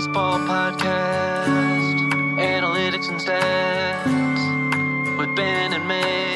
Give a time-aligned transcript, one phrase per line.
[0.00, 1.98] Baseball Podcast,
[2.38, 6.29] Analytics and Stats, with Ben and Meg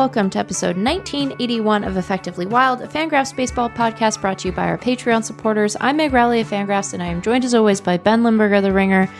[0.00, 4.66] welcome to episode 1981 of Effectively Wild, a Fangraphs baseball podcast brought to you by
[4.66, 5.76] our Patreon supporters.
[5.78, 8.72] I'm Meg Rowley of Fangraphs, and I am joined as always by Ben Lindbergh, the
[8.72, 9.10] Ringer.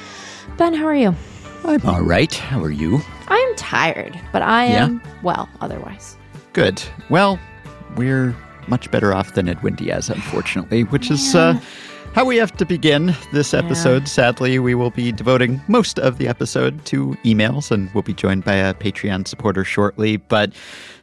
[0.57, 1.15] Ben, how are you?
[1.67, 2.33] I'm all right.
[2.33, 2.99] How are you?
[3.29, 4.85] I am tired, but I Yeah?
[4.87, 6.17] am well otherwise.
[6.55, 6.83] Good.
[7.11, 7.39] Well,
[7.97, 8.35] we're
[8.67, 11.61] much better off than Edwin Diaz, unfortunately, which is uh,
[12.13, 14.09] how we have to begin this episode.
[14.09, 18.45] Sadly, we will be devoting most of the episode to emails, and we'll be joined
[18.45, 20.17] by a Patreon supporter shortly.
[20.17, 20.53] But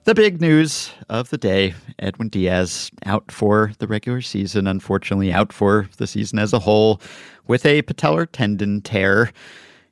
[0.04, 5.54] the big news of the day Edwin Diaz out for the regular season, unfortunately, out
[5.54, 7.02] for the season as a whole
[7.48, 9.32] with a patellar tendon tear.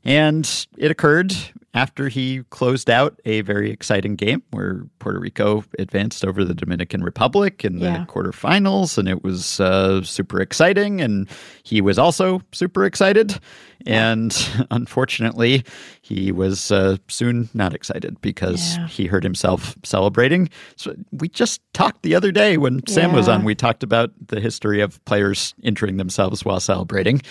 [0.04, 1.34] And it occurred
[1.76, 7.04] after he closed out a very exciting game where Puerto Rico advanced over the Dominican
[7.04, 8.06] Republic in the Yeah.
[8.06, 8.98] quarterfinals.
[8.98, 11.02] And it was uh, super exciting.
[11.02, 11.28] And
[11.64, 13.38] he was also super excited.
[13.86, 14.34] And
[14.72, 15.64] unfortunately,
[16.02, 18.88] he was uh, soon not excited because Yeah.
[18.88, 20.50] he hurt himself celebrating.
[20.78, 24.40] So we just talked the other day when Sam was on, we talked about the
[24.40, 27.22] history of players injuring themselves while celebrating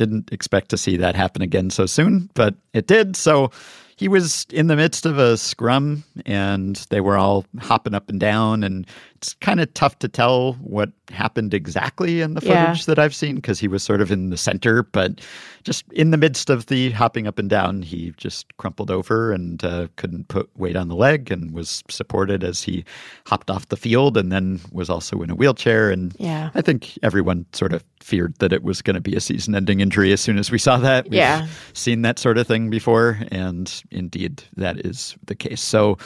[0.00, 3.16] didn't expect to see that happen again so soon, but it did.
[3.16, 3.50] So
[3.96, 8.18] he was in the midst of a scrum and they were all hopping up and
[8.18, 8.64] down.
[8.64, 8.86] And
[9.20, 12.64] it's kind of tough to tell what happened exactly in the Yeah.
[12.68, 15.20] footage that I've seen because he was sort of in the center, but
[15.62, 19.62] just in the midst of the hopping up and down, he just crumpled over and
[19.62, 22.82] uh, couldn't put weight on the leg and was supported as he
[23.26, 25.90] hopped off the field and then was also in a wheelchair.
[25.90, 26.48] And Yeah.
[26.54, 29.80] I think everyone sort of feared that it was going to be a season ending
[29.80, 31.04] injury as soon as we saw that.
[31.10, 31.46] We've Yeah.
[31.74, 35.60] seen that sort of thing before, and indeed that is the case.
[35.60, 35.98] So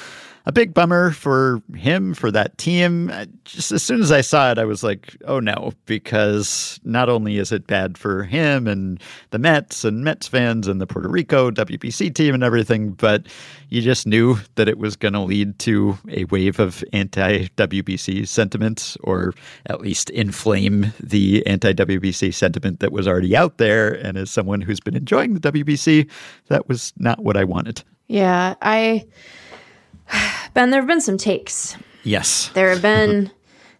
[0.46, 3.10] a big bummer for him, for that team.
[3.44, 7.38] Just as soon as I saw it, I was like, oh no, because not only
[7.38, 9.00] is it bad for him and
[9.30, 13.26] the Mets and Mets fans and the Puerto Rico WBC team and everything, but
[13.70, 18.28] you just knew that it was going to lead to a wave of anti WBC
[18.28, 19.32] sentiments, or
[19.66, 23.94] at least inflame the anti WBC sentiment that was already out there.
[23.94, 26.10] And as someone who's been enjoying the WBC,
[26.48, 27.82] that was not what I wanted.
[28.08, 29.06] Yeah, I.
[30.54, 31.76] Ben, there have been some takes.
[32.04, 32.48] Yes.
[32.54, 33.30] There have been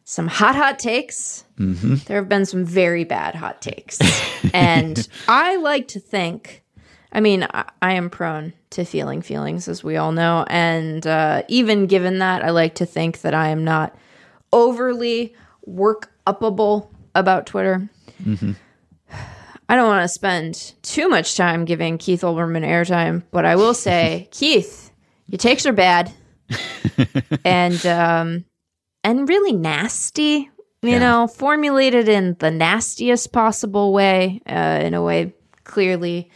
[0.03, 1.45] some hot, hot takes.
[1.57, 3.99] There have been some very bad hot takes.
[4.55, 6.65] and I like to think,
[7.13, 10.45] I mean, I, I am prone to feeling feelings, as we all know.
[10.49, 13.97] And uh, even given that, I like to think that I am not
[14.53, 15.35] overly
[15.65, 17.89] work upable about Twitter.
[19.67, 23.75] I don't want to spend too much time giving Keith Olbermann airtime, but I will
[23.75, 24.91] say, Keith,
[25.29, 26.13] your takes are bad
[27.45, 28.45] and um,
[29.03, 30.51] and really nasty.
[30.83, 30.99] You Yeah.
[30.99, 35.33] know, formulated in the nastiest possible way, uh, in a way
[35.65, 36.31] clearly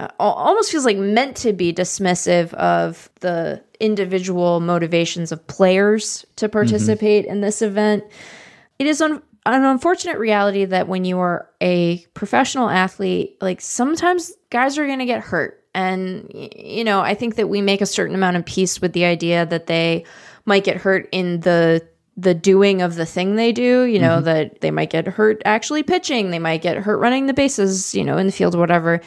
[0.00, 6.48] uh, almost feels like meant to be dismissive of the individual motivations of players to
[6.48, 8.04] participate in this event.
[8.78, 14.32] It is un- an unfortunate reality that when you are a professional athlete, like sometimes
[14.50, 15.62] guys are going to get hurt.
[15.76, 16.26] And,
[16.56, 19.44] you know, I think that we make a certain amount of peace with the idea
[19.44, 20.04] that they
[20.46, 21.86] might get hurt in the
[22.18, 25.82] the doing of the thing they do, you know, that they might get hurt actually
[25.82, 29.02] pitching, they might get hurt running the bases, you know, in the field, whatever.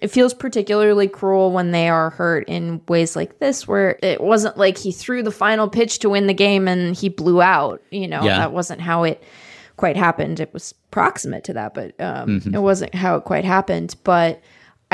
[0.00, 4.56] It feels particularly cruel when they are hurt in ways like this, where it wasn't
[4.56, 7.82] like he threw the final pitch to win the game and he blew out.
[7.90, 8.38] You know, Yeah.
[8.38, 9.20] that wasn't how it
[9.76, 10.38] quite happened.
[10.38, 13.96] It was proximate to that, but um, it wasn't how it quite happened.
[14.04, 14.40] But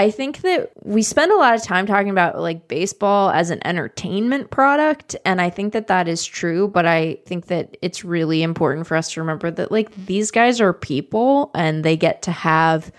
[0.01, 3.61] I think that we spend a lot of time talking about like baseball as an
[3.67, 5.15] entertainment product.
[5.27, 6.69] And I think that that is true.
[6.69, 10.59] But I think that it's really important for us to remember that like these guys
[10.59, 12.91] are people and they get to have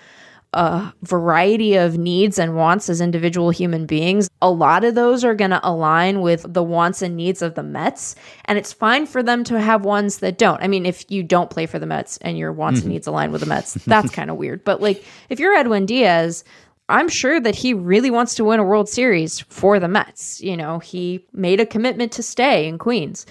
[0.54, 4.30] a variety of needs and wants as individual human beings.
[4.44, 7.64] A lot of those are going to align with the wants and needs of the
[7.64, 8.16] Mets,
[8.46, 10.62] and it's fine for them to have ones that don't.
[10.62, 12.96] I mean, if you don't play for the Mets and your wants and mm-hmm.
[12.96, 14.66] needs align with the Mets, that's kind of weird.
[14.66, 16.44] But like if you're Edwin Diaz,
[16.90, 20.42] I'm sure that he really wants to win a World Series for the Mets.
[20.42, 23.26] You know, he made a commitment to stay in Queens.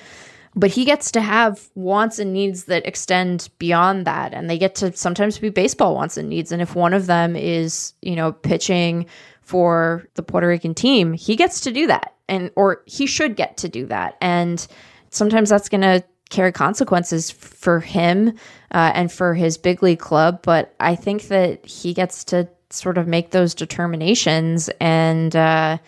[0.56, 4.34] But he gets to have wants and needs that extend beyond that.
[4.34, 6.50] And they get to sometimes be baseball wants and needs.
[6.50, 9.06] And if one of them is, you know, pitching
[9.42, 12.14] for the Puerto Rican team, he gets to do that.
[12.28, 14.16] And or he should get to do that.
[14.20, 14.66] And
[15.10, 18.30] sometimes that's going to carry consequences for him
[18.70, 20.40] uh, and for his big league club.
[20.42, 25.34] But I think that he gets to sort of make those determinations and.
[25.34, 25.78] Uh,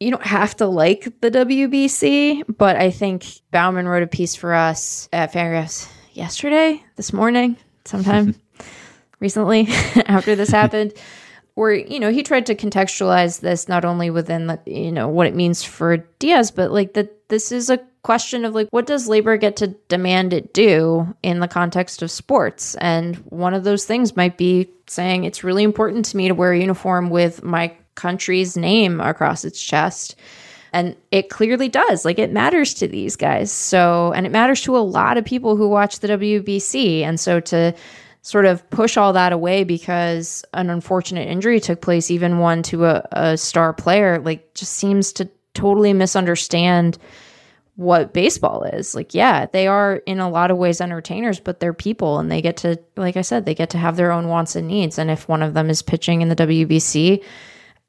[0.00, 4.54] you don't have to like the WBC, but I think Baumann wrote a piece for
[4.54, 8.34] us at Fangraphs yesterday, this morning, sometime
[9.20, 9.68] recently
[10.06, 10.94] after this happened,
[11.60, 15.26] where you know he tried to contextualize this not only within the you know what
[15.26, 19.08] it means for Diaz, but like that this is a question of like what does
[19.08, 22.76] labor get to demand it do in the context of sports?
[22.76, 26.52] And one of those things might be saying it's really important to me to wear
[26.52, 30.16] a uniform with my country's name across its chest.
[30.72, 32.06] And it clearly does.
[32.06, 33.52] Like it matters to these guys.
[33.52, 37.38] So and it matters to a lot of people who watch the WBC and so
[37.40, 37.74] to
[38.22, 42.84] sort of push all that away because an unfortunate injury took place even one to
[42.84, 46.98] a, a star player like just seems to totally misunderstand
[47.76, 48.94] what baseball is.
[48.94, 52.42] Like, yeah, they are in a lot of ways entertainers, but they're people and they
[52.42, 54.98] get to, like I said, they get to have their own wants and needs.
[54.98, 57.24] And if one of them is pitching in the WBC,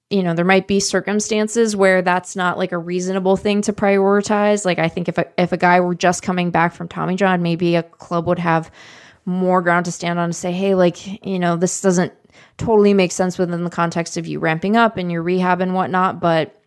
[0.09, 4.63] you know, there might be circumstances where that's not like a reasonable thing to prioritize.
[4.63, 7.41] Like, I think if a, if a guy were just coming back from Tommy John,
[7.41, 8.71] maybe a club would have
[9.25, 12.13] more ground to stand on to say, hey, like, you know, this doesn't
[12.57, 16.19] totally make sense within the context of you ramping up and your rehab and whatnot.
[16.19, 16.61] But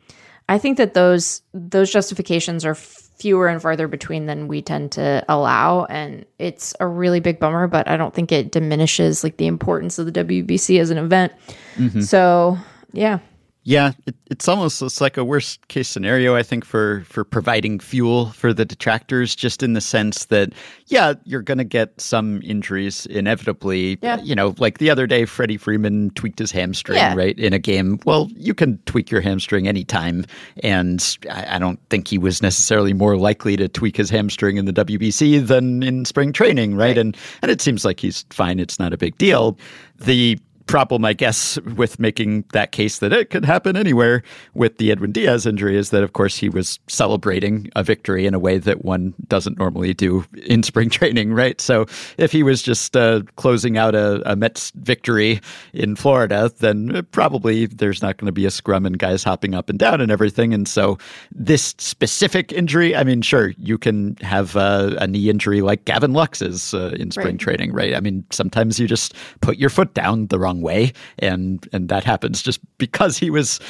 [0.48, 5.24] I think that those those justifications are fewer and farther between than we tend to
[5.28, 9.46] allow and it's a really big bummer but i don't think it diminishes like the
[9.46, 11.32] importance of the wbc as an event
[11.76, 12.00] mm-hmm.
[12.00, 12.58] so
[12.92, 13.20] yeah
[13.64, 17.80] yeah, it, it's almost it's like a worst case scenario, I think, for for providing
[17.80, 20.52] fuel for the detractors, just in the sense that,
[20.86, 23.98] yeah, you're going to get some injuries inevitably.
[24.02, 24.20] Yeah.
[24.20, 27.14] You know, like the other day, Freddie Freeman tweaked his hamstring, yeah.
[27.14, 27.98] right, in a game.
[28.04, 30.26] Well, you can tweak your hamstring anytime.
[30.62, 34.66] And I, I don't think he was necessarily more likely to tweak his hamstring in
[34.66, 36.88] the WBC than in spring training, right?
[36.88, 36.98] right.
[36.98, 38.60] And, and it seems like he's fine.
[38.60, 39.56] It's not a big deal.
[39.96, 44.22] The problem, I guess, with making that case that it could happen anywhere
[44.54, 48.34] with the Edwin Diaz injury is that, of course, he was celebrating a victory in
[48.34, 51.60] a way that one doesn't normally do in spring training, right?
[51.60, 51.86] So
[52.18, 55.40] if he was just uh, closing out a, a, Mets victory
[55.72, 59.70] in Florida, then probably there's not going to be a scrum and guys hopping up
[59.70, 60.52] and down and everything.
[60.52, 60.98] And so
[61.30, 66.12] this specific injury, I mean, sure, you can have a, a knee injury like Gavin
[66.12, 67.38] Lux's uh, in spring right.
[67.38, 67.94] training, right?
[67.94, 71.88] I mean, sometimes you just put your foot down the wrong wrong way, and and
[71.88, 73.60] that happens just because he was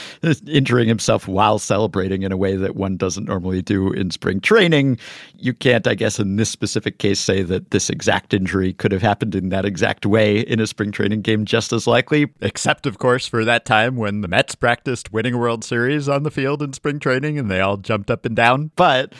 [0.46, 4.98] injuring himself while celebrating in a way that one doesn't normally do in spring training.
[5.36, 9.02] You can't, I guess, in this specific case, say that this exact injury could have
[9.02, 12.98] happened in that exact way in a spring training game just as likely, except of
[12.98, 16.62] course for that time when the Mets practiced winning a World Series on the field
[16.62, 19.12] in spring training and they all jumped up and down, but.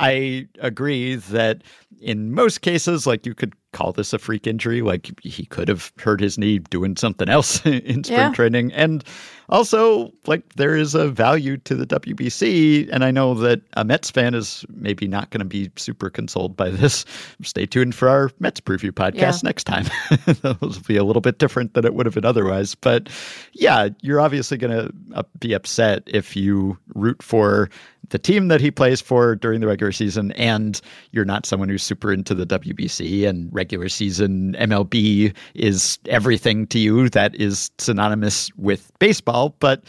[0.00, 1.64] I agree that
[2.00, 4.82] in most cases, like you could call this a freak injury.
[4.82, 8.32] Like he could have hurt his knee doing something else in spring yeah.
[8.32, 8.72] training.
[8.72, 9.04] And
[9.48, 12.88] also, like there is a value to the WBC.
[12.92, 16.56] And I know that a Mets fan is maybe not going to be super consoled
[16.56, 17.04] by this.
[17.42, 19.48] Stay tuned for our Mets preview podcast yeah.
[19.48, 19.86] next time.
[20.42, 22.74] Those will be a little bit different than it would have been otherwise.
[22.74, 23.08] But
[23.52, 27.70] yeah, you're obviously going to uh, be upset if you root for
[28.10, 30.80] the team that he plays for during the regular season and
[31.12, 36.78] you're not someone who's super into the WBC and regular season MLB is everything to
[36.78, 39.84] you that is synonymous with baseball, but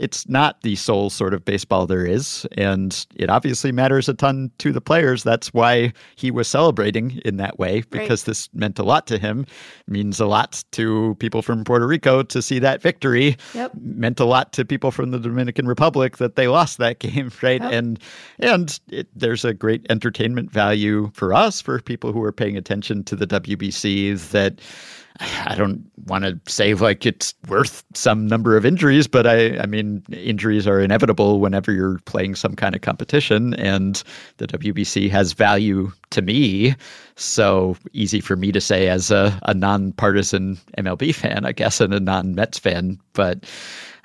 [0.00, 2.46] it's not the sole sort of baseball there is.
[2.56, 5.22] And it obviously matters a ton to the players.
[5.22, 8.26] That's why he was celebrating in that way, because right.
[8.26, 9.40] this meant a lot to him.
[9.86, 13.36] It means a lot to people from Puerto Rico to see that victory.
[13.54, 13.72] Yep.
[13.80, 17.60] Meant a lot to people from the Dominican Republic that they lost that game, right?
[17.60, 17.72] Yep.
[17.72, 17.98] And
[18.38, 23.04] and it, there's a great entertainment value for us, for people who are paying attention
[23.04, 24.60] to the WBC that
[25.20, 29.66] I don't want to say like it's worth some number of injuries, but I, I
[29.66, 34.02] mean, injuries are inevitable whenever you're playing some kind of competition, and
[34.38, 36.74] the WBC has value to me.
[37.16, 41.92] So easy for me to say as a, a nonpartisan MLB fan, I guess, and
[41.92, 42.98] a non Mets fan.
[43.12, 43.44] But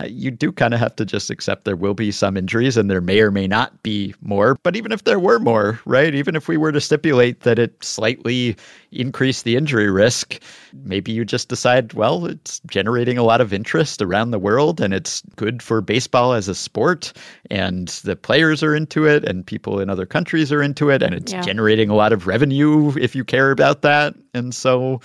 [0.06, 3.02] you do kind of have to just accept there will be some injuries and there
[3.02, 4.56] may or may not be more.
[4.62, 6.14] But even if there were more, right?
[6.14, 8.56] Even if we were to stipulate that it slightly
[8.92, 10.40] increased the injury risk,
[10.84, 14.94] maybe you just decide, well, it's generating a lot of interest around the world and
[14.94, 17.12] it's good for baseball as a sport
[17.50, 21.16] and the players are into it and people in other countries are into it and
[21.16, 21.42] it's yeah.
[21.42, 24.14] generating a lot of revenue if you care about that.
[24.36, 25.02] And so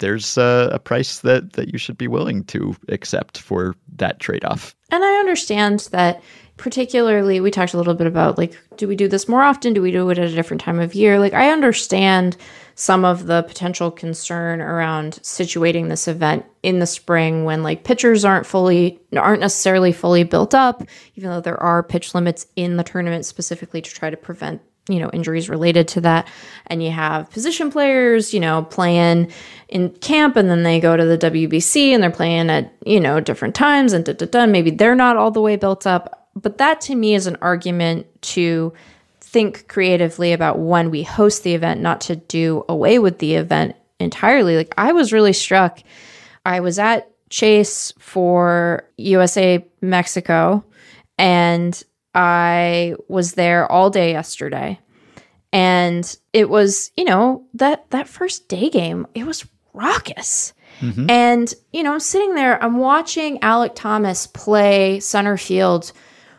[0.00, 4.74] there's a, a, price that that you should be willing to accept for that trade-off.
[4.90, 6.20] And I understand that
[6.60, 9.80] particularly we talked a little bit about like do we do this more often do
[9.80, 12.36] we do it at a different time of year like i understand
[12.74, 18.26] some of the potential concern around situating this event in the spring when like pitchers
[18.26, 20.82] aren't fully aren't necessarily fully built up
[21.14, 24.98] even though there are pitch limits in the tournament specifically to try to prevent you
[24.98, 26.26] know injuries related to that
[26.66, 29.30] and you have position players you know playing
[29.68, 33.20] in camp and then they go to the WBC and they're playing at you know
[33.20, 36.58] different times and da, da, da, maybe they're not all the way built up but
[36.58, 38.72] that to me is an argument to
[39.30, 43.76] think creatively about when we host the event, not to do away with the event
[44.00, 44.56] entirely.
[44.56, 45.80] Like I was really struck.
[46.44, 50.64] I was at Chase for USA Mexico
[51.16, 51.80] and
[52.14, 54.78] I was there all day yesterday.
[55.52, 60.52] And it was, you know, that that first day game, it was raucous.
[60.80, 61.10] Mm-hmm.
[61.10, 65.92] And, you know, I'm sitting there, I'm watching Alek Thomas play center field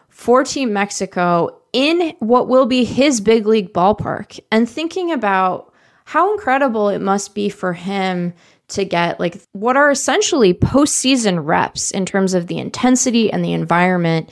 [0.09, 5.73] for Team Mexico in what will be his big league ballpark and thinking about
[6.05, 8.33] how incredible it must be for him
[8.67, 13.53] to get like what are essentially postseason reps in terms of the intensity and the
[13.53, 14.29] environment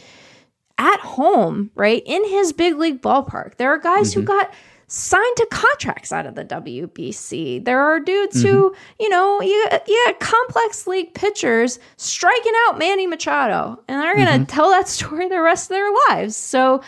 [0.80, 2.02] at home, right?
[2.06, 3.58] In his big league ballpark.
[3.58, 4.22] There are guys mm-hmm.
[4.22, 4.52] who got
[4.88, 7.64] signed to contracts out of the WBC.
[7.64, 8.48] There are dudes mm-hmm.
[8.48, 14.28] who, you know, yeah, yeah, complex league pitchers striking out Manny Machado, and they're going
[14.28, 14.44] to mm-hmm.
[14.46, 16.36] tell that story the rest of their lives.
[16.36, 16.82] So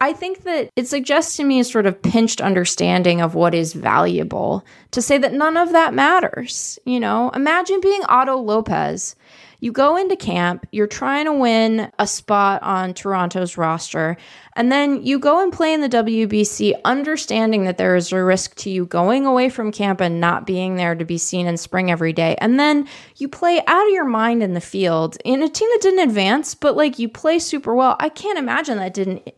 [0.00, 3.72] I think that it suggests to me a sort of pinched understanding of what is
[3.72, 6.78] valuable to say that none of that matters.
[6.84, 9.16] You know, imagine being Otto Lopez
[9.60, 14.16] you go into camp, you're trying to win a spot on Toronto's roster,
[14.54, 18.54] and then you go and play in the WBC, understanding that there is a risk
[18.56, 21.90] to you going away from camp and not being there to be seen in spring
[21.90, 22.36] every day.
[22.40, 25.82] And then you play out of your mind in the field in a team that
[25.82, 27.96] didn't advance, but like you play super well.
[27.98, 29.28] I can't imagine that didn't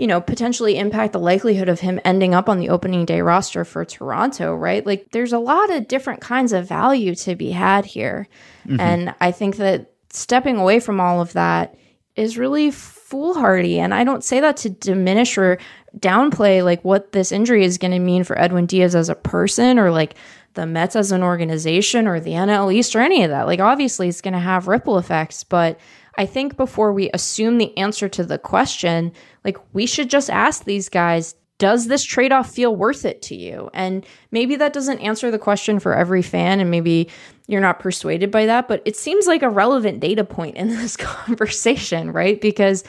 [0.00, 3.66] you know, potentially impact the likelihood of him ending up on the opening day roster
[3.66, 4.86] for Toronto, right?
[4.86, 8.26] Like there's a lot of different kinds of value to be had here.
[8.66, 8.80] Mm-hmm.
[8.80, 11.76] And I think that stepping away from all of that
[12.16, 13.78] is really foolhardy.
[13.78, 15.58] And I don't say that to diminish or
[15.98, 19.78] downplay like what this injury is going to mean for Edwin Diaz as a person
[19.78, 20.14] or like
[20.54, 23.46] the Mets as an organization or the NL East or any of that.
[23.46, 25.78] Like obviously it's going to have ripple effects, but
[26.16, 29.12] I think before we assume the answer to the question,
[29.44, 33.36] like we should just ask these guys, does this trade off feel worth it to
[33.36, 33.70] you?
[33.74, 37.10] And maybe that doesn't answer the question for every fan, and maybe
[37.46, 40.96] you're not persuaded by that, but it seems like a relevant data point in this
[40.96, 42.40] conversation, right?
[42.40, 42.82] Because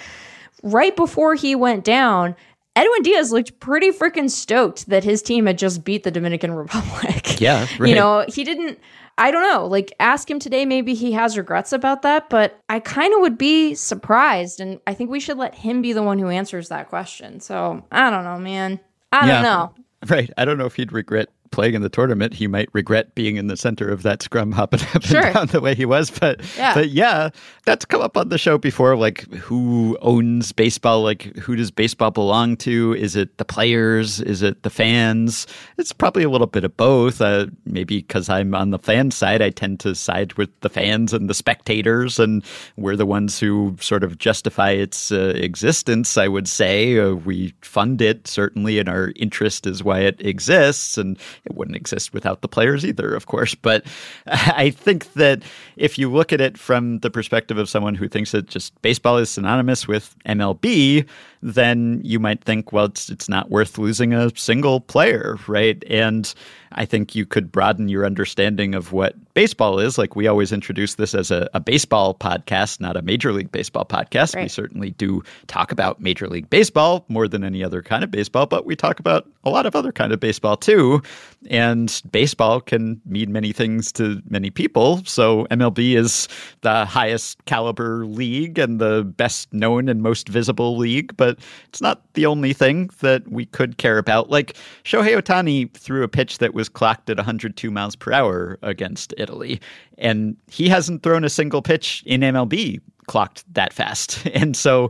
[0.64, 2.36] right before he went down,
[2.76, 7.42] Edwin Diaz looked pretty freaking stoked that his team had just beat the Dominican Republic.
[7.42, 7.90] Yeah, right.
[7.90, 8.80] You know, he didn't
[9.22, 9.68] I don't know.
[9.68, 10.66] Like, ask him today.
[10.66, 14.60] Maybe he has regrets about that, but I kind of would be surprised.
[14.60, 17.40] And I think we should let him be the one who answers that question.
[17.40, 18.80] So I don't know, man.
[19.12, 19.74] I yeah, don't know.
[20.08, 20.32] Right.
[20.36, 23.48] I don't know if he'd regret playing in the tournament, he might regret being in
[23.48, 25.22] the center of that scrum hopping up sure.
[25.22, 26.10] and down the way he was.
[26.10, 26.74] But yeah.
[26.74, 27.30] but yeah,
[27.66, 28.96] that's come up on the show before.
[28.96, 31.04] Like who owns baseball?
[31.04, 32.96] Like who does baseball belong to?
[32.98, 34.20] Is it the players?
[34.22, 35.48] Is it the fans?
[35.78, 37.22] It's probably a little bit of both.
[37.22, 41.14] Uh, maybe because I'm on the fan side, I tend to side with the fans
[41.14, 42.44] and the spectators, and
[42.78, 46.18] we're the ones who sort of justify its uh, existence.
[46.18, 50.98] I would say uh, we fund it certainly, and our interest is why it exists.
[50.98, 53.56] And it wouldn't exist without the players either, of course.
[53.56, 53.86] But
[54.28, 55.42] I think that
[55.76, 59.18] if you look at it from the perspective of someone who thinks that just baseball
[59.18, 61.06] is synonymous with MLB,
[61.42, 65.84] then you might think, well, it's it's not worth losing a single player, right?
[65.90, 66.34] And
[66.74, 69.98] I think you could broaden your understanding of what baseball is.
[69.98, 73.86] Like we always introduce this as a, a baseball podcast, not a Major League Baseball
[73.86, 74.36] podcast.
[74.36, 74.44] Right.
[74.44, 78.46] We certainly do talk about Major League Baseball more than any other kind of baseball,
[78.46, 81.02] but we talk about a lot of other kind of baseball too.
[81.50, 85.02] And baseball can mean many things to many people.
[85.06, 86.28] So MLB is
[86.62, 92.02] the highest caliber league and the best known and most visible league, but it's not
[92.14, 94.30] the only thing that we could care about.
[94.30, 99.14] Like Shohei Ohtani threw a pitch that was clocked at 102 miles per hour against
[99.18, 99.60] Italy,
[99.98, 104.26] and he hasn't thrown a single pitch in MLB clocked that fast.
[104.34, 104.90] And so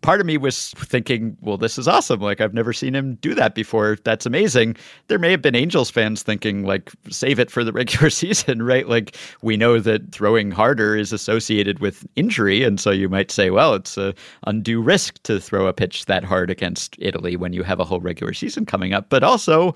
[0.00, 2.20] part of me was thinking, well, this is awesome.
[2.20, 3.98] Like, I've never seen him do that before.
[4.02, 4.76] That's amazing.
[5.08, 8.88] There may have been Angels fans thinking, like, save it for the regular season, right?
[8.88, 12.64] Like, we know that throwing harder is associated with injury.
[12.64, 14.14] And so you might say, well, it's a
[14.46, 18.00] undue risk to throw a pitch that hard against Italy when you have a whole
[18.00, 19.08] regular season coming up.
[19.08, 19.74] But also,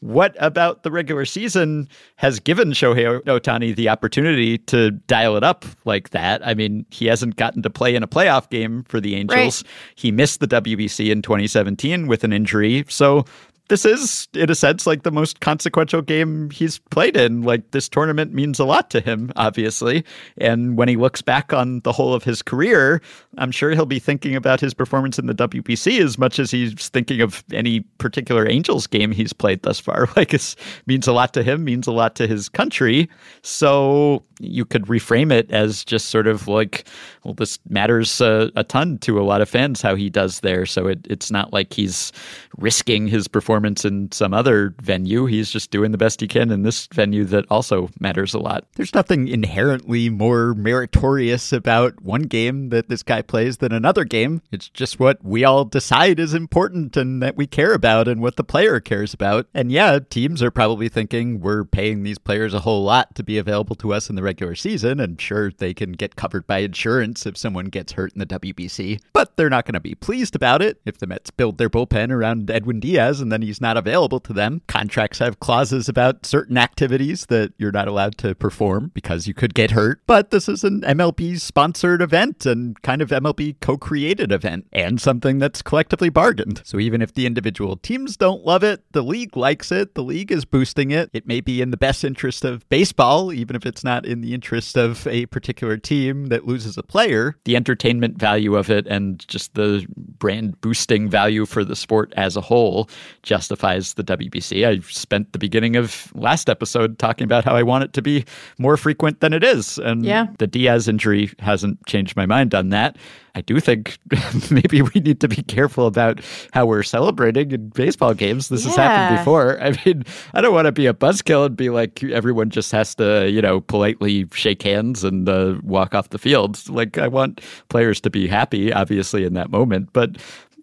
[0.00, 5.64] what about the regular season has given Shohei Ohtani the opportunity to dial it up
[5.84, 6.46] like that?
[6.46, 9.64] I mean, he hasn't gotten to play in a playoff game for the Angels.
[9.64, 9.72] Right.
[9.96, 12.84] He missed the WBC in 2017 with an injury.
[12.88, 13.24] So
[13.68, 17.42] this is, in a sense, like the most consequential game he's played in.
[17.42, 20.04] Like, this tournament means a lot to him, obviously.
[20.38, 23.00] And when he looks back on the whole of his career,
[23.36, 26.88] I'm sure he'll be thinking about his performance in the WBC as much as he's
[26.88, 30.08] thinking of any particular Angels game he's played thus far.
[30.18, 30.56] Like, it
[30.86, 33.08] means a lot to him, means a lot to his country.
[33.42, 36.86] So you could reframe it as just sort of like,
[37.24, 40.66] well, this matters a, a ton to a lot of fans how he does there.
[40.66, 42.12] So it, it's not like he's
[42.56, 45.26] risking his performance in some other venue.
[45.26, 48.64] He's just doing the best he can in this venue that also matters a lot.
[48.74, 54.42] There's nothing inherently more meritorious about one game that this guy plays than another game.
[54.50, 58.36] It's just what we all decide is important and that we care about and what
[58.36, 59.46] the player cares about.
[59.54, 63.38] And yeah, teams are probably thinking we're paying these players a whole lot to be
[63.38, 67.24] available to us in the regular season, and sure, they can get covered by insurance
[67.24, 70.60] if someone gets hurt in the WBC, but they're not going to be pleased about
[70.60, 74.20] it if the Mets build their bullpen around Edwin Diaz and then he's not available
[74.20, 74.60] to them.
[74.66, 79.54] Contracts have clauses about certain activities that you're not allowed to perform because you could
[79.54, 84.30] get hurt, but this is an MLB sponsored event and kind of MLB co created
[84.30, 86.60] event and something that's collectively bargained.
[86.66, 90.30] So even if the individual teams don't love it, the league likes it, the league
[90.30, 91.08] is boosting it.
[91.14, 94.34] It may be in the best interest of baseball, even if it's not in the
[94.34, 97.36] interest of a particular team that loses a player.
[97.44, 102.36] The entertainment value of it and just the brand boosting value for the sport as
[102.36, 102.88] a whole
[103.22, 104.66] justifies the WBC.
[104.66, 108.24] I spent the beginning of last episode talking about how I want it to be
[108.58, 109.78] more frequent than it is.
[109.78, 110.26] And yeah.
[110.38, 112.96] the Diaz injury hasn't changed my mind on that.
[113.34, 113.98] I do think
[114.50, 116.20] maybe we need to be careful about
[116.52, 118.48] how we're celebrating in baseball games.
[118.48, 118.68] This yeah.
[118.68, 119.60] has happened before.
[119.60, 120.04] I mean,
[120.34, 123.42] I don't want to be a buzzkill and be like everyone just has to, you
[123.42, 126.68] know, politely shake hands and uh, walk off the field.
[126.68, 130.16] Like I want players to be happy, obviously, in that moment, but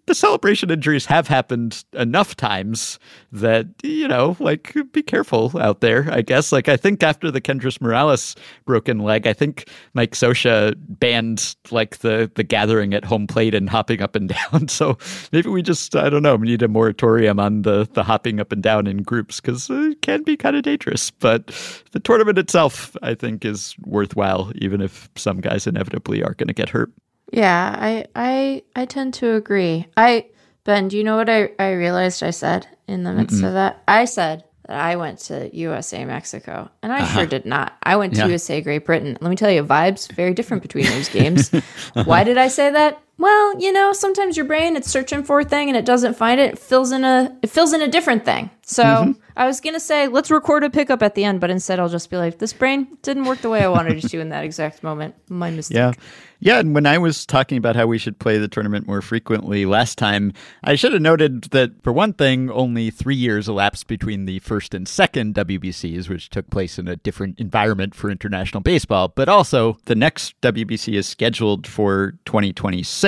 [0.06, 2.98] the celebration injuries have happened enough times
[3.32, 6.52] that you know like be careful out there i guess.
[6.52, 11.98] Like i think after the kendrys morales broken leg i think mike scioscia banned like
[11.98, 14.68] the the gathering at home plate and hopping up and down.
[14.68, 14.98] So
[15.32, 18.52] maybe we just i don't know we need a moratorium on the the hopping up
[18.52, 21.10] and down in groups because it can be kind of dangerous.
[21.10, 21.48] But
[21.92, 26.54] the tournament itself i think is worthwhile even if some guys inevitably are going to
[26.54, 26.92] get hurt
[27.32, 29.86] yeah, I I I tend to agree.
[29.96, 30.26] I
[30.64, 33.46] Ben, do you know what I, I realized I said in the midst Mm-mm.
[33.46, 33.82] of that?
[33.86, 37.18] I said that I went to USA Mexico, and I uh-huh.
[37.20, 37.76] sure did not.
[37.82, 38.26] I went to yeah.
[38.26, 39.16] USA Great Britain.
[39.20, 41.54] Let me tell you, vibes very different between those games.
[41.54, 42.04] uh-huh.
[42.04, 43.00] Why did I say that?
[43.18, 46.38] Well, you know, sometimes your brain it's searching for a thing and it doesn't find
[46.38, 46.54] it.
[46.54, 48.50] It fills in a it fills in a different thing.
[48.62, 49.12] So mm-hmm.
[49.36, 52.10] I was gonna say let's record a pickup at the end, but instead I'll just
[52.10, 54.82] be like, this brain didn't work the way I wanted it to in that exact
[54.82, 55.14] moment.
[55.28, 55.76] My mistake.
[55.76, 55.92] Yeah.
[56.38, 59.64] Yeah, and when I was talking about how we should play the tournament more frequently
[59.64, 64.26] last time, I should have noted that for one thing, only three years elapsed between
[64.26, 69.08] the first and second WBCs, which took place in a different environment for international baseball.
[69.08, 73.05] But also, the next WBC is scheduled for 2026,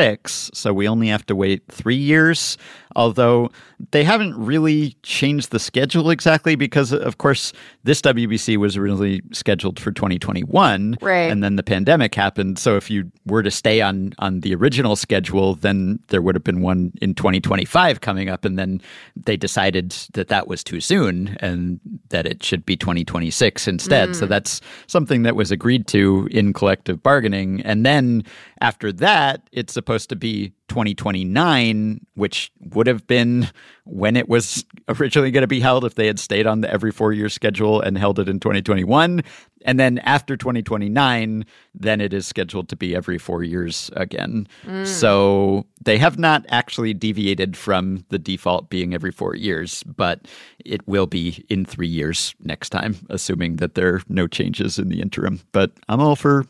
[0.52, 2.56] so we only have to wait three years
[2.98, 3.48] although
[3.92, 7.52] they haven't really changed the schedule exactly because, of course,
[7.84, 11.30] this WBC was originally scheduled for 2021, right?
[11.30, 12.58] And then the pandemic happened.
[12.58, 16.42] So if you were to stay on on the original schedule, then there would have
[16.42, 18.82] been one in 2025 coming up, and then
[19.14, 24.08] they decided that that was too soon and that it should be 2026 instead.
[24.08, 24.16] Mm.
[24.16, 28.24] So that's something that was agreed to in collective bargaining, and then
[28.60, 33.48] after that, it's supposed to be 2029, which would have been
[33.84, 36.92] when it was originally going to be held if they had stayed on the every
[36.92, 39.22] four year schedule and held it in 2021.
[39.64, 44.46] And then after 2029, then it is scheduled to be every four years again.
[44.64, 44.86] Mm.
[44.86, 50.28] So they have not actually deviated from the default being every four years, but
[50.64, 54.88] it will be in three years next time, assuming that there are no changes in
[54.88, 55.40] the interim.
[55.52, 56.46] But I'm all for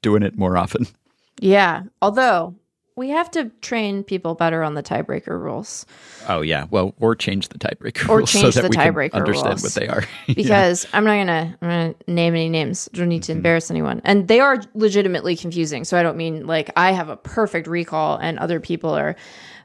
[0.00, 0.86] doing it more often.
[1.40, 1.82] Yeah.
[2.02, 2.54] Although
[2.98, 5.86] we have to train people better on the tiebreaker rules.
[6.28, 9.12] Oh yeah, well, or change the tiebreaker or rules change so that the we tiebreaker
[9.12, 9.62] can understand rules.
[9.62, 10.04] what they are.
[10.34, 10.90] because yeah.
[10.94, 12.88] I'm not gonna, I'm gonna name any names.
[12.92, 13.38] Don't need to mm-hmm.
[13.38, 15.84] embarrass anyone, and they are legitimately confusing.
[15.84, 19.14] So I don't mean like I have a perfect recall and other people are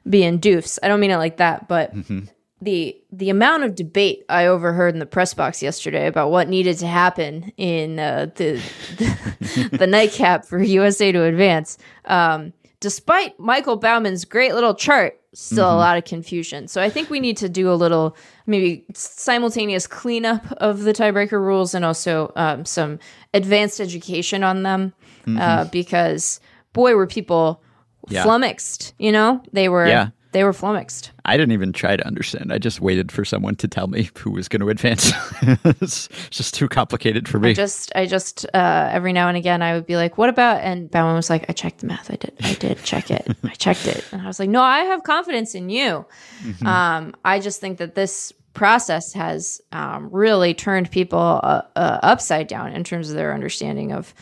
[0.08, 0.78] being doofs.
[0.84, 1.94] I don't mean it like that, but.
[1.94, 2.26] Mm-hmm.
[2.62, 6.78] The, the amount of debate I overheard in the press box yesterday about what needed
[6.78, 8.54] to happen in uh, the,
[8.98, 15.66] the, the nightcap for USA to advance um, despite Michael Baumann's great little chart, still
[15.66, 15.76] Mm-hmm.
[15.76, 16.68] a lot of confusion.
[16.68, 18.16] So I think we need to do a little
[18.46, 23.00] maybe simultaneous cleanup of the tiebreaker rules and also um, some
[23.34, 24.94] advanced education on them
[25.40, 26.40] uh, because
[26.74, 27.62] boy were people
[28.06, 28.16] Mm-hmm.
[28.16, 28.24] Yeah.
[28.24, 28.94] flummoxed.
[29.00, 30.10] You know, they were Yeah.
[30.34, 31.12] They were flummoxed.
[31.26, 32.52] I didn't even try to understand.
[32.52, 35.12] I just waited for someone to tell me who was going to advance.
[35.64, 37.52] it's just too complicated for me.
[37.52, 40.62] I just, I just, uh, every now and again, I would be like, "What about?"
[40.62, 42.10] And Baumann was like, "I checked the math.
[42.10, 42.34] I did.
[42.42, 43.28] I did check it.
[43.44, 46.06] I checked it." And I was like, "No, I have confidence in you."
[46.66, 52.48] Um, I just think that this process has um, really turned people uh, uh, upside
[52.48, 54.14] down in terms of their understanding of.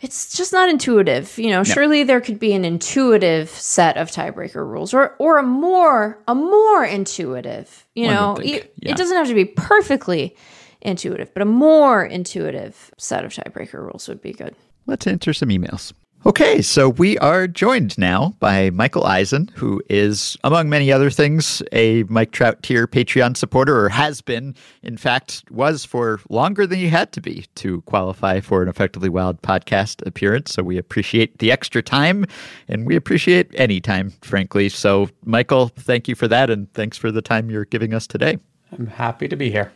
[0.00, 1.64] It's just not intuitive, you know.
[1.64, 6.34] Surely there could be an intuitive set of tiebreaker rules, or or a more a
[6.34, 8.36] more intuitive, you One know.
[8.36, 8.92] it- yeah.
[8.92, 10.36] It doesn't have to be perfectly
[10.80, 14.54] intuitive, but a more intuitive set of tiebreaker rules would be good.
[14.86, 15.92] Let's answer some emails.
[16.26, 21.62] Okay, so we are joined now by Michael Eisen, who is, among many other things,
[21.70, 26.80] a Mike Trout tier Patreon supporter, or has been, in fact, was for longer than
[26.80, 30.52] he had to be to qualify for an Effectively Wild podcast appearance.
[30.52, 32.26] So we appreciate the extra time,
[32.66, 34.68] and we appreciate any time, frankly.
[34.68, 38.38] So, Michael, thank you for that, and thanks for the time you're giving us today.
[38.72, 39.72] I'm happy to be here.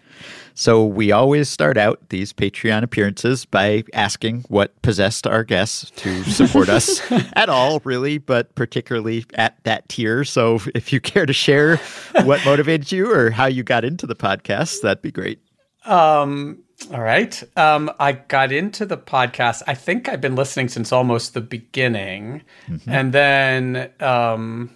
[0.55, 6.25] So we always start out these Patreon appearances by asking what possessed our guests to
[6.25, 7.01] support us
[7.35, 10.25] at all, really, but particularly at that tier.
[10.25, 11.77] So if you care to share
[12.23, 15.41] what motivated you or how you got into the podcast, that'd be great.
[15.85, 16.63] Um,
[16.93, 17.43] all right.
[17.57, 19.63] Um, I got into the podcast.
[19.67, 22.43] I think I've been listening since almost the beginning.
[22.87, 24.71] And then um,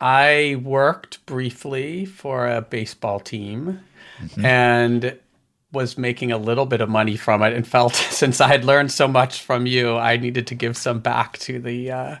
[0.00, 3.80] I worked briefly for a baseball team
[4.44, 5.18] and
[5.74, 8.92] was making a little bit of money from it and felt since I had learned
[8.92, 12.16] so much from you, I needed to give some back to the uh,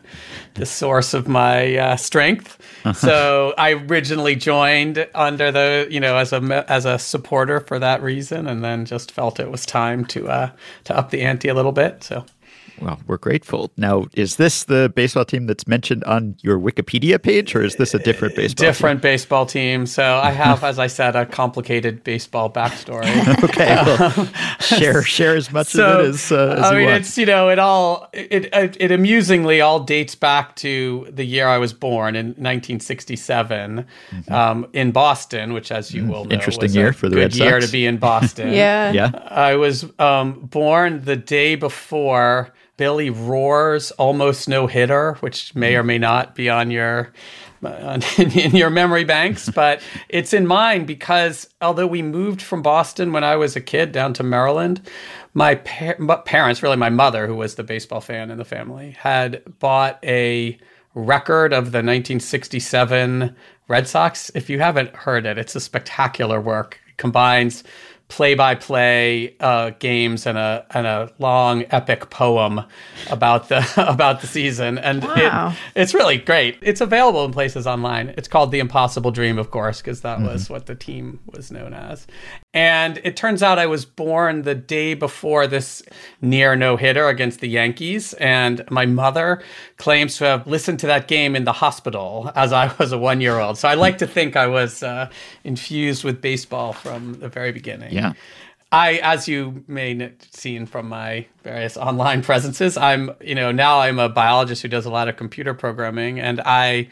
[0.54, 2.58] the source of my uh, strength.
[2.94, 8.02] So I originally joined under the you know as a as a supporter for that
[8.02, 10.50] reason, and then just felt it was time to uh,
[10.84, 12.04] to up the ante a little bit.
[12.04, 12.26] So
[12.80, 13.70] Well, we're grateful.
[13.76, 17.94] Now, is this the baseball team that's mentioned on your Wikipedia page, or is this
[17.94, 18.68] a different baseball team?
[18.68, 19.86] different baseball team.
[19.86, 23.04] So I have, as I said, a complicated baseball backstory.
[23.44, 24.28] Okay, well,
[24.60, 27.00] share share as much of it as, uh, as I you mean, want.
[27.00, 31.46] it's you know, it all it, it it amusingly all dates back to the year
[31.46, 33.86] I was born in 1967
[34.28, 36.40] um, in Boston, which, as you will know, Mm-hmm.
[36.40, 37.66] Interesting was year a for the good Red year Sox.
[37.66, 38.52] to be in Boston.
[38.52, 38.92] Yeah.
[38.92, 39.10] yeah.
[39.28, 45.82] I was um, born the day before Billy Rohr's almost no hitter, which may or
[45.82, 47.12] may not be on your
[47.62, 53.12] on, in your memory banks, but it's in mine because although we moved from Boston
[53.12, 54.80] when I was a kid down to Maryland,
[55.34, 59.42] my par- parents, really my mother, who was the baseball fan in the family, had
[59.58, 60.58] bought a
[60.94, 63.34] record of the 1967
[63.66, 64.30] Red Sox.
[64.34, 66.80] If you haven't heard it, it's a spectacular work.
[66.88, 67.64] It combines
[68.14, 72.60] play-by-play uh, games and a and a long epic poem
[73.10, 75.48] about the about the season, and Wow.
[75.74, 76.58] it, it's really great.
[76.62, 78.14] It's available in places online.
[78.16, 81.74] It's called The Impossible Dream, of course, because that was what the team was known
[81.74, 82.06] as.
[82.54, 85.82] And it turns out I was born the day before this
[86.22, 88.14] near no hitter against the Yankees.
[88.14, 89.42] And my mother
[89.76, 93.20] claims to have listened to that game in the hospital as I was a one
[93.20, 93.58] year old.
[93.58, 95.10] So I like to think I was uh,
[95.42, 97.92] infused with baseball from the very beginning.
[97.92, 98.12] Yeah.
[98.70, 103.80] I, as you may have seen from my various online presences, I'm, you know, now
[103.80, 106.88] I'm a biologist who does a lot of computer programming, and I,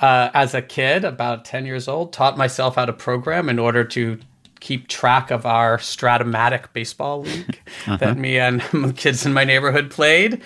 [0.00, 3.84] uh, as a kid, about ten years old, taught myself how to program in order
[3.84, 4.18] to
[4.62, 9.90] keep track of our Strat-O-Matic baseball league that me and the kids in my neighborhood
[9.90, 10.40] played.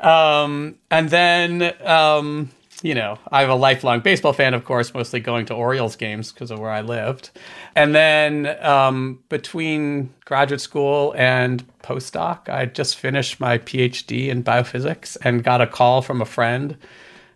[0.00, 2.50] Um, and then, um,
[2.82, 6.50] you know, I'm a lifelong baseball fan, of course, mostly going to Orioles games because
[6.50, 7.30] of where I lived.
[7.74, 15.16] And then um, between graduate school and postdoc, I just finished my PhD in biophysics
[15.22, 16.76] and got a call from a friend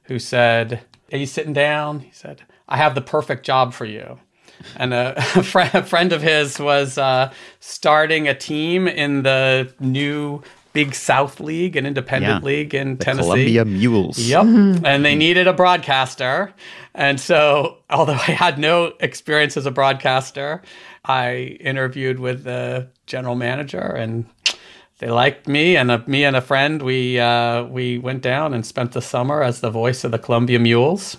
[0.05, 2.01] who said, Are you sitting down?
[2.01, 4.19] He said, I have the perfect job for you.
[4.77, 9.73] And a, a, fri- a friend of his was uh, starting a team in the
[9.81, 10.43] new
[10.73, 12.47] Big South League, an independent Yeah.
[12.47, 13.23] league in The Tennessee.
[13.29, 14.19] Columbia Mules.
[14.19, 14.45] Yep.
[14.85, 16.53] And they needed a broadcaster.
[16.95, 20.63] And so, although I had no experience as a broadcaster,
[21.05, 24.27] I interviewed with the general manager and
[24.99, 28.67] they liked me and a, me and a friend we uh, we went down and
[28.67, 31.17] spent the summer as the voice of the Columbia Mules.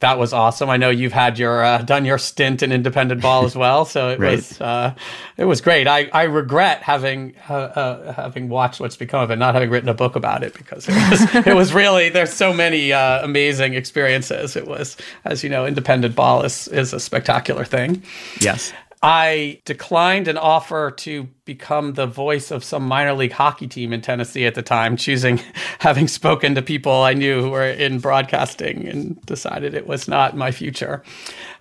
[0.00, 0.68] That was awesome.
[0.68, 4.10] I know you've had your uh, done your stint in independent ball as well, so
[4.10, 4.36] it Right.
[4.36, 4.94] was uh,
[5.36, 5.86] it was great.
[5.86, 9.88] I, I regret having uh, uh, having watched what's become of it, not having written
[9.88, 13.74] a book about it because it was it was really there's so many uh, amazing
[13.74, 14.56] experiences.
[14.56, 18.02] It was, as you know, independent ball is is a spectacular thing.
[18.40, 18.72] Yes.
[19.02, 24.02] I declined an offer to become the voice of some minor league hockey team in
[24.02, 25.40] Tennessee at the time, choosing
[25.78, 30.36] having spoken to people I knew who were in broadcasting and decided it was not
[30.36, 31.02] my future.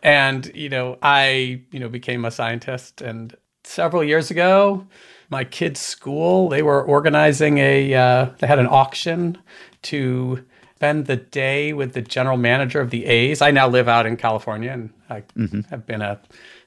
[0.03, 4.85] And, you know, I, you know, became a scientist and several years ago,
[5.29, 9.37] my kids' school, they were organizing a uh, they had an auction
[9.83, 10.43] to
[10.75, 13.41] spend the day with the general manager of the A's.
[13.41, 15.23] I now live out in California and I
[15.69, 16.19] have been a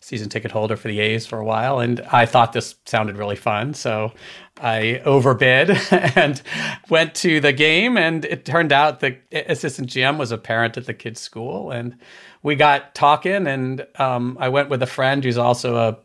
[0.02, 3.36] season ticket holder for the A's for a while, and I thought this sounded really
[3.36, 3.72] fun.
[3.72, 4.12] So
[4.60, 5.70] I overbid
[6.16, 6.42] and
[6.90, 10.86] went to the game, and it turned out the assistant GM was a parent at
[10.86, 11.96] the kids' school, and
[12.42, 15.98] we got talking, and um, I went with a friend who's also a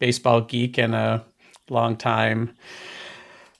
[0.00, 1.24] baseball geek and a
[1.70, 2.54] long time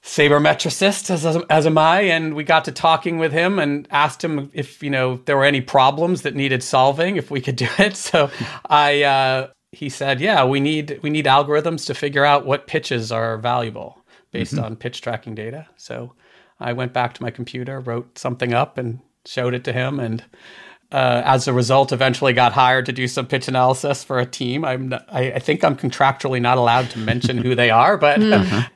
[0.02, 4.50] sabermetricist as, as am I, and we got to talking with him and asked him
[4.52, 7.94] if you know there were any problems that needed solving, if we could do it.
[8.04, 8.30] So
[8.68, 13.12] I uh, he said, yeah, we need we need algorithms to figure out what pitches
[13.12, 14.64] are valuable based mm-hmm.
[14.64, 15.68] on pitch tracking data.
[15.76, 16.14] So
[16.60, 20.24] I went back to my computer, wrote something up, and showed it to him, and
[20.92, 24.64] uh, as a result, eventually got hired to do some pitch analysis for a team.
[24.64, 28.20] I'm not, I, I think I'm contractually not allowed to mention who they are, but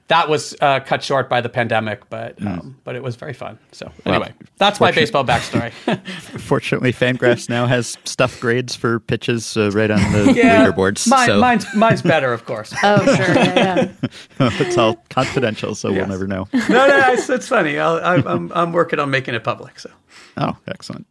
[0.09, 2.09] that was uh, cut short by the pandemic.
[2.11, 3.59] But um, but it was very fun.
[3.73, 5.73] So anyway, that's my baseball backstory.
[6.41, 11.07] Fortunately, Fangraphs now has stuff grades for pitches uh, right on the leaderboards.
[11.09, 12.75] Mine, so mine's mine's better, of course.
[12.91, 13.35] Oh, sure.
[13.35, 14.09] Yeah, yeah.
[14.39, 16.49] it's all confidential, so we'll never know.
[16.55, 17.79] no, no, it's, it's funny.
[17.79, 19.79] I'll, I'm, I'm I'm working on making it public.
[19.79, 19.91] So.
[20.39, 21.07] Oh, excellent.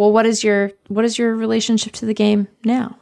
[0.00, 2.96] Well, what is your what is your relationship to the game now?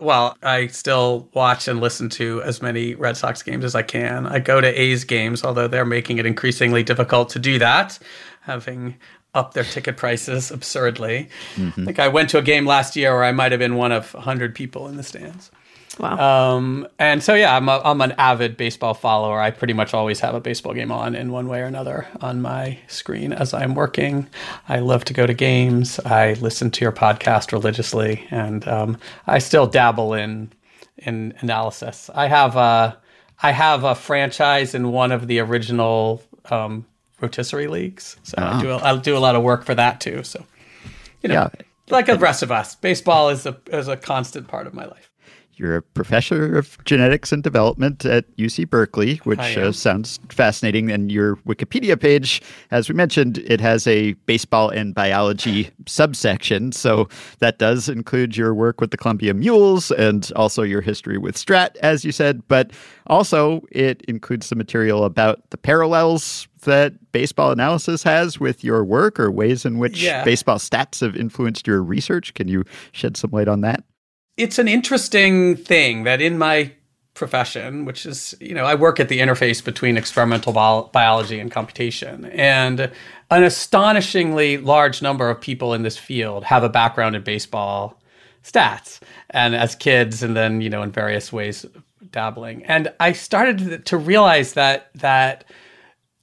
[0.00, 4.26] Well, I still watch and listen to as many Red Sox games as I can.
[4.26, 7.98] I go to A's games, although they're making it increasingly difficult to do that,
[8.40, 8.96] having
[9.34, 11.28] up their ticket prices absurdly.
[11.56, 11.82] Mm-hmm.
[11.82, 13.92] I think I went to a game last year where I might have been one
[13.92, 15.50] of 100 people in the stands.
[15.98, 16.56] Wow.
[16.56, 19.40] Um, and so, yeah, I'm, a, I'm an avid baseball follower.
[19.40, 22.40] I pretty much always have a baseball game on in one way or another on
[22.40, 24.26] my screen as I'm working.
[24.68, 26.00] I love to go to games.
[26.00, 30.52] I listen to your podcast religiously, and um, I still dabble in
[30.98, 32.08] in analysis.
[32.14, 32.96] I have a
[33.42, 36.86] I have a franchise in one of the original um,
[37.20, 40.22] rotisserie leagues, so I do a, I do a lot of work for that too.
[40.22, 40.44] So,
[41.22, 41.48] you know, Yeah.
[41.90, 45.10] like the rest of us, baseball is a is a constant part of my life.
[45.56, 50.90] You're a professor of genetics and development at UC Berkeley, which uh, sounds fascinating.
[50.90, 56.72] And your Wikipedia page, as we mentioned, it has a baseball and biology subsection.
[56.72, 57.08] So
[57.40, 61.76] that does include your work with the Columbia Mules and also your history with Strat,
[61.76, 62.42] as you said.
[62.48, 62.72] But
[63.06, 69.18] also, it includes some material about the parallels that baseball analysis has with your work
[69.20, 70.24] or ways in which Yeah.
[70.24, 72.34] baseball stats have influenced your research.
[72.34, 73.84] Can you shed some light on that?
[74.36, 76.72] It's an interesting thing that in my
[77.14, 81.50] profession, which is, you know, I work at the interface between experimental bio- biology and
[81.50, 82.24] computation.
[82.26, 82.90] And
[83.30, 88.00] an astonishingly large number of people in this field have a background in baseball
[88.42, 91.66] stats and as kids and then, you know, in various ways
[92.10, 92.64] dabbling.
[92.64, 95.44] And I started to realize that that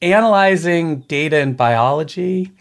[0.01, 2.51] analyzing data in biology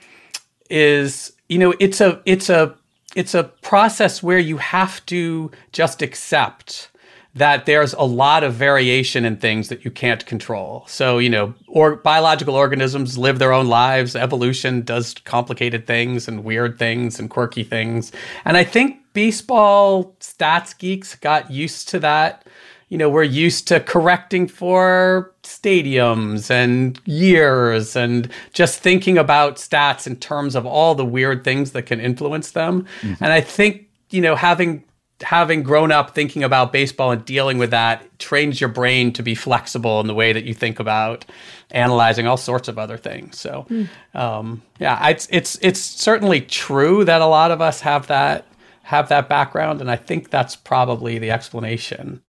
[0.71, 2.77] is you know it's a it's a
[3.19, 6.89] it's a process where you have to just accept
[7.35, 10.85] that there's a lot of variation in things that you can't control.
[10.87, 14.15] So, you know, or biological organisms live their own lives.
[14.15, 18.13] Evolution does complicated things and weird things and quirky things.
[18.45, 22.47] And I think baseball stats geeks got used to that.
[22.89, 30.07] You know, we're used to correcting for stadiums and years and just thinking about stats
[30.07, 32.87] in terms of all the weird things that can influence them.
[33.21, 34.85] And I think, you know, having
[35.23, 39.35] having grown up thinking about baseball and dealing with that trains your brain to be
[39.35, 41.25] flexible in the way that you think about
[41.73, 43.39] analyzing all sorts of other things.
[43.39, 43.67] So,
[44.15, 48.47] um, yeah, it's it's it's certainly true that a lot of us have that
[48.83, 52.23] have that background, and I think that's probably the explanation.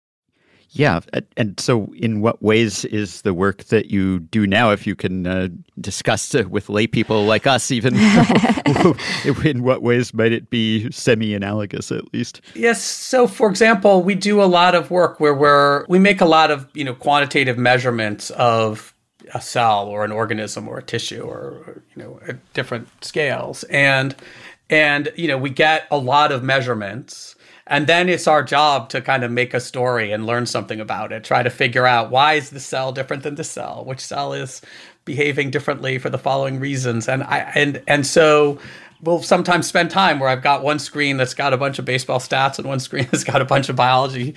[0.71, 1.01] Yeah,
[1.37, 5.27] and so in what ways is the work that you do now, if you can
[5.27, 5.49] uh,
[5.81, 7.95] discuss with lay people like us, even
[9.45, 12.41] in what ways might it be semi-analogous at least?
[12.55, 12.83] Yes.
[12.83, 16.51] So, for example, we do a lot of work where we're we make a lot
[16.51, 18.93] of you know quantitative measurements of
[19.35, 24.17] a cell or an organism or a tissue or you know at different scales, and
[24.69, 27.36] and you know we get a lot of measurements
[27.69, 31.13] and then it's our job to kind of make a story and learn something about
[31.13, 34.33] it try to figure out why is the cell different than the cell which cell
[34.33, 34.63] is
[35.07, 37.09] behaving differently for the following reasons.
[37.09, 38.59] And i and and so
[39.01, 42.19] we'll sometimes spend time where i've got one screen that's got a bunch of baseball
[42.19, 44.35] stats and one screen that's got a bunch of biology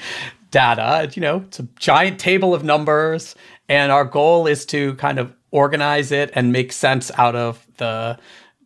[0.51, 1.11] data.
[1.13, 3.35] You know it's a giant table of numbers.
[3.67, 8.17] And our goal is to kind of organize it and make sense out of the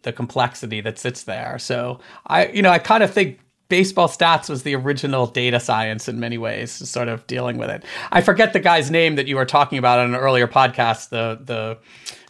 [0.04, 1.58] the complexity that sits there.
[1.60, 6.08] So I, you know, I kind of think baseball stats was the original data science
[6.08, 7.84] in many ways, sort of dealing with it.
[8.12, 11.10] I forget the guy's name that you were talking about on an earlier podcast.
[11.10, 11.78] The the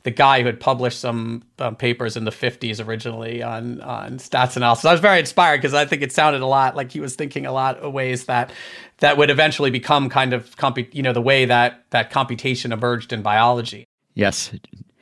[0.04, 4.56] the guy who had published some um, papers in the 50s originally on on stats
[4.56, 4.86] analysis.
[4.86, 7.46] I was very inspired because I think it sounded a lot like he was thinking
[7.46, 8.52] a lot of ways that
[9.00, 13.14] that would eventually become kind of compu- you know the way that that computation emerged
[13.14, 13.86] in biology.
[14.14, 14.52] Yes,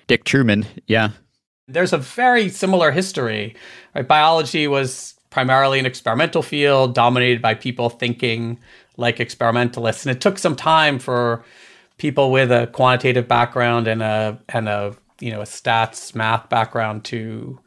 [0.07, 0.65] Dick Truman.
[0.87, 1.09] Yeah,
[1.67, 3.55] there's a very similar history.
[3.95, 4.07] Right?
[4.07, 8.59] Biology was primarily an experimental field dominated by people thinking
[8.97, 11.43] like experimentalists, and it took some time for
[11.97, 17.03] people with a quantitative background and a and a you know a stats math background
[17.05, 17.59] to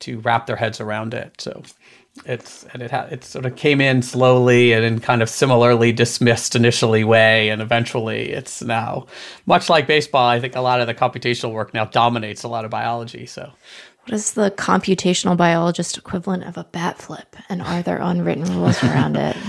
[0.00, 1.40] to wrap their heads around it.
[1.40, 1.62] So
[2.26, 5.92] it's and it ha- it sort of came in slowly and in kind of similarly
[5.92, 9.06] dismissed initially way and eventually it's now
[9.46, 12.66] much like baseball i think a lot of the computational work now dominates a lot
[12.66, 13.50] of biology so
[14.04, 17.36] what is the computational biologist equivalent of a bat flip?
[17.48, 19.36] And are there unwritten rules around it?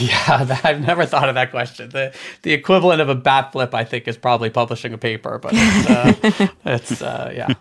[0.00, 1.88] Yeah i've never thought of that question.
[1.90, 5.52] The the equivalent of a bat flip i think is probably publishing a paper but
[5.54, 7.54] it's, uh, it's uh, yeah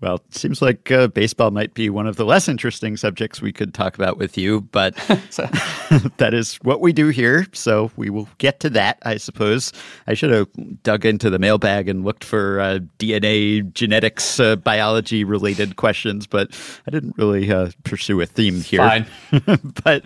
[0.00, 3.52] well, it seems like uh, baseball might be one of the less interesting subjects we
[3.52, 4.94] could talk about with you, but
[6.16, 7.46] that is what we do here.
[7.52, 9.72] So we will get to that, I suppose.
[10.06, 10.48] I should have
[10.82, 16.58] dug into the mailbag and looked for uh, DNA, genetics, uh, biology related questions, but
[16.86, 18.80] I didn't really uh, pursue a theme here.
[18.80, 19.06] Fine.
[19.84, 20.04] but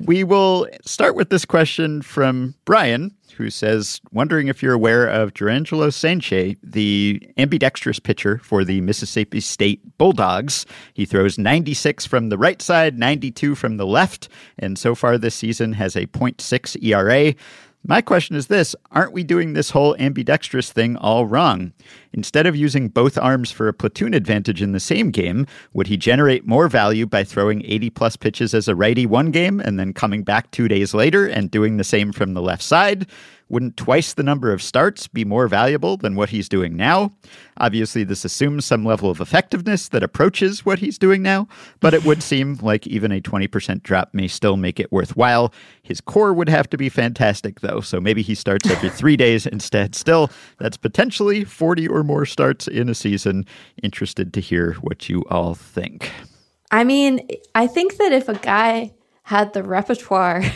[0.00, 5.34] we will start with this question from Brian, who says, wondering if you're aware of
[5.34, 10.66] Jurrangelo Cijntje, the ambidextrous pitcher for the Mississippi State Bulldogs.
[10.94, 15.34] He throws 96 from the right side, 92 from the left, and so far this
[15.34, 17.34] season has a 0.6 ERA.
[17.84, 21.72] My question is this Aren't we doing this whole ambidextrous thing all wrong?
[22.12, 25.96] Instead of using both arms for a platoon advantage in the same game, would he
[25.96, 29.92] generate more value by throwing 80 plus pitches as a righty one game and then
[29.92, 33.06] coming back two days later and doing the same from the left side?
[33.52, 37.12] Wouldn't twice the number of starts be more valuable than what he's doing now?
[37.58, 42.02] Obviously, this assumes some level of effectiveness that approaches what he's doing now, but it
[42.06, 45.52] would seem like even a 20% drop may still make it worthwhile.
[45.82, 49.44] His core would have to be fantastic, though, so maybe he starts every three days
[49.44, 49.94] instead.
[49.94, 53.44] Still, that's potentially 40 or more starts in a season.
[53.82, 56.10] Interested to hear what you all think.
[56.70, 60.42] I mean, I think that if a guy had the repertoire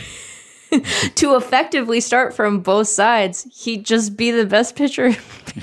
[1.15, 5.09] to effectively start from both sides, he'd just be the best pitcher.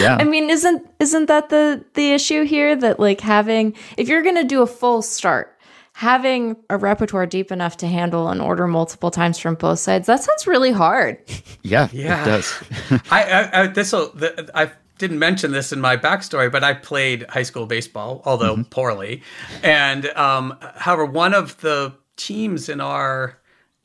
[0.00, 0.16] yeah.
[0.18, 4.36] I mean, isn't isn't that the the issue here that like having if you're going
[4.36, 5.58] to do a full start,
[5.92, 10.22] having a repertoire deep enough to handle an order multiple times from both sides, that
[10.22, 11.18] sounds really hard.
[11.62, 12.22] Yeah, yeah.
[12.22, 12.62] it does.
[13.10, 14.12] I, I, I this will
[14.54, 18.70] I didn't mention this in my backstory, but I played high school baseball, although mm-hmm.
[18.70, 19.22] poorly.
[19.62, 23.38] And um, however, one of the teams in our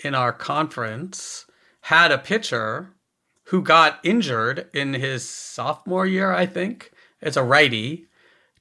[0.03, 1.45] in our conference
[1.81, 2.89] had a pitcher
[3.45, 8.07] who got injured in his sophomore year, I think, as a righty,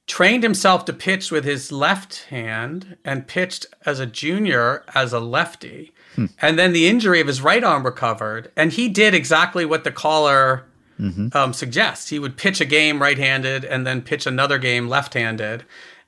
[0.07, 5.19] trained himself to pitch with his left hand and pitched as a junior as a
[5.19, 5.93] lefty.
[6.15, 6.25] Hmm.
[6.41, 9.91] And then the injury of his right arm recovered, and he did exactly what the
[9.91, 10.65] caller
[10.99, 11.35] mm-hmm.
[11.35, 12.09] um, suggests.
[12.09, 15.65] He would pitch a game right handed and then pitch another game left handed.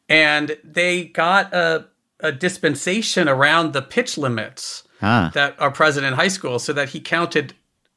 [0.09, 1.87] And they got a,
[2.19, 5.31] a dispensation around the pitch limits ah.
[5.33, 7.53] that are present in high school so that he counted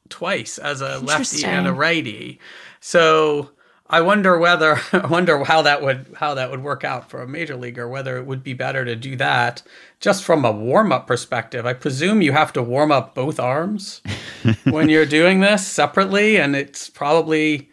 [0.09, 2.39] twice as a lefty and a righty.
[2.79, 3.51] So
[3.89, 7.27] I wonder whether I wonder how that would how that would work out for a
[7.27, 7.87] major leaguer.
[7.87, 9.63] Whether it would be better to do that
[9.99, 11.65] just from a warm up perspective.
[11.65, 14.01] I presume you have to warm up both arms
[14.65, 17.69] when you're doing this separately, and it's probably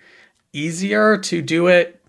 [0.52, 2.02] easier to do it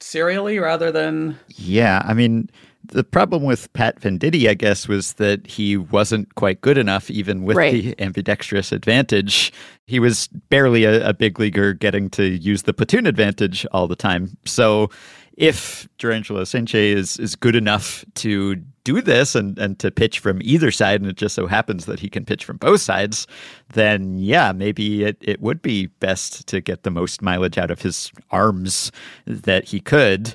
[0.00, 2.02] serially rather than yeah.
[2.04, 2.50] I mean
[2.90, 7.44] the problem with Pat Venditti, I guess, was that he wasn't quite good enough, even
[7.44, 7.72] with right.
[7.72, 9.52] the ambidextrous advantage.
[9.86, 13.96] He was barely a, a, big leaguer getting to use the platoon advantage all the
[13.96, 14.36] time.
[14.44, 14.90] So
[15.36, 18.56] if Jurrangelo Cijntje is, is good enough to
[18.94, 22.00] do this and, and to pitch from either side, and it just so happens that
[22.00, 23.26] he can pitch from both sides,
[23.72, 27.82] then yeah, maybe it, it would be best to get the most mileage out of
[27.82, 28.90] his arms
[29.26, 30.34] that he could.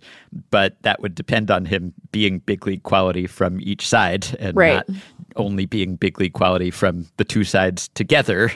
[0.50, 4.88] But that would depend on him being big league quality from each side and Right.
[4.88, 4.98] not
[5.36, 8.52] only being big league quality from the two sides together.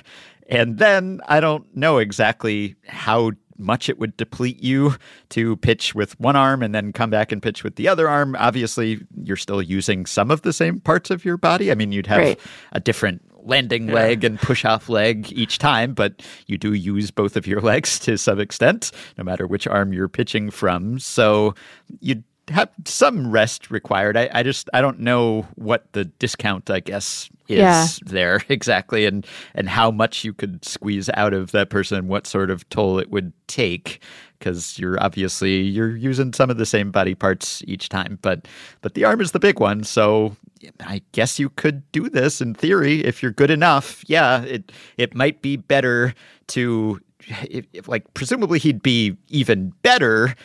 [0.47, 4.95] And then I don't know exactly how much it would deplete you
[5.29, 8.35] to pitch with one arm and then come back and pitch with the other arm.
[8.39, 11.71] Obviously, you're still using some of the same parts of your body.
[11.71, 12.39] I mean, you'd have Right.
[12.71, 17.35] a different landing leg and push off leg each time, but you do use both
[17.37, 20.99] of your legs to some extent, no matter which arm you're pitching from.
[20.99, 21.53] So
[21.99, 24.17] you'd have some rest required.
[24.17, 27.87] I, I just I don't know what the discount I guess is Yeah.
[28.05, 29.25] there exactly and
[29.55, 33.09] and how much you could squeeze out of that person, what sort of toll it
[33.09, 34.01] would take
[34.37, 38.47] because you're obviously you're using some of the same body parts each time, but
[38.81, 40.35] but the arm is the big one, so
[40.81, 44.03] I guess you could do this in theory if you're good enough.
[44.07, 46.13] Yeah, it it might be better
[46.47, 47.01] to
[47.49, 50.35] if, if, like presumably he'd be even better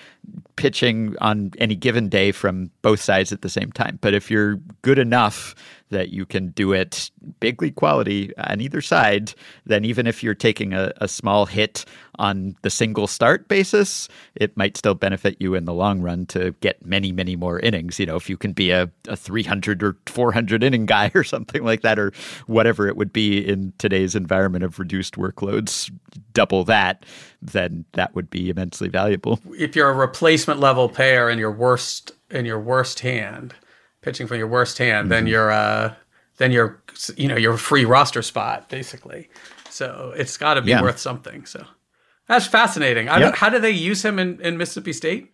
[0.57, 3.99] pitching on any given day from both sides at the same time.
[4.01, 5.55] But if you're good enough
[5.91, 7.11] that you can do it
[7.41, 9.35] big league quality on either side,
[9.67, 11.85] then even if you're taking a, a small hit
[12.19, 16.53] on the single start basis, it might still benefit you in the long run to
[16.61, 17.99] get many, many more innings.
[17.99, 21.65] You know, if you can be a, a 300 or 400 inning guy or something
[21.65, 22.13] like that, or
[22.47, 25.91] whatever it would be in today's environment of reduced workloads,
[26.33, 27.05] double that,
[27.45, 29.39] then that would be immensely valuable.
[29.59, 33.55] if you're a replacement level player in your worst in your worst hand,
[34.01, 35.95] pitching from your worst hand, then you're uh
[36.39, 36.83] then you're
[37.17, 39.29] you know you're a free roster spot basically.
[39.71, 40.83] So it's got to be Yeah.
[40.83, 41.45] worth something.
[41.47, 41.65] So
[42.29, 43.09] that's fascinating.
[43.09, 45.34] I don't, how do they use him in, in Mississippi State?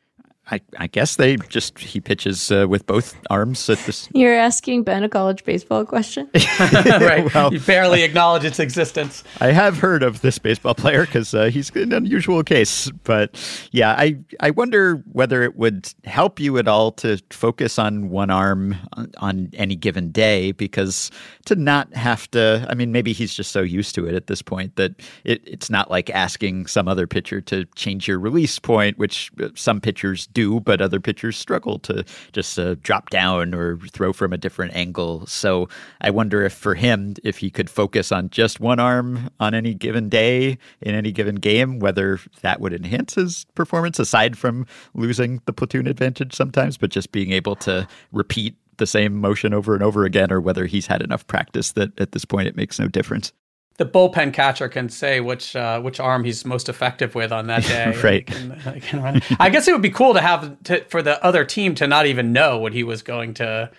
[0.51, 4.09] I, I guess they just he pitches uh, with both arms at this.
[4.15, 6.29] You're asking Ben a college baseball question?
[6.61, 7.33] right.
[7.33, 9.23] Well- you barely acknowledge its existence.
[9.41, 12.91] I have heard of this baseball player because uh, he's an unusual case.
[13.05, 13.39] But
[13.71, 18.31] yeah, I I wonder whether it would help you at all to focus on one
[18.31, 21.11] arm on, on any given day because
[21.47, 22.67] to not have to.
[22.69, 25.71] I mean, maybe he's just so used to it at this point that it, it's
[25.71, 30.27] not like asking some other pitcher to change your release point, which uh, some pitchers
[30.33, 34.75] do, but other pitchers struggle to just uh, drop down or throw from a different
[34.75, 35.27] angle.
[35.27, 35.69] So
[36.01, 39.75] I wonder if for him, if he could focus on just one arm on any
[39.75, 45.41] given day in any given game, whether that would enhance his performance aside from losing
[45.47, 49.83] the platoon advantage sometimes, but just being able to repeat the same motion over and
[49.83, 52.89] over again, or whether he's had enough practice that at this point it makes no
[52.89, 53.33] difference.
[53.81, 57.63] The bullpen catcher can say which uh, which arm he's most effective with on that
[57.75, 57.99] day.
[58.03, 58.27] Right.
[58.27, 59.23] Can- can run.
[59.39, 62.05] I guess it would be cool to have to, for the other team to not
[62.05, 63.71] even know what he was going to.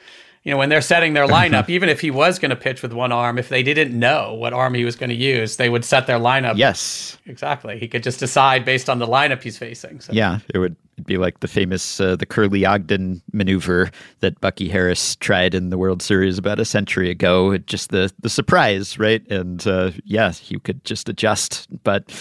[0.44, 2.94] You know, when they're setting their lineup, even if he was going to pitch with
[2.94, 5.86] one arm, if they didn't know what arm he was going to use, they would
[5.86, 6.58] set their lineup.
[6.58, 7.18] Yes.
[7.26, 7.78] exactly.
[7.78, 10.02] He could just decide based on the lineup he's facing.
[10.02, 10.14] So.
[10.14, 10.76] Yeah, it would
[11.06, 15.78] be like the famous uh, the Curly Ogden maneuver that Bucky Harris tried in the
[15.78, 17.52] World Series about a century ago.
[17.52, 19.26] It just the the surprise, right?
[19.30, 22.12] And uh, yeah, you could just adjust, but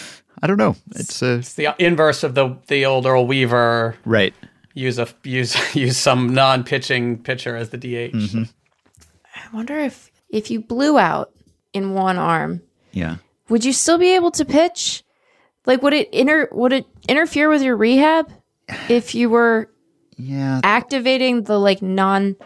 [0.43, 0.77] I don't know.
[0.95, 4.35] It's uh, It's the inverse of the the old Earl Weaver right.
[4.75, 8.15] Use a use use some non-pitching pitcher as the DH.
[8.15, 8.43] Mm-hmm.
[9.35, 11.33] I wonder if if you blew out
[11.73, 12.63] in one arm,
[12.93, 13.17] Yeah.
[13.49, 15.03] would you still be able to pitch?
[15.67, 18.31] Like would it inter would it interfere with your rehab
[18.89, 19.71] if you were
[20.17, 20.61] Yeah.
[20.65, 22.37] activating the like non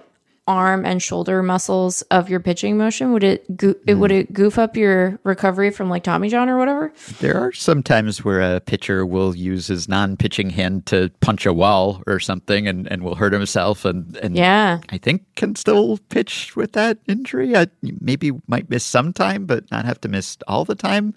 [0.47, 3.13] arm and shoulder muscles of your pitching motion?
[3.13, 4.21] Would it go- it would mm-hmm.
[4.21, 6.93] it goof up your recovery from like Tommy John or whatever?
[7.21, 11.53] There are some times where a pitcher will use his non-pitching hand to punch a
[11.53, 14.81] wall or something, and, and will hurt himself, and and Yeah.
[14.91, 17.57] I think can still pitch with that injury.
[17.57, 17.69] I
[18.01, 21.15] maybe might miss some time, but not have to miss all the time.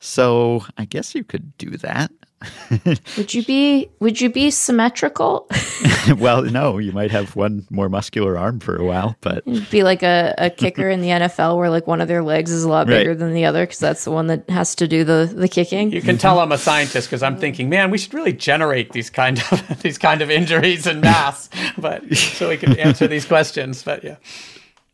[0.00, 2.10] So I guess you could do that.
[3.16, 5.50] Would you be would you be symmetrical?
[6.18, 10.04] well, no, you might have one more muscular arm for a while, but be like
[10.04, 12.86] a, a kicker in the NFL where like one of their legs is a lot
[12.86, 12.98] Right.
[12.98, 15.90] bigger than the other because that's the one that has to do the the kicking.
[15.90, 19.10] You can tell I'm a scientist because I'm thinking, man, we should really generate these
[19.10, 23.82] kind of these kind of injuries in mass, but so we can answer these questions.
[23.82, 24.16] But yeah,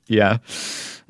[0.07, 0.39] yeah.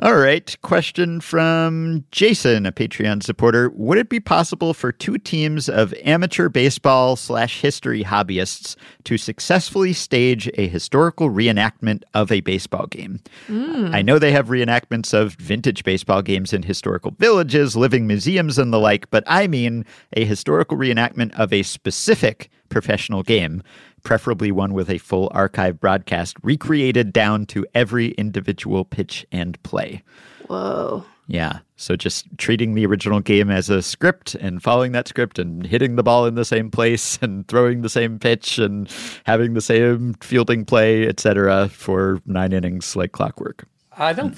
[0.05, 0.55] All right.
[0.61, 3.71] Question from Jason, a Patreon supporter.
[3.71, 9.95] Would it be possible for two teams of amateur baseball slash history hobbyists to successfully
[9.95, 13.19] stage a historical reenactment of a baseball game?
[13.47, 13.95] Hmm.
[13.95, 18.75] I know they have reenactments of vintage baseball games in historical villages, living museums, and
[18.75, 23.63] the like, but I mean a historical reenactment of a specific professional game.
[24.05, 30.03] Preferably one with a full archive broadcast recreated down to every individual pitch and play.
[30.47, 31.05] Whoa.
[31.27, 31.61] Yeah.
[31.77, 35.97] So just treating the original game as a script and following that script and hitting
[35.97, 38.89] the ball in the same place and throwing the same pitch and
[39.25, 43.67] having the same fielding play, etc., for nine innings like clockwork.
[43.97, 44.37] I don't.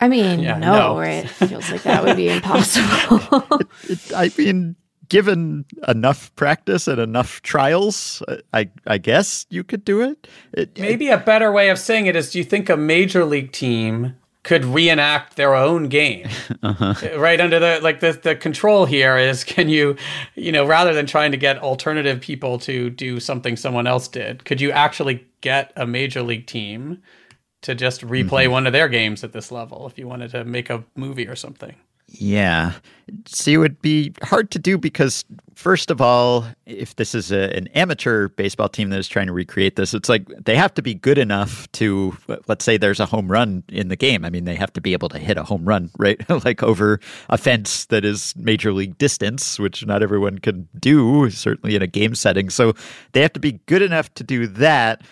[0.00, 0.98] I mean, Yeah, no, no.
[0.98, 1.24] right?
[1.24, 3.60] It feels like that would be impossible.
[3.88, 4.76] It, I mean,
[5.08, 10.26] given enough practice and enough trials, I I guess you could do it.
[10.52, 13.52] it Maybe a better way of saying it is do you think a major league
[13.52, 16.28] team could reenact their own game?
[16.62, 16.94] Uh-huh.
[17.16, 19.96] Right under the like the the control here is can you
[20.34, 24.44] you know rather than trying to get alternative people to do something someone else did,
[24.44, 27.02] could you actually get a major league team
[27.62, 28.52] to just replay mm-hmm.
[28.52, 31.36] one of their games at this level if you wanted to make a movie or
[31.36, 31.76] something?
[32.08, 32.72] Yeah.
[33.26, 37.54] See, it would be hard to do because, first of all, if this is a,
[37.56, 40.82] an amateur baseball team that is trying to recreate this, it's like they have to
[40.82, 44.24] be good enough to, let's say there's a home run in the game.
[44.24, 46.18] I mean, they have to be able to hit a home run, right?
[46.44, 51.76] like over a fence that is major league distance, which not everyone can do, certainly
[51.76, 52.50] in a game setting.
[52.50, 52.74] So
[53.12, 55.02] they have to be good enough to do that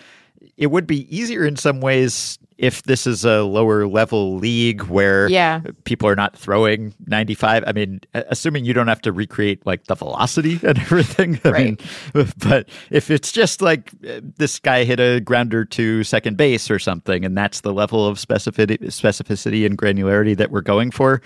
[0.57, 5.27] it would be easier in some ways if this is a lower level league where
[5.29, 5.61] Yeah.
[5.83, 9.95] people are not throwing 95 i mean assuming you don't have to recreate like the
[9.95, 11.65] velocity and everything i Right.
[12.13, 16.71] mean but if it's just like uh, this guy hit a grounder to second base
[16.71, 21.21] or something and that's the level of specificity specificity and granularity that we're going for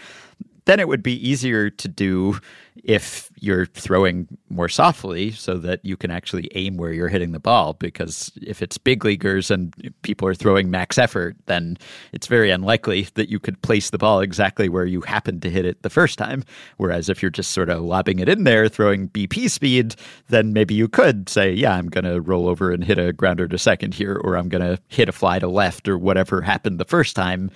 [0.66, 2.38] then it would be easier to do
[2.84, 7.40] if you're throwing more softly so that you can actually aim where you're hitting the
[7.40, 7.74] ball.
[7.74, 11.78] Because if it's big leaguers and people are throwing max effort, then
[12.12, 15.66] it's very unlikely that you could place the ball exactly where you happened to hit
[15.66, 16.44] it the first time.
[16.78, 19.96] Whereas if you're just sort of lobbing it in there, throwing BP speed,
[20.28, 23.48] then maybe you could say, yeah, I'm going to roll over and hit a grounder
[23.48, 26.80] to second here, or I'm going to hit a fly to left, or whatever happened
[26.80, 27.52] the first time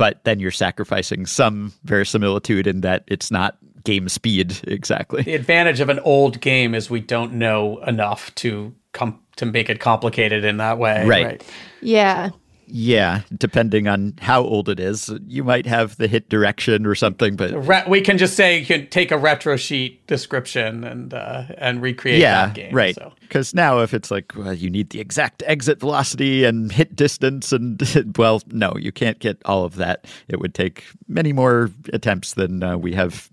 [0.00, 5.22] but then you're sacrificing some verisimilitude in that it's not game speed exactly.
[5.22, 9.70] The advantage of an old game is we don't know enough to com- to make
[9.70, 11.06] it complicated in that way.
[11.06, 11.44] Right.
[11.80, 12.30] yeah.
[12.72, 17.36] Yeah, depending on how old it is, you might have the hit direction or something,
[17.36, 21.82] but Re- we can just say you can take a Retrosheet description and uh, and
[21.82, 22.74] recreate yeah, that game.
[22.74, 22.94] right.
[22.94, 23.12] So.
[23.20, 27.52] Because now, if it's like well, you need the exact exit velocity and hit distance,
[27.52, 27.80] and
[28.16, 30.06] well, no, you can't get all of that.
[30.28, 33.30] It would take many more attempts than uh, we have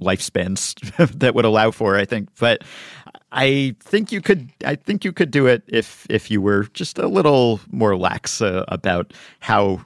[0.00, 0.74] lifespans
[1.18, 1.96] that would allow for.
[1.96, 2.62] I think, but
[3.34, 4.50] I think you could.
[4.64, 8.40] I think you could do it if if you were just a little more lax
[8.40, 9.84] uh, about how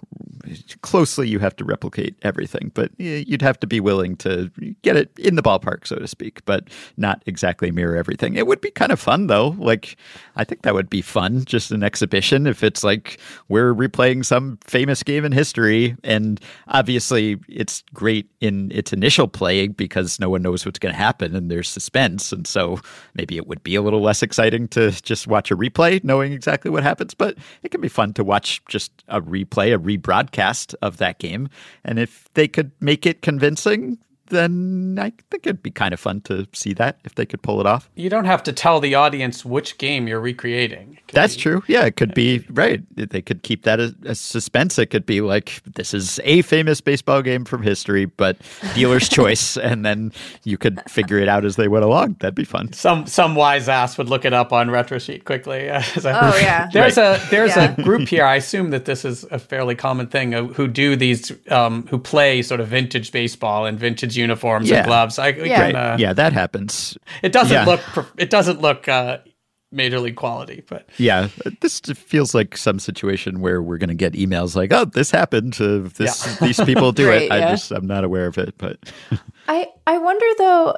[0.82, 2.70] closely you have to replicate everything.
[2.74, 4.50] But you'd have to be willing to
[4.82, 6.68] get it in the ballpark, so to speak, but
[6.98, 8.34] not exactly mirror everything.
[8.36, 9.56] It would be kind of fun though.
[9.58, 9.96] Like
[10.36, 12.46] I think that would be fun, just an exhibition.
[12.46, 13.18] If it's like
[13.48, 16.38] we're replaying some famous game in history, and
[16.68, 21.34] obviously it's great in its initial play because no one knows what's going to happen
[21.34, 22.78] and there's suspense, and so
[23.14, 26.70] maybe it would be a little less exciting to just watch a replay, knowing exactly
[26.70, 27.14] what happens.
[27.14, 31.48] But it can be fun to watch just a replay, a rebroadcast of that game,
[31.84, 33.98] and if they could make it convincing.
[34.30, 37.60] Then I think it'd be kind of fun to see that if they could pull
[37.60, 37.88] it off.
[37.94, 40.98] You don't have to tell the audience which game you're recreating.
[41.12, 41.62] That's be- true.
[41.66, 42.82] Yeah, it could be right.
[42.94, 44.78] They could keep that as, as suspense.
[44.78, 48.36] It could be like this is a famous baseball game from history, but
[48.74, 50.12] dealer's choice, and then
[50.44, 52.16] you could figure it out as they went along.
[52.20, 52.72] That'd be fun.
[52.72, 55.70] Some some wise ass would look it up on Retrosheet quickly.
[56.20, 56.68] Oh, yeah.
[56.72, 57.74] There's a there's Yeah.
[57.76, 58.24] a group here.
[58.24, 61.98] I assume that this is a fairly common thing uh, who do these um, who
[61.98, 64.78] play sort of vintage baseball and vintage uniforms Yeah.
[64.78, 65.18] and gloves.
[65.18, 65.66] I, we Yeah.
[65.72, 66.98] can, uh, yeah, that happens.
[67.22, 67.64] It doesn't Yeah.
[67.64, 67.80] look
[68.18, 69.18] it doesn't look uh,
[69.72, 71.28] major league quality, but Yeah,
[71.60, 75.56] this feels like some situation where we're going to get emails like, "Oh, this happened.
[75.60, 76.36] Uh, this Yeah.
[76.46, 77.50] these people do Right, it." I yeah.
[77.50, 78.78] just I'm not aware of it, but
[79.48, 80.74] I I wonder though.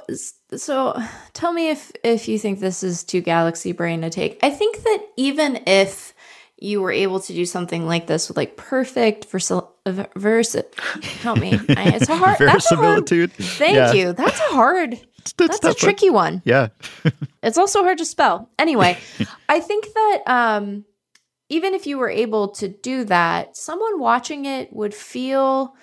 [0.56, 1.00] So
[1.32, 4.38] tell me if if you think this is too galaxy brain to take.
[4.42, 6.12] I think that even if
[6.62, 9.24] you were able to do something like this with like perfect
[9.86, 10.56] versi- v- verse,
[11.22, 11.58] help me.
[11.68, 12.38] It's a hard.
[12.38, 13.08] That's a hard.
[13.08, 13.32] verisimilitude.
[13.32, 13.92] Thank Yeah.
[13.92, 14.12] you.
[14.12, 14.98] That's a hard.
[15.20, 15.74] It's That's a tough one.
[15.74, 16.40] tricky one.
[16.46, 16.68] Yeah,
[17.42, 18.48] It's also hard to spell.
[18.58, 18.96] Anyway,
[19.50, 20.86] I think that um,
[21.50, 25.74] even if you were able to do that, someone watching it would feel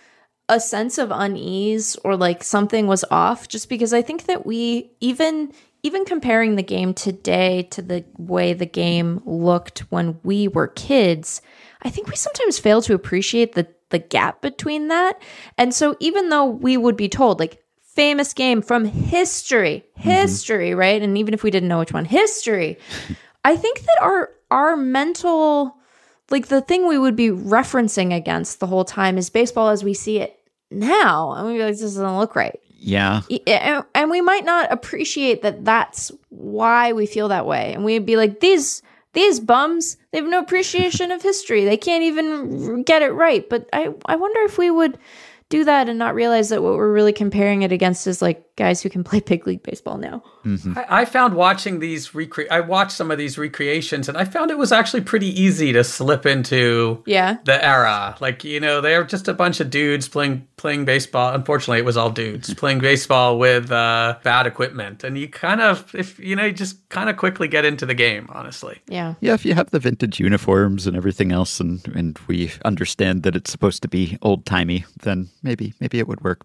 [0.50, 4.92] a sense of unease or like something was off just because I think that we
[5.02, 5.52] even
[5.84, 11.44] even comparing the game today to the way the game looked when we were kids,
[11.84, 15.22] I think we sometimes fail to appreciate the the gap between that.
[15.58, 20.10] And so even though we would be told like famous game from history, mm-hmm.
[20.10, 21.02] history, right?
[21.02, 22.78] And even if we didn't know which one, history.
[23.44, 25.76] I think that our our mental
[26.30, 29.94] like the thing we would be referencing against the whole time is baseball as we
[29.94, 30.38] see it
[30.70, 31.32] now.
[31.34, 32.60] And we'd like, this doesn't look right.
[32.80, 33.22] Yeah.
[33.48, 37.74] And and we might not appreciate that that's why we feel that way.
[37.74, 38.82] And we'd be like, these
[39.18, 41.66] these bums, they have no appreciation of history.
[41.66, 43.50] They can't even get it right.
[43.50, 45.00] But I, I wonder if we would
[45.50, 48.82] do that and not realize that what we're really comparing it against is like guys
[48.82, 50.22] who can play big league baseball now.
[50.76, 54.50] I, I found watching these recre- I watched some of these recreations, and I found
[54.52, 57.38] it was actually pretty easy to slip into Yeah.
[57.46, 58.16] the era.
[58.20, 61.34] Like you know, they're just a bunch of dudes playing playing baseball.
[61.36, 65.94] Unfortunately, it was all dudes playing baseball with uh, bad equipment, and you kind of
[65.94, 68.28] if you know, you just kind of quickly get into the game.
[68.34, 69.16] Honestly, Yeah.
[69.20, 73.36] Yeah, if you have the vintage uniforms and everything else, and, and we understand that
[73.36, 76.42] it's supposed to be old timey, then maybe maybe it would work.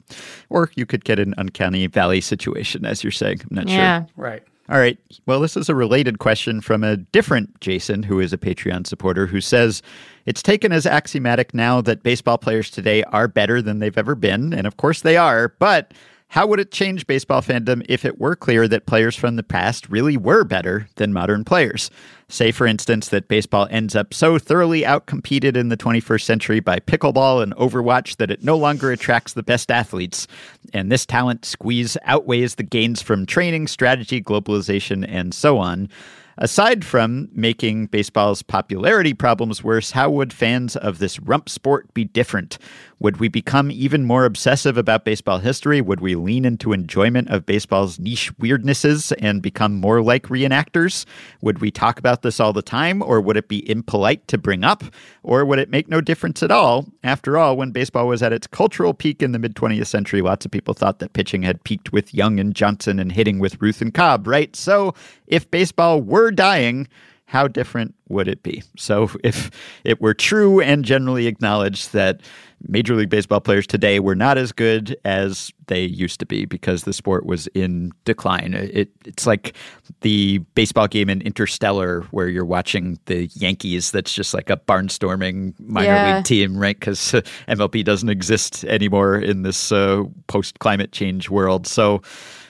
[0.51, 3.41] Or you could get an uncanny valley situation, as you're saying.
[3.43, 3.79] I'm not sure.
[3.79, 4.07] Yeah.
[4.07, 4.13] sure.
[4.17, 4.43] right?
[4.69, 4.99] All right.
[5.27, 9.27] Well, this is a related question from a different Jason, who is a Patreon supporter,
[9.27, 9.83] who says
[10.27, 14.53] it's taken as axiomatic now that baseball players today are better than they've ever been.
[14.53, 15.55] And of course they are.
[15.61, 15.95] But
[16.29, 19.89] how would it change baseball fandom if it were clear that players from the past
[19.89, 21.91] really were better than modern players?
[22.33, 26.81] Say, for instance, that baseball ends up so thoroughly outcompeted in the 21st century by
[26.81, 30.27] pickleball and Overwatch that it no longer attracts the best athletes.
[30.73, 35.91] And this talent squeeze outweighs the gains from training, strategy, globalization, and so on.
[36.39, 42.05] Aside from making baseball's popularity problems worse, how would fans of this rump sport be
[42.05, 42.57] different?
[43.03, 45.81] Would we become even more obsessive about baseball history?
[45.81, 51.05] Would we lean into enjoyment of baseball's niche weirdnesses and become more like reenactors?
[51.41, 54.63] Would we talk about this all the time, or would it be impolite to bring
[54.63, 54.85] up?
[55.25, 56.87] Or would it make no difference at all?
[57.03, 60.45] After all, when baseball was at its cultural peak in the mid 20th century, lots
[60.45, 63.83] of people thought that pitching had peaked with Young and Johnson and hitting with Ruth
[63.83, 64.55] and Cobb, right?
[64.55, 64.95] So
[65.27, 66.87] if baseball were dying,
[67.33, 68.63] how different would it be?
[68.77, 69.51] So, if
[69.85, 72.21] it were true and generally acknowledged that
[72.69, 76.85] Major League Baseball players today were not as good as they used to be because
[76.85, 79.57] the sport was in decline, it, it's like
[80.03, 85.55] the baseball game in Interstellar where you're watching the Yankees, that's just like a barnstorming
[85.59, 86.17] minor Yeah.
[86.17, 86.79] league team, right?
[86.79, 87.13] Because
[87.49, 91.67] MLB doesn't exist anymore in this uh, post climate change world.
[91.67, 92.03] So,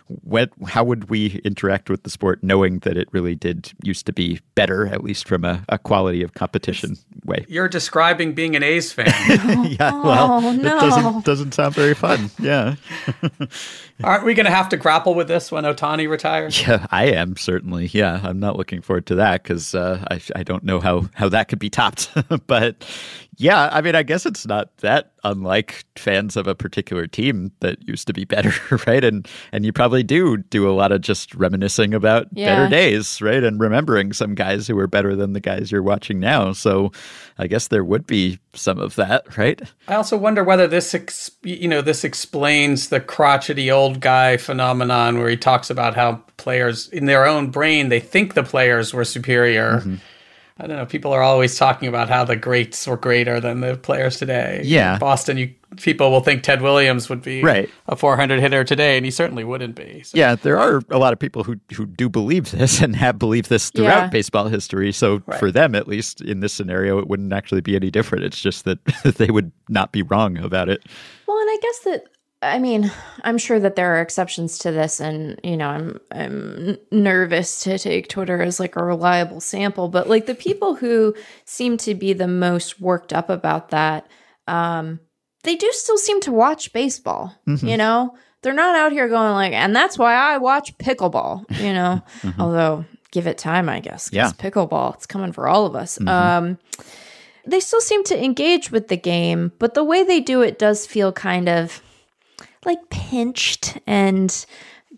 [0.07, 4.13] what, how would we interact with the sport knowing that it really did used to
[4.13, 7.45] be better, at least from a, a quality of competition way?
[7.49, 9.07] You're describing being an A's fan.
[9.79, 12.31] yeah, well, Oh, it doesn't doesn't sound very fun.
[12.39, 12.75] Yeah,
[14.05, 16.61] Aren't we going to have to grapple with this when Ohtani retires?
[16.61, 17.87] yeah, I am certainly.
[17.93, 21.29] Yeah, I'm not looking forward to that because uh, I I don't know how how
[21.29, 22.11] that could be topped.
[22.47, 22.85] but
[23.39, 27.87] yeah, I mean, I guess it's not that unlike fans of a particular team that
[27.89, 28.53] used to be better,
[28.87, 29.03] right?
[29.05, 32.47] And and you probably do do a lot of just reminiscing about Yeah.
[32.55, 33.43] better days, right?
[33.43, 36.53] And remembering some guys who were better than the guys you're watching now.
[36.53, 36.93] So
[37.39, 39.61] I guess there would be some of that, right?
[39.89, 45.19] I also wonder whether this, ex- you know, this explains the crotchety old guy phenomenon
[45.19, 49.05] where he talks about how players in their own brain they think the players were
[49.05, 49.79] superior.
[49.79, 49.95] Mm-hmm.
[50.59, 50.87] I don't know.
[50.87, 54.61] People are always talking about how the greats were greater than the players today.
[54.65, 54.99] Yeah.
[54.99, 57.69] Boston, you people will think Ted Williams would be Right.
[57.89, 60.03] a 400 hitter today, and he certainly wouldn't be.
[60.05, 63.19] So- Yeah, there are a lot of people who who do believe this and have
[63.19, 64.07] believed this throughout Yeah.
[64.09, 64.93] baseball history.
[64.93, 68.25] So for them, at least in this scenario, it wouldn't actually be any different.
[68.25, 68.79] It's just that
[69.17, 70.83] they would not be wrong about it.
[71.27, 72.05] Well, and I guess that
[72.43, 72.91] I mean,
[73.23, 77.79] I'm sure that there are exceptions to this, and you know, I'm I'm nervous to
[77.79, 81.15] take Twitter as like a reliable sample, but like the people who
[81.45, 84.09] seem to be the most worked up about that,
[84.49, 84.99] um,
[85.45, 87.33] they do still seem to watch baseball.
[87.69, 91.45] You know, they're not out here going like, and that's why I watch pickleball.
[91.61, 92.03] You know,
[92.41, 94.11] although give it time, I guess.
[94.13, 94.31] Yeah.
[94.33, 96.01] pickleball, it's coming for all of us.
[96.09, 96.59] Um,
[97.47, 100.87] they still seem to engage with the game, but the way they do it does
[100.87, 101.83] feel kind of
[102.65, 104.45] like pinched and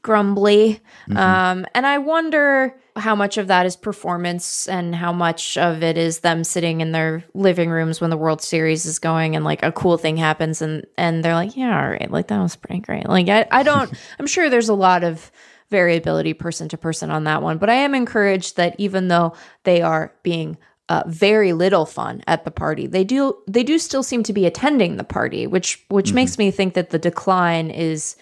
[0.02, 0.80] grumbly.
[1.16, 5.98] Um, and I wonder how much of that is performance and how much of it
[5.98, 9.62] is them sitting in their living rooms when the World Series is going and like
[9.62, 12.80] a cool thing happens and and they're like, yeah, all right, like that was pretty
[12.80, 13.08] great.
[13.08, 15.32] Like I, I don't I'm sure there's a lot of
[15.70, 19.34] variability person to person on that one, but I am encouraged that even though
[19.64, 20.56] they are being
[20.88, 22.86] uh, very little fun at the party.
[22.86, 26.50] They do they do still seem to be attending the party, which which makes me
[26.50, 28.16] think that the decline is,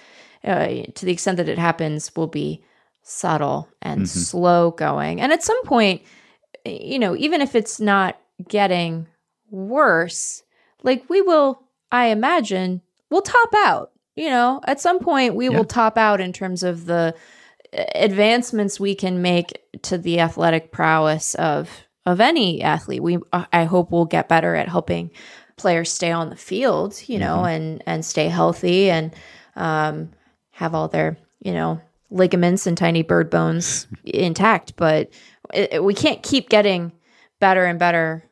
[0.44, 2.64] uh, to the extent that it happens, will be
[3.02, 5.20] subtle and slow going.
[5.20, 6.02] And at some point,
[6.64, 9.08] you know, even if it's not getting
[9.50, 10.42] worse,
[10.82, 13.90] like we will, I imagine, we'll top out.
[14.14, 17.14] You know, at some point we will top out in terms of the
[17.94, 23.03] advancements we can make to the athletic prowess of of any athlete.
[23.03, 25.11] We I hope we'll get better at helping
[25.57, 27.46] players stay on the field, you know, Mm-hmm.
[27.46, 29.14] and and stay healthy and
[29.57, 30.11] um,
[30.53, 31.80] have all their you know
[32.11, 34.74] ligaments and tiny bird bones intact.
[34.76, 35.11] But
[35.55, 36.92] it, it- we can't keep getting
[37.40, 38.24] better and better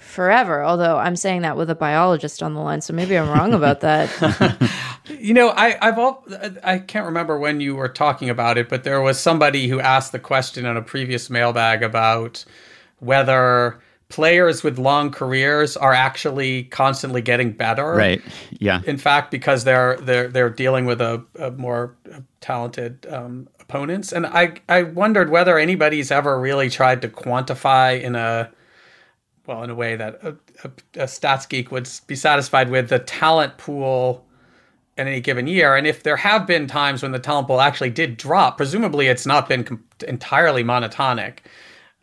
[0.00, 0.64] forever.
[0.64, 3.80] Although I'm saying that with a biologist on the line, so maybe I'm wrong about
[3.80, 4.10] that.
[5.10, 6.22] You know, I, I've all
[6.62, 10.12] I can't remember when you were talking about it, but there was somebody who asked
[10.12, 12.44] the question on a previous mailbag about
[13.00, 17.92] whether players with long careers are actually constantly getting better.
[17.92, 18.22] Right.
[18.50, 18.80] Yeah.
[18.86, 21.96] In fact, because they're they're they're dealing with a, a more
[22.40, 28.16] talented um, opponents, and I I wondered whether anybody's ever really tried to quantify in
[28.16, 28.50] a
[29.46, 32.98] well in a way that a, a, a stats geek would be satisfied with the
[32.98, 34.24] talent pool
[34.96, 35.76] in any given year.
[35.76, 39.26] And if there have been times when the talent pool actually did drop, presumably it's
[39.26, 41.38] not been com- entirely monotonic,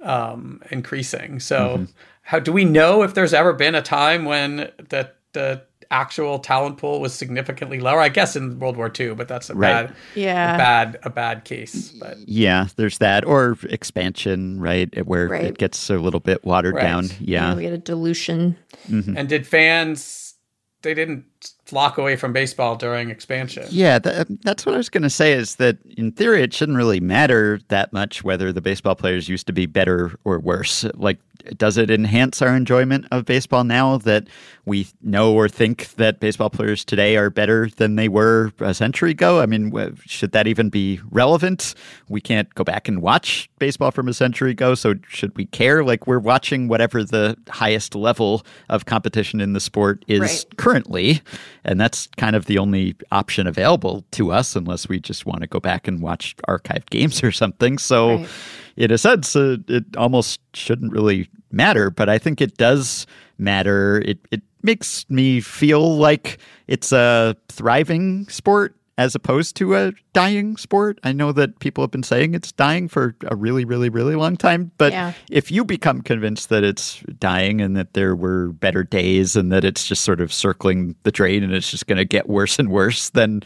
[0.06, 1.40] um, increasing.
[1.40, 1.88] So,
[2.22, 6.78] how do we know if there's ever been a time when the the actual talent
[6.78, 8.00] pool was significantly lower?
[8.00, 9.88] I guess in World War II, but that's a Right.
[9.88, 10.56] bad, Yeah.
[10.56, 11.90] a bad, a bad case.
[11.92, 13.26] But Yeah, there's that.
[13.26, 15.06] Or expansion, right?
[15.06, 15.44] Where Right.
[15.46, 16.84] it gets a little bit watered Right.
[16.84, 17.10] down.
[17.20, 17.54] Yeah.
[17.56, 18.56] we had a dilution.
[18.90, 20.34] and did fans?
[20.82, 21.26] They didn't
[21.66, 23.66] flock away from baseball during expansion.
[23.70, 26.78] Yeah, that, that's what I was going to say is that in theory, it shouldn't
[26.78, 30.86] really matter that much whether the baseball players used to be better or worse.
[30.94, 31.18] Like,
[31.58, 34.28] does it enhance our enjoyment of baseball now that
[34.66, 39.12] we know or think that baseball players today are better than they were a century
[39.12, 39.42] ago?
[39.42, 39.72] I mean,
[40.06, 41.76] should that even be relevant?
[42.10, 45.84] We can't go back and watch baseball from a century ago, so should we care?
[45.84, 50.46] Like, we're watching whatever the highest level of competition in the sport is Right.
[50.58, 51.22] currently.
[51.64, 55.48] And that's kind of the only option available to us unless we just want to
[55.48, 57.78] go back and watch archived games or something.
[57.78, 58.30] So, Right.
[58.78, 61.90] in a sense, uh, it almost shouldn't really matter.
[61.90, 63.08] But I think it does
[63.38, 64.02] matter.
[64.06, 70.56] It, it makes me feel like it's a thriving sport as opposed to a dying
[70.56, 71.00] sport.
[71.04, 74.38] I know that people have been saying it's dying for a really, really, really long
[74.38, 74.72] time.
[74.78, 75.12] But Yeah.
[75.30, 79.66] if you become convinced that it's dying and that there were better days and that
[79.66, 82.70] it's just sort of circling the drain and it's just going to get worse and
[82.70, 83.42] worse, then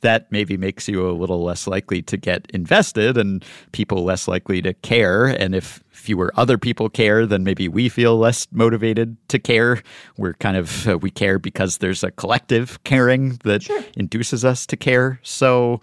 [0.00, 4.62] that maybe makes you a little less likely to get invested and people less likely
[4.62, 5.26] to care.
[5.26, 9.82] And if fewer other people care, then maybe we feel less motivated to care.
[10.18, 14.76] We're kind of, uh, we care because there's a collective caring that induces us to
[14.76, 15.18] care.
[15.22, 15.80] So,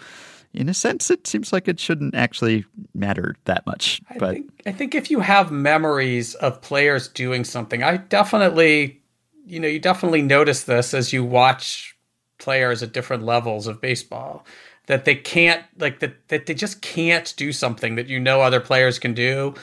[0.54, 4.02] in a sense, it seems like it shouldn't actually matter that much.
[4.10, 9.02] I but think I think if you have memories of players doing something, I definitely,
[9.46, 11.96] you know, you definitely notice this as you watch
[12.38, 14.46] players at different levels of baseball
[14.88, 18.60] that they can't like that that they just can't do something that you know other
[18.60, 19.54] players can do,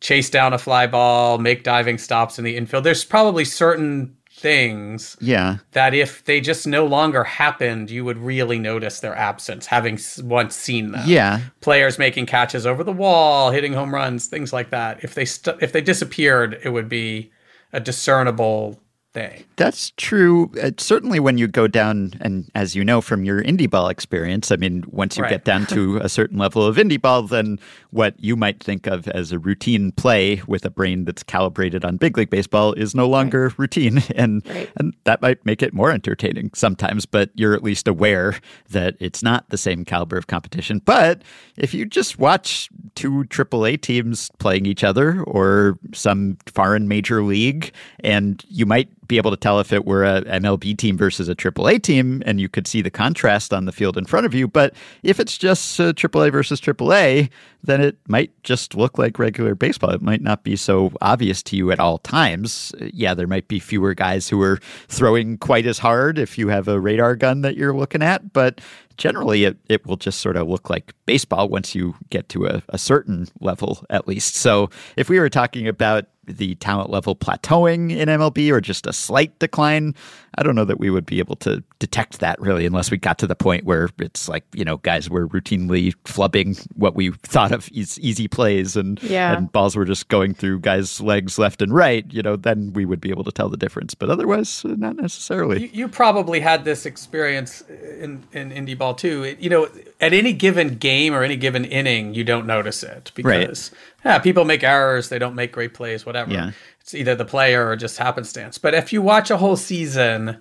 [0.00, 2.84] chase down a fly ball, make diving stops in the infield.
[2.84, 8.58] There's probably certain things yeah, that if they just no longer happened, you would really
[8.58, 13.72] notice their absence, having once seen them yeah, players making catches over the wall, hitting
[13.72, 15.02] home runs, things like that.
[15.02, 17.32] If they st- if they disappeared, it would be
[17.72, 18.80] a discernible
[19.16, 19.44] thing.
[19.56, 20.50] That's true.
[20.62, 24.52] Uh, certainly, when you go down, and as you know from your indie ball experience,
[24.52, 25.30] I mean, once you Right.
[25.30, 27.58] get down to a certain level of indie ball, then
[27.90, 31.96] what you might think of as a routine play with a brain that's calibrated on
[31.96, 34.68] big league baseball is no longer routine, and Right.
[34.76, 37.06] and that might make it more entertaining sometimes.
[37.06, 38.34] But you're at least aware
[38.70, 40.82] that it's not the same caliber of competition.
[40.84, 41.22] But
[41.56, 47.72] if you just watch two AAA teams playing each other or some foreign major league,
[48.00, 51.34] and you might be able to tell if it were a MLB team versus a
[51.34, 54.48] AAA team, and you could see the contrast on the field in front of you.
[54.48, 57.30] But if it's just uh, AAA versus AAA,
[57.62, 59.90] then it might just look like regular baseball.
[59.90, 62.72] It might not be so obvious to you at all times.
[62.80, 66.68] Yeah, there might be fewer guys who are throwing quite as hard if you have
[66.68, 68.60] a radar gun that you're looking at, but
[68.96, 72.62] generally it, it will just sort of look like baseball once you get to a,
[72.70, 74.36] a certain level at least.
[74.36, 78.92] So if we were talking about the talent level plateauing in MLB or just a
[78.92, 79.94] slight decline,
[80.38, 83.18] I don't know that we would be able to detect that really unless we got
[83.18, 87.52] to the point where it's like, you know, guys were routinely flubbing what we thought
[87.52, 89.36] of as easy plays and, Yeah.
[89.36, 92.84] and balls were just going through guys' legs left and right, you know, then we
[92.84, 93.94] would be able to tell the difference.
[93.94, 95.62] But otherwise, uh, not necessarily.
[95.62, 97.62] You, you probably had this experience
[98.00, 99.22] in in indie ball too.
[99.24, 99.68] It- you know,
[100.00, 103.70] at any given game or any given inning, you don't notice it because
[104.04, 105.08] yeah, people make errors.
[105.08, 106.04] They don't make great plays.
[106.04, 106.32] Whatever.
[106.32, 106.50] Yeah.
[106.86, 108.58] It's either the player or just happenstance.
[108.58, 110.40] But if you watch a whole season,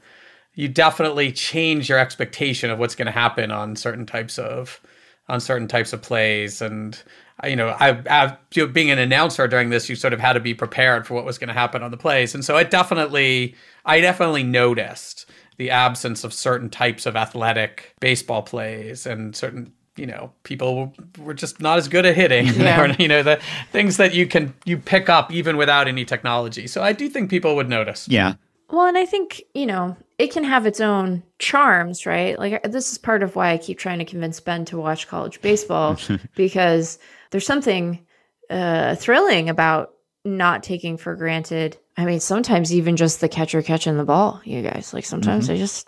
[0.53, 4.79] you definitely change your expectation of what's going to happen on certain types of
[5.27, 7.01] on certain types of plays and
[7.43, 10.53] you know, I, I being an announcer during this, you sort of had to be
[10.53, 13.99] prepared for what was going to happen on the plays, and so it definitely, I
[13.99, 20.31] definitely noticed the absence of certain types of athletic baseball plays and certain you know
[20.43, 22.81] people were just not as good at hitting yeah.
[22.81, 23.39] or, you know the
[23.71, 27.29] things that you can you pick up even without any technology so i do think
[27.29, 28.33] people would notice yeah
[28.69, 32.91] well and i think you know it can have its own charms right like this
[32.91, 35.97] is part of why i keep trying to convince ben to watch college baseball
[36.35, 36.99] because
[37.31, 38.05] there's something
[38.49, 41.77] uh, thrilling about not taking for granted.
[41.97, 44.93] I mean, sometimes even just the catcher catching the ball, you guys.
[44.93, 45.53] Like sometimes mm-hmm.
[45.53, 45.87] they just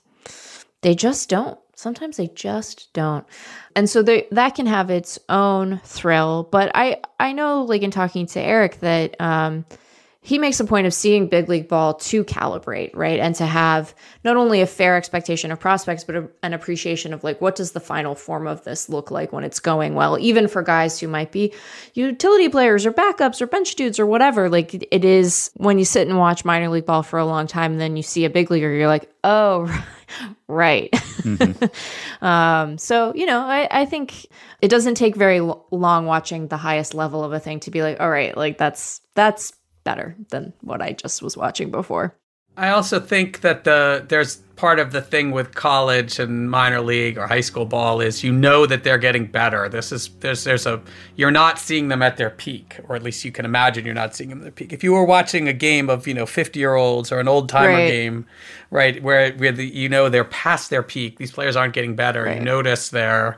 [0.81, 1.59] they just don't.
[1.77, 3.23] Sometimes they just don't.
[3.75, 6.47] And so they, that can have its own thrill.
[6.51, 9.63] But I I know like in talking to Eric that um
[10.27, 13.17] he makes a point of seeing big league ball to calibrate, right?
[13.17, 17.23] And to have not only a fair expectation of prospects, but a, an appreciation of
[17.23, 20.49] like, what does the final form of this look like when it's going well, even
[20.49, 21.53] for guys who might be
[21.93, 24.49] utility players or backups or bench dudes or whatever.
[24.49, 27.71] Like, it is when you sit and watch minor league ball for a long time,
[27.71, 29.65] and then you see a big leaguer, you're like, oh,
[30.49, 30.91] right.
[30.91, 32.25] Mm-hmm.
[32.25, 34.27] um, so, you know, I, I think
[34.61, 38.01] it doesn't take very long watching the highest level of a thing to be like,
[38.01, 39.53] all right, like that's, that's
[39.87, 42.13] better than what I just was watching before.
[42.57, 47.17] I also think that the there's part of the thing with college and minor league
[47.17, 49.69] or high school ball is you know that they're getting better.
[49.69, 50.81] This is there's there's a
[51.15, 54.13] you're not seeing them at their peak, or at least you can imagine you're not
[54.13, 54.73] seeing them at their peak.
[54.73, 57.47] If you were watching a game of you know 50 year olds or an old
[57.47, 57.87] timer right.
[57.87, 58.25] game,
[58.71, 62.23] right, where where the, you know they're past their peak, these players aren't getting better.
[62.23, 62.39] Right.
[62.39, 63.37] You notice their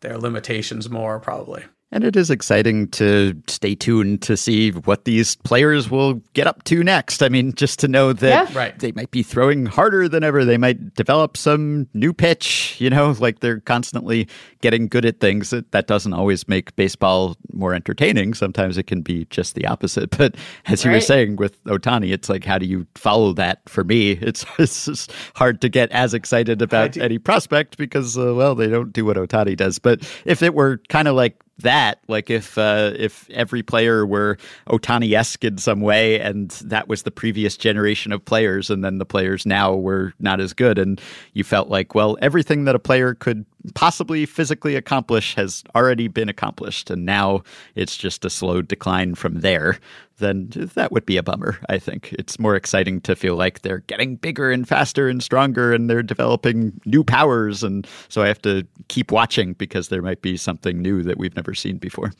[0.00, 1.62] their limitations more probably.
[1.92, 6.62] And it is exciting to stay tuned to see what these players will get up
[6.64, 7.20] to next.
[7.20, 8.58] I mean, just to know that yeah.
[8.58, 8.78] right.
[8.78, 10.44] they might be throwing harder than ever.
[10.44, 14.28] They might develop some new pitch, you know, like they're constantly
[14.60, 15.50] getting good at things.
[15.50, 18.34] That that doesn't always make baseball more entertaining.
[18.34, 20.10] Sometimes it can be just the opposite.
[20.20, 20.36] But
[20.66, 20.98] as you right.
[20.98, 24.18] were saying with Ohtani, it's like, how do you follow that for me?
[24.30, 28.68] It's, it's just hard to get as excited about any prospect because, uh, well, they
[28.68, 29.78] don't do what Ohtani does.
[29.78, 32.00] But if it were kind of like that.
[32.08, 34.38] Like if uh, if every player were
[34.68, 38.98] Ohtani esque in some way, and that was the previous generation of players, and then
[38.98, 41.00] the players now were not as good, and
[41.32, 43.44] you felt like, well, everything that a player could
[43.74, 47.42] possibly physically accomplish has already been accomplished, and now
[47.74, 49.78] it's just a slow decline from there,
[50.20, 52.12] then that would be a bummer, I think.
[52.12, 56.02] It's more exciting to feel like they're getting bigger and faster and stronger and they're
[56.02, 57.64] developing new powers.
[57.64, 61.34] And so I have to keep watching because there might be something new that we've
[61.34, 62.12] never seen before.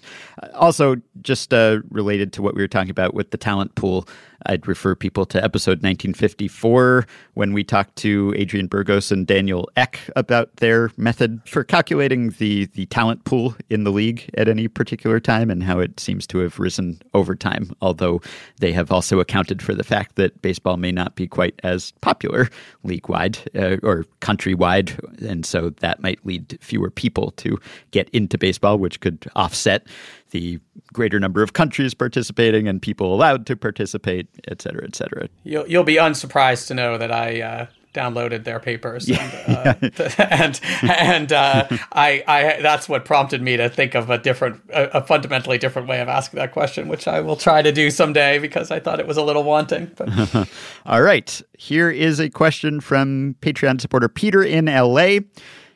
[0.43, 4.09] Uh, also, just uh, related to what we were talking about with the talent pool,
[4.47, 10.01] I'd refer people to episode 1954 when we talked to Adrian Burgos and Daniel Eck
[10.17, 15.21] about their method for calculating the, the talent pool in the league at any particular
[15.21, 18.21] time and how it seems to have risen over time, although
[18.59, 22.49] they have also accounted for the fact that baseball may not be quite as popular
[22.85, 24.99] league wide uh, or countrywide.
[25.23, 27.59] And so that might lead fewer people to
[27.91, 29.87] get into baseball, which could offset
[30.31, 30.61] the
[30.93, 35.29] greater number of countries participating and people allowed to participate, et cetera, et cetera.
[35.43, 39.77] You'll, you'll be unsurprised to know that I uh, downloaded their papers yeah.
[39.81, 44.19] and uh, and, and uh, I, I that's what prompted me to think of a
[44.19, 47.73] different a, a, fundamentally different way of asking that question which I will try to
[47.73, 49.91] do someday because I thought it was a little wanting
[50.87, 55.19] all right here is a question from Patreon supporter Peter in LA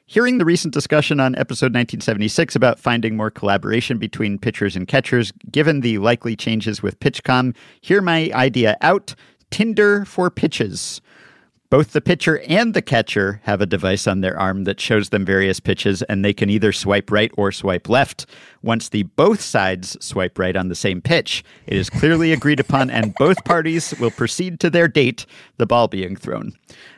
[0.07, 5.33] Hearing the recent discussion on episode 1976 about finding more collaboration between pitchers and catchers,
[5.51, 9.15] given the likely changes with PitchCom, hear my idea out
[9.51, 11.01] Tinder for pitches.
[11.71, 15.25] Both the pitcher and the catcher have a device on their arm that shows them
[15.25, 18.27] various pitches, and they can either swipe right or swipe left.
[18.63, 22.91] Once the both sides swipe right on the same pitch, it is clearly agreed upon,
[22.91, 26.53] and both parties will proceed to their date, the ball being thrown.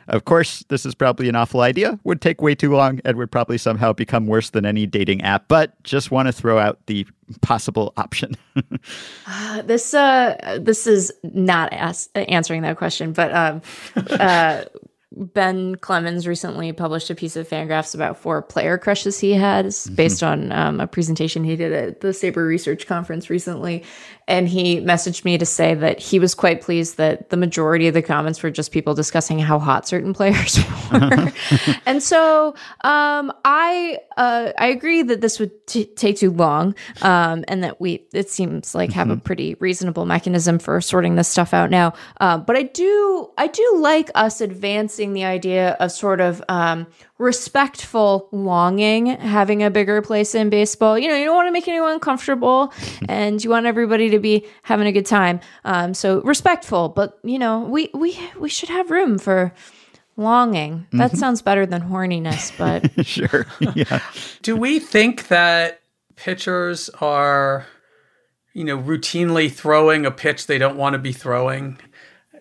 [0.09, 3.31] Of course, this is probably an awful idea, would take way too long, and would
[3.31, 7.07] probably somehow become worse than any dating app, but just want to throw out the
[7.41, 8.35] possible option.
[9.27, 13.61] uh, this uh, this is not as- answering that question, but um,
[13.95, 14.63] uh,
[15.11, 19.95] Ben Clemens recently published a piece of FanGraphs about four player crushes he has mm-hmm.
[19.95, 23.83] based on um, a presentation he did at the Saber Research Conference recently.
[24.27, 27.93] And he messaged me to say that he was quite pleased that the majority of
[27.93, 30.59] the comments were just people discussing how hot certain players
[30.91, 31.31] were.
[31.85, 37.45] and so um, I uh, I agree that this would t- take too long, um,
[37.47, 39.17] and that we it seems like have mm-hmm.
[39.17, 41.93] a pretty reasonable mechanism for sorting this stuff out now.
[42.19, 46.87] Uh, but I do I do like us advancing the idea of sort of um,
[47.17, 50.97] respectful longing having a bigger place in baseball.
[50.97, 52.73] You know, you don't want to make anyone uncomfortable,
[53.09, 55.39] and you want everybody to be having a good time.
[55.65, 59.53] Um, so respectful, but you know, we we we should have room for
[60.17, 60.87] longing.
[60.93, 63.45] That sounds better than horniness, but sure.
[63.75, 64.01] yeah.
[64.41, 65.81] Do we think that
[66.15, 67.65] pitchers are,
[68.53, 71.79] you know, routinely throwing a pitch they don't want to be throwing?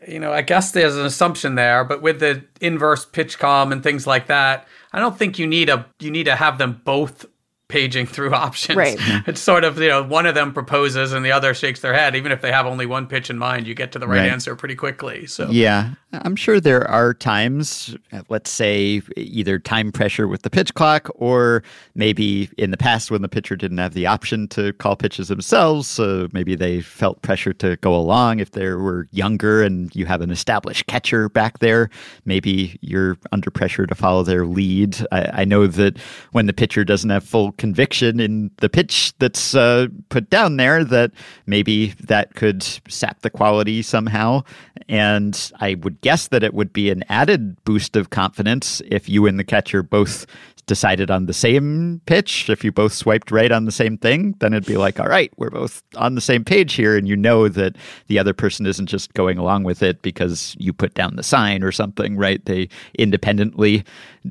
[0.07, 4.07] You know, I guess there's an assumption there, but with the inverse PitchCom and things
[4.07, 7.26] like that, I don't think you need a you need to have them both
[7.68, 8.76] paging through options.
[8.76, 8.98] Right.
[9.26, 12.14] It's sort of, you know, one of them proposes and the other shakes their head.
[12.14, 14.30] Even if they have only one pitch in mind, you get to the right, Right.
[14.30, 15.26] answer pretty quickly.
[15.26, 15.90] So Yeah,
[16.22, 17.96] I'm sure there are times,
[18.28, 21.62] let's say either time pressure with the pitch clock, or
[21.94, 25.86] maybe in the past when the pitcher didn't have the option to call pitches themselves,
[25.88, 28.40] so maybe they felt pressure to go along.
[28.40, 31.90] If they were younger and you have an established catcher back there,
[32.24, 34.96] maybe you're under pressure to follow their lead.
[35.12, 35.98] I, I know that
[36.32, 40.84] when the pitcher doesn't have full conviction in the pitch that's uh, put down there,
[40.84, 41.12] that
[41.46, 44.42] maybe that could sap the quality somehow.
[44.89, 49.26] And I would guess that it would be an added boost of confidence if you
[49.26, 50.26] and the catcher both
[50.66, 52.50] decided on the same pitch.
[52.50, 55.32] If you both swiped right on the same thing, then it'd be like, all right,
[55.36, 56.96] we're both on the same page here.
[56.96, 57.76] And you know that
[58.08, 61.62] the other person isn't just going along with it because you put down the sign
[61.62, 62.44] or something, right?
[62.44, 63.84] They independently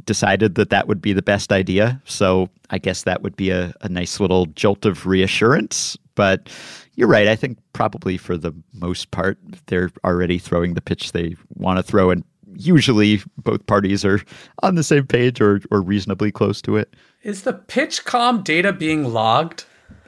[0.05, 2.01] decided that that would be the best idea.
[2.05, 5.97] So I guess that would be a, a nice little jolt of reassurance.
[6.15, 6.49] But
[6.95, 7.27] you're right.
[7.27, 11.83] I think probably for the most part, they're already throwing the pitch they want to
[11.83, 12.09] throw.
[12.09, 12.23] And
[12.56, 14.22] usually both parties are
[14.64, 16.93] on the same page or, or reasonably close to it.
[17.24, 19.66] is the PitchCom data being logged?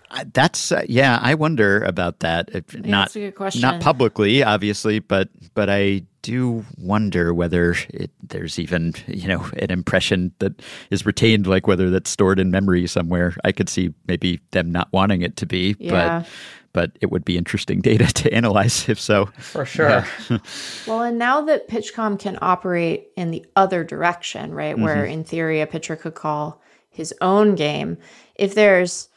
[0.09, 1.19] Uh, That's uh, yeah.
[1.21, 2.49] I wonder about that.
[2.53, 3.61] If not that's a good question.
[3.61, 9.69] not publicly, obviously, but but I do wonder whether it, there's even you know an
[9.69, 13.35] impression that is retained, like whether that's stored in memory somewhere.
[13.43, 15.91] I could see maybe them not wanting it to be, Yeah.
[16.21, 16.29] but
[16.77, 19.25] but it would be interesting data to analyze if so.
[19.39, 20.05] For sure.
[20.87, 25.11] Well, and now that PitchCom can operate in the other direction, right, where Mm-hmm.
[25.11, 26.61] in theory a pitcher could call
[26.91, 27.97] his own game,
[28.35, 29.09] if there's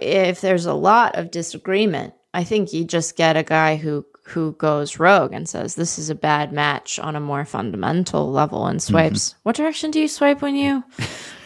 [0.00, 4.52] if there's a lot of disagreement, I think you just get a guy who who
[4.52, 8.78] goes rogue and says this is a bad match on a more fundamental level and
[8.80, 8.92] Mm-hmm.
[8.92, 9.34] swipes.
[9.42, 10.82] What direction do you swipe when you?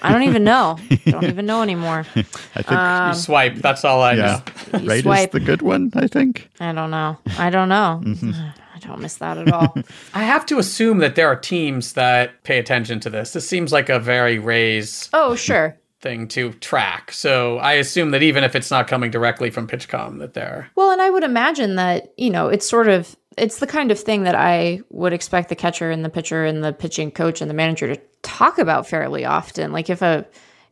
[0.03, 0.79] I don't even know.
[1.07, 2.05] don't even know anymore.
[2.55, 3.57] I think you swipe.
[3.57, 4.79] That's all I yeah, know.
[4.81, 5.29] You right swipe.
[5.29, 5.91] is the good one.
[5.95, 6.49] I think.
[6.61, 7.19] I don't know.
[7.39, 8.01] I don't know.
[8.05, 8.33] Mm-hmm.
[8.33, 9.75] I don't miss that at all.
[10.15, 13.33] I have to assume that there are teams that pay attention to this.
[13.33, 15.77] This seems like a very raise oh, sure.
[16.05, 17.11] Thing to track.
[17.11, 20.93] So I assume that even if it's not coming directly from PitchCom, that they're Well,
[20.93, 24.23] and I would imagine that, you know, it's sort of it's the kind of thing
[24.23, 27.55] that I would expect the catcher and the pitcher and the pitching coach and the
[27.55, 29.73] manager to talk about fairly often.
[29.73, 30.25] Like if a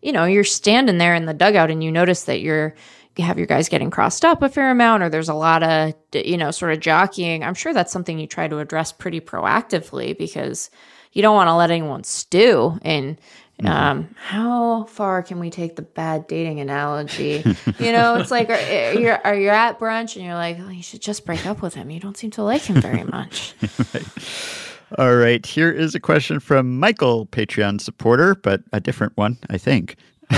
[0.03, 2.75] you know, you're standing there in the dugout and you notice that you're
[3.17, 5.95] you have your guys getting crossed up a fair amount or there's a lot of
[6.15, 10.17] you know sort of jockeying i'm sure that's something you try to address pretty proactively
[10.17, 10.71] because
[11.13, 13.19] you don't want to let anyone stew in
[13.65, 17.43] um, how far can we take the bad dating analogy?
[17.79, 20.69] you know, it's like are, are you are you at brunch and you're like, oh,
[20.69, 21.91] you should just break up with him.
[21.91, 23.55] You don't seem to like him very much.
[24.99, 29.57] All right, here is a question from Michael, Patreon supporter, but a different one, I
[29.57, 29.97] think.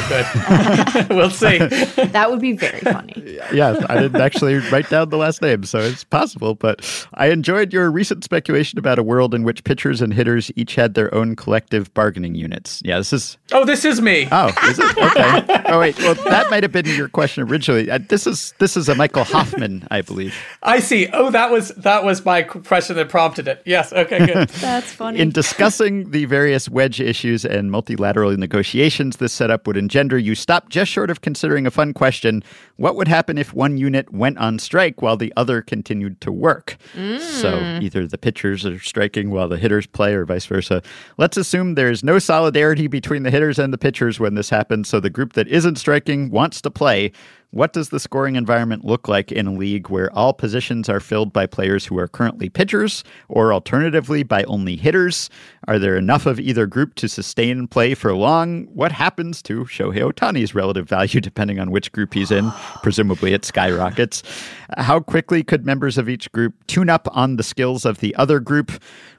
[0.09, 1.09] Good.
[1.11, 1.59] we'll see.
[1.59, 3.39] that would be very funny.
[3.53, 6.55] yeah, I didn't actually write down the last name, so it's possible.
[6.55, 10.75] But I enjoyed your recent speculation about a world in which pitchers and hitters each
[10.75, 12.83] had their own collective bargaining units.
[12.85, 13.39] Yeah, this is.
[13.53, 14.29] Oh, this is me.
[14.33, 15.63] Oh, is it okay?
[15.67, 17.91] Oh wait, well that might have been your question originally.
[17.91, 20.37] Uh, this is this is a Michael Hoffman, I believe.
[20.63, 21.09] I see.
[21.13, 23.63] Oh, that was that was my question that prompted it.
[23.65, 23.93] Yes.
[23.93, 24.27] Okay.
[24.27, 24.49] Good.
[24.61, 25.19] That's funny.
[25.19, 30.71] In discussing the various wedge issues and multilateral negotiations this setup would engender, you stop
[30.71, 32.43] just short of considering a fun question
[32.77, 36.77] what would happen if one unit went on strike while the other continued to work?
[37.21, 37.83] So mm.
[37.83, 40.83] either the pitchers are striking while the hitters play or vice versa.
[41.17, 44.89] Let's assume there is no solidarity between the hitters and the pitchers when this happens,
[44.89, 47.13] so the group that isn't striking wants to play.
[47.55, 51.33] What does the scoring environment look like in a league where all positions are filled
[51.33, 55.31] by players who are currently pitchers, or alternatively by only hitters?
[55.69, 58.65] Are there enough of either group to sustain play for long?
[58.75, 62.51] What happens to Shohei Ohtani's relative value depending on which group he's in?
[62.83, 64.25] Presumably it skyrockets.
[64.77, 68.41] How quickly could members of each group tune up on the skills of the other
[68.41, 68.73] group?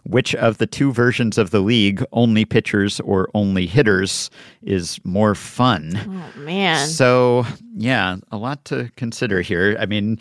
[0.06, 4.30] Which of the two versions of the league, only pitchers or only hitters,
[4.62, 5.94] is more fun?
[5.98, 6.88] Oh man.
[6.88, 7.46] So,
[7.76, 9.76] yeah, a lot to consider here.
[9.80, 10.20] I mean,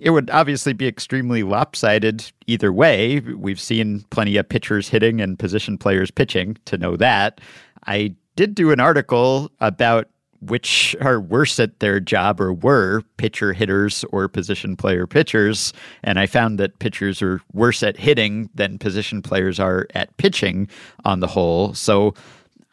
[0.00, 3.20] it would obviously be extremely lopsided either way.
[3.20, 7.40] We've seen plenty of pitchers hitting and position players pitching to know that.
[7.86, 10.08] I did do an article about
[10.42, 15.72] which are worse at their job or were pitcher hitters or position player pitchers.
[16.02, 20.68] And I found that pitchers are worse at hitting than position players are at pitching
[21.04, 21.74] on the whole.
[21.74, 22.14] So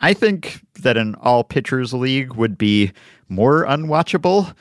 [0.02, 2.92] I think that an all pitchers league would be
[3.28, 4.56] more unwatchable,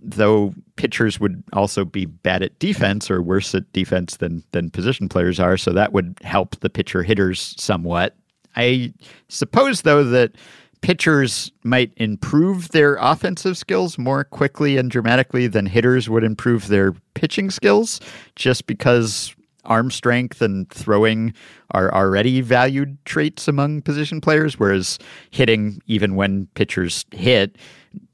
[0.00, 5.08] though pitchers would also be bad at defense or worse at defense than, than position
[5.08, 5.56] players are.
[5.56, 8.16] So that would help the pitcher hitters somewhat.
[8.56, 8.92] I
[9.28, 10.32] suppose, though, that
[10.80, 16.92] pitchers might improve their offensive skills more quickly and dramatically than hitters would improve their
[17.14, 18.00] pitching skills
[18.36, 21.34] just because arm strength and throwing
[21.72, 24.98] are already valued traits among position players whereas
[25.30, 27.56] hitting even when pitchers hit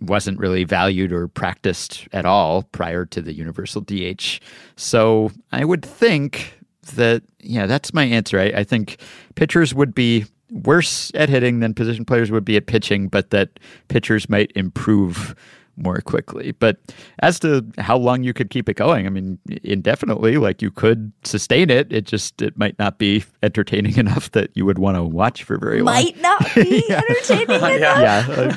[0.01, 4.41] wasn't really valued or practiced at all prior to the universal DH.
[4.77, 6.59] So I would think
[6.95, 8.39] that yeah, that's my answer.
[8.39, 8.99] I, I think
[9.35, 13.59] pitchers would be worse at hitting than position players would be at pitching, but that
[13.89, 15.35] pitchers might improve
[15.77, 16.53] more quickly.
[16.53, 16.77] But
[17.19, 21.11] as to how long you could keep it going, I mean, indefinitely, like you could
[21.25, 21.93] sustain it.
[21.93, 25.59] It just it might not be entertaining enough that you would want to watch for
[25.59, 25.93] very long.
[25.97, 27.81] Might not be entertaining enough.
[27.81, 28.53] Yeah,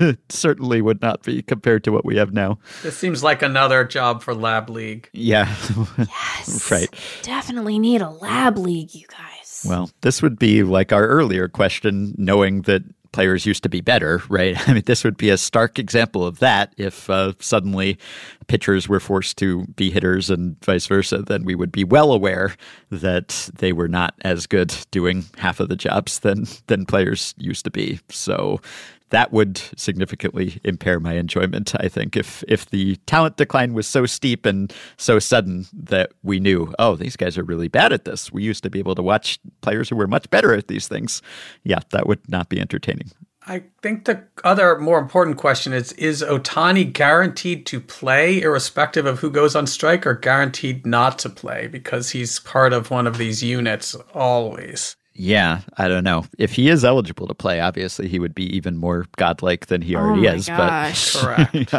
[0.00, 2.58] uh, certainly would not be compared to what we have now.
[2.82, 5.08] This seems like another job for Lab League.
[5.12, 5.54] Yeah,
[5.96, 6.68] Yes.
[6.72, 6.88] right.
[7.22, 9.37] Definitely need a lab league, you guys.
[9.64, 12.82] Well, this would be like our earlier question, knowing that
[13.12, 14.56] players used to be better, right?
[14.68, 16.72] I mean, this would be a stark example of that.
[16.76, 17.98] If uh, suddenly
[18.46, 22.54] pitchers were forced to be hitters and vice versa, then we would be well aware
[22.90, 27.64] that they were not as good doing half of the jobs than than players used
[27.64, 28.00] to be.
[28.10, 28.60] So
[29.10, 31.74] that would significantly impair my enjoyment.
[31.76, 36.40] I think if if the talent decline was so steep and so sudden that we
[36.40, 38.32] knew, oh, these guys are really bad at this.
[38.32, 41.22] We used to be able to watch players who were much better at these things.
[41.64, 43.10] Yeah, that would not be entertaining.
[43.48, 49.20] I think the other more important question is Is Ohtani guaranteed to play irrespective of
[49.20, 53.16] who goes on strike or guaranteed not to play because he's part of one of
[53.16, 54.96] these units always?
[55.20, 56.24] Yeah, I don't know.
[56.38, 59.96] If he is eligible to play, obviously he would be even more godlike than he
[59.96, 60.46] oh already oh my is.
[60.46, 61.16] gosh.
[61.20, 61.70] Correct.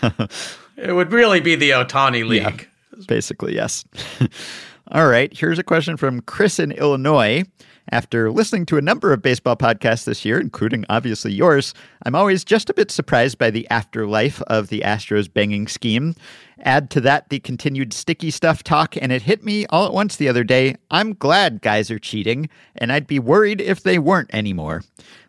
[0.00, 0.30] But
[0.78, 2.68] It would really be the Ohtani League.
[3.06, 3.84] Basically, yes.
[4.92, 7.44] All right, here's a question from Chris in Illinois.
[7.92, 11.74] After listening to a number of baseball podcasts this year, including obviously yours,
[12.06, 16.14] I'm always just a bit surprised by the afterlife of the Astros banging scheme.
[16.62, 20.16] Add to that the continued sticky stuff talk, and it hit me all at once
[20.16, 20.76] the other day.
[20.90, 24.82] I'm glad guys are cheating, and I'd be worried if they weren't anymore.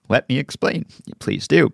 [0.09, 0.85] Let me explain.
[1.19, 1.71] Please do.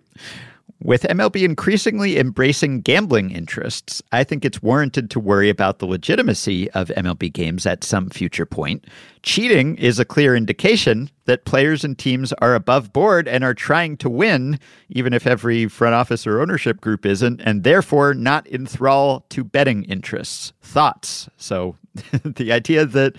[0.80, 6.70] With MLB increasingly embracing gambling interests, I think it's warranted to worry about the legitimacy
[6.70, 8.86] of MLB games at some future point.
[9.24, 13.96] Cheating is a clear indication that players and teams are above board and are trying
[13.96, 18.64] to win, even if every front office or ownership group isn't, and therefore not in
[18.64, 20.52] thrall to betting interests.
[20.62, 21.28] Thoughts.
[21.38, 21.74] So
[22.24, 23.16] the idea that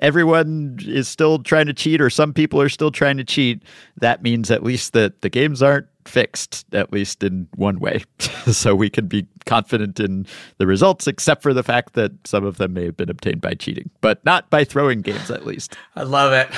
[0.00, 3.62] everyone is still trying to cheat or some people are still trying to cheat,
[3.98, 8.02] that means at least that the games aren't fixed, at least in one way.
[8.18, 10.26] so we can be confident in
[10.58, 13.54] the results, except for the fact that some of them may have been obtained by
[13.54, 15.76] cheating, but not by throwing games, at least.
[15.96, 16.48] I love it.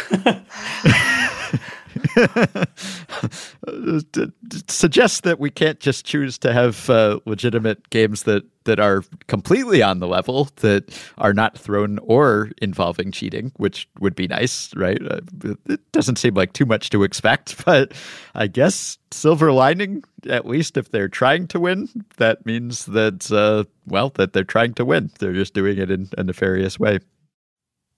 [4.53, 9.03] It suggests that we can't just choose to have uh, legitimate games that, that are
[9.27, 14.75] completely on the level, that are not thrown or involving cheating, which would be nice,
[14.75, 15.01] right?
[15.03, 15.21] Uh,
[15.67, 17.93] it doesn't seem like too much to expect, but
[18.35, 23.65] I guess silver lining, at least if they're trying to win, that means that, uh,
[23.87, 25.11] well, that they're trying to win.
[25.19, 27.01] They're just doing it in a nefarious way.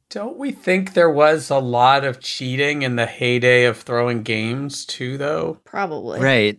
[0.09, 4.87] Don't we think there was a lot of cheating in the heyday of throwing games
[4.87, 5.59] too, though?
[5.65, 6.21] Probably.
[6.21, 6.59] Right.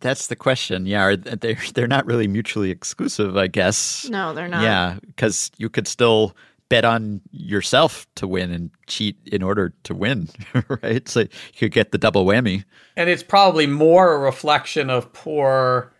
[0.00, 0.84] That's the question.
[0.84, 4.08] Yeah, are they they're not really mutually exclusive, I guess.
[4.10, 4.62] No, they're not.
[4.62, 6.36] Yeah, because you could still
[6.68, 10.28] bet on yourself to win and cheat in order to win,
[10.82, 11.08] right?
[11.08, 11.28] So you
[11.58, 12.64] could get the double whammy.
[12.96, 15.91] And it's probably more a reflection of poor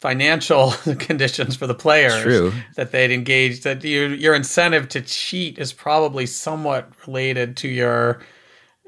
[0.00, 2.52] financial conditions for the players True.
[2.76, 8.20] that they'd engage that your your incentive to cheat is probably somewhat related to your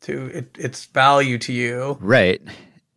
[0.02, 2.40] to it, its value to you Right.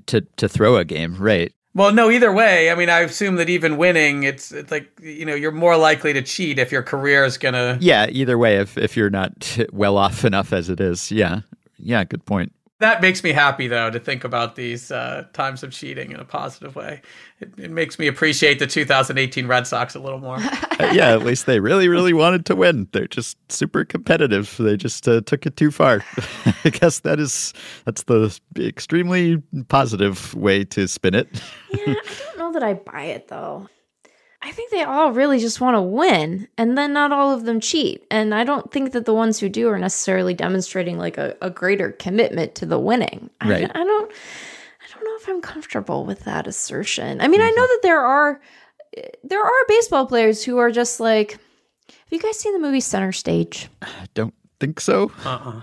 [0.08, 1.54] To to throw a game, right.
[1.76, 2.70] Well, no, either way.
[2.70, 6.14] I mean, I assume that even winning, it's it's like you know you're more likely
[6.14, 7.78] to cheat if your career is gonna.
[7.82, 11.42] Yeah, either way, if if you're not well off enough as it is, yeah,
[11.78, 12.52] yeah, good point.
[12.84, 16.26] That makes me happy though to think about these uh, times of cheating in a
[16.26, 17.02] positive way.
[17.40, 20.38] It, it makes me appreciate the 2018 Red Sox a little more.
[20.80, 22.88] Uh, yeah, at least they really, really wanted to win.
[22.94, 24.56] They're just super competitive.
[24.58, 26.04] They just uh, took it too far.
[26.66, 27.54] I guess that is
[27.86, 29.38] that's the extremely
[29.68, 31.28] positive way to spin it.
[31.70, 31.94] Yeah, I
[32.26, 33.70] don't know that I buy it though.
[34.46, 37.62] I think they all really just want to win, and then not all of them
[37.62, 38.06] cheat.
[38.12, 41.50] And I don't think that the ones who do are necessarily demonstrating like a, a
[41.50, 43.30] greater commitment to the winning.
[43.44, 43.72] Right.
[43.74, 44.12] I, I don't.
[44.12, 47.22] I don't know if I'm comfortable with that assertion.
[47.22, 48.42] I mean, I know that there are
[49.24, 51.40] there are baseball players who are just like.
[51.88, 53.70] Have you guys seen the movie Center Stage?
[53.82, 55.12] I don't think so.
[55.24, 55.62] Uh-uh.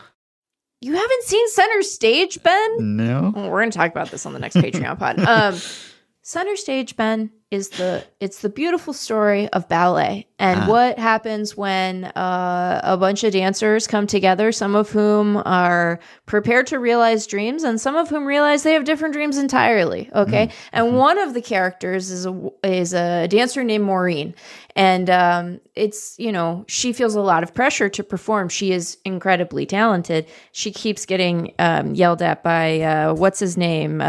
[0.80, 2.96] You haven't seen Center Stage, Ben?
[2.96, 3.32] No.
[3.36, 5.20] Well, we're going to talk about this on the next Patreon pod.
[5.20, 5.54] Um,
[6.22, 10.68] Center Stage, Ben, is the it's the beautiful story of ballet and Ah.
[10.68, 16.66] what happens when uh, a bunch of dancers come together, some of whom are prepared
[16.68, 20.08] to realize dreams, and some of whom realize they have different dreams entirely.
[20.14, 24.32] Okay, and one of the characters is a is a dancer named Maureen,
[24.76, 28.48] and um, it's you know she feels a lot of pressure to perform.
[28.48, 30.26] She is incredibly talented.
[30.52, 34.04] She keeps getting um, yelled at by uh, what's his name, uh,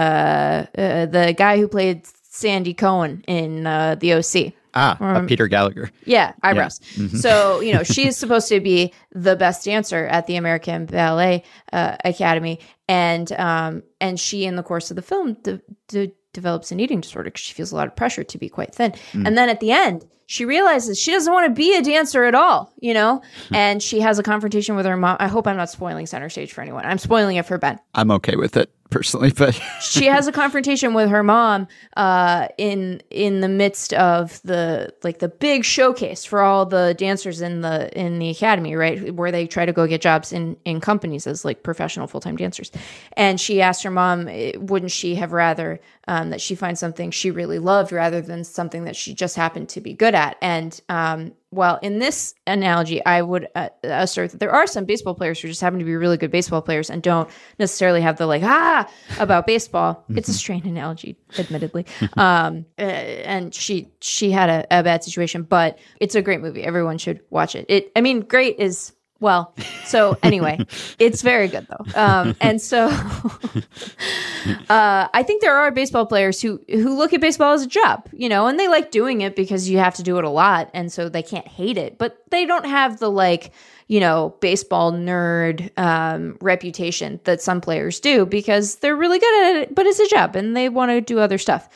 [0.78, 4.54] uh, the guy who played Sandy Cohen in uh, the OC.
[4.74, 5.92] Ah, uh, Peter Gallagher.
[6.06, 6.80] Yeah, eyebrows.
[7.20, 11.44] So, you know, she is supposed to be the best dancer at the American Ballet
[11.74, 16.72] uh, Academy, and um, and she, in the course of the film, de- de- develops
[16.72, 18.94] an eating disorder because she feels a lot of pressure to be quite thin.
[19.12, 22.34] And then at the end, she realizes she doesn't want to be a dancer at
[22.34, 23.22] all, you know,
[23.52, 25.18] and she has a confrontation with her mom.
[25.20, 26.86] I hope I'm not spoiling center stage for anyone.
[26.86, 30.94] I'm spoiling it for Ben I'm okay with it personally, but she has a confrontation
[30.94, 36.42] with her mom uh, in in the midst of the like the big showcase for
[36.42, 39.16] all the dancers in the in the academy, right?
[39.16, 42.36] Where they try to go get jobs in in companies as like professional full time
[42.36, 42.72] dancers.
[43.14, 47.12] And she asked her mom, eh, wouldn't she have rather um, that she finds something
[47.12, 50.38] she really loved rather than something that she just happened to be good at?
[50.42, 55.14] And um, well, in this analogy, I would uh, assert that there are some baseball
[55.14, 57.30] players who just happen to be really good baseball players and don't
[57.60, 60.06] necessarily have the like ah about baseball.
[60.10, 61.86] It's a strained analogy, admittedly.
[62.16, 66.64] um, uh, and she she had a, a bad situation, but it's a great movie.
[66.64, 67.66] Everyone should watch it.
[67.68, 69.54] It, I mean, great is well.
[69.86, 70.66] So anyway,
[71.00, 72.00] it's very good though.
[72.00, 72.88] Um, and so
[74.70, 78.10] uh, I think there are baseball players who who look at baseball as a job,
[78.12, 80.70] you know, and they like doing it because you have to do it a lot,
[80.74, 81.98] and so they can't hate it.
[81.98, 83.52] But they don't have the like,
[83.88, 89.62] you know, baseball nerd um, reputation that some players do because they're really good at
[89.62, 91.70] it, but it's a job, and they want to do other stuff.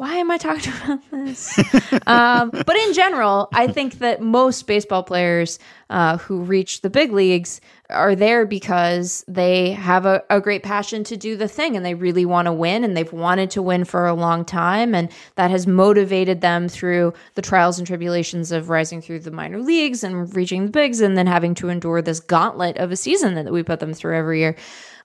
[0.00, 1.58] Why am I talking about this?
[2.06, 5.58] um, but in general, I think that most baseball players
[5.90, 7.60] uh, who reach the big leagues
[7.90, 11.92] are there because they have a, a great passion to do the thing and they
[11.92, 14.94] really want to win and they've wanted to win for a long time.
[14.94, 19.58] And that has motivated them through the trials and tribulations of rising through the minor
[19.58, 23.34] leagues and reaching the bigs and then having to endure this gauntlet of a season
[23.34, 24.56] that we put them through every year.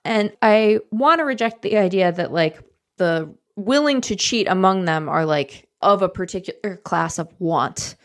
[0.06, 2.62] And I want to reject the idea that, like,
[2.96, 7.96] the willing to cheat among them are like of a particular class of want.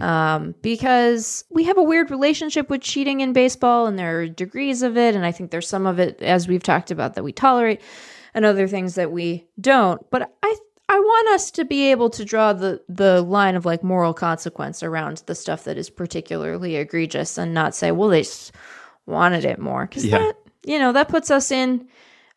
[0.00, 4.82] Um, because we have a weird relationship with cheating in baseball and there are degrees
[4.82, 7.30] of it and i think there's some of it as we've talked about that we
[7.32, 7.80] tolerate
[8.34, 10.04] and other things that we don't.
[10.10, 10.56] But i
[10.88, 14.82] i want us to be able to draw the the line of like moral consequence
[14.82, 18.52] around the stuff that is particularly egregious and not say well they just
[19.06, 19.86] wanted it more.
[19.86, 20.18] Because Yeah.
[20.18, 20.34] that
[20.66, 21.86] you know that puts us in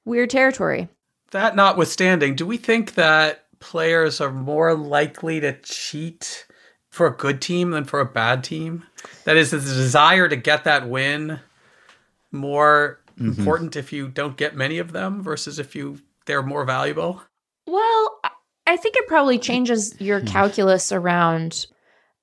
[0.06, 0.88] weird territory
[1.34, 6.46] That notwithstanding, do we think that players are more likely to cheat
[6.90, 8.84] for a good team than for a bad team?
[9.24, 11.40] That is, is the desire to get that win
[12.32, 13.30] more mm-hmm.
[13.30, 17.22] important if you don't get many of them versus if you they're more valuable?
[17.66, 18.30] Well, I-
[18.66, 20.28] I think it probably changes your hmm.
[20.28, 21.66] calculus around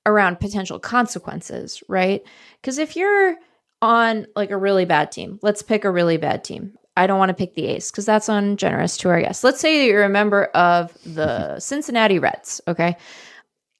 [0.05, 2.23] around potential consequences, right?
[2.59, 3.35] Because if you're
[3.81, 6.77] on like a really bad team, let's pick a really bad team.
[6.97, 9.43] I don't want to pick the A's because that's ungenerous to our guests.
[9.43, 11.59] Let's say that you're a member of the mm-hmm.
[11.59, 12.97] Cincinnati Reds, okay?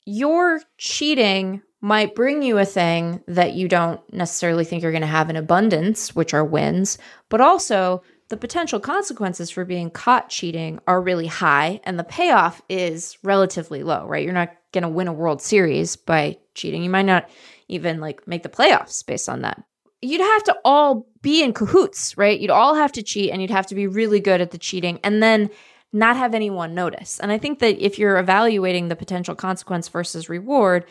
[0.05, 5.07] Your cheating might bring you a thing that you don't necessarily think you're going to
[5.07, 6.97] have in abundance, which are wins,
[7.29, 12.61] but also the potential consequences for being caught cheating are really high and the payoff
[12.69, 14.23] is relatively low, right?
[14.23, 16.83] You're not going to win a World Series by cheating.
[16.83, 17.29] You might not
[17.67, 19.61] even like make the playoffs based on that.
[20.01, 22.39] You'd have to all be in cahoots, right?
[22.39, 24.99] You'd all have to cheat and you'd have to be really good at the cheating.
[25.03, 25.49] And then
[25.93, 27.19] not have anyone notice.
[27.19, 30.85] And I think that if you're evaluating the potential consequence versus reward,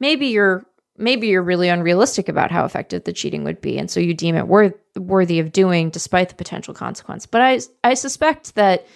[0.00, 0.66] maybe you're
[0.98, 4.34] maybe you're really unrealistic about how effective the cheating would be and so you deem
[4.34, 7.26] it worth, worthy of doing despite the potential consequence.
[7.26, 8.86] But I I suspect that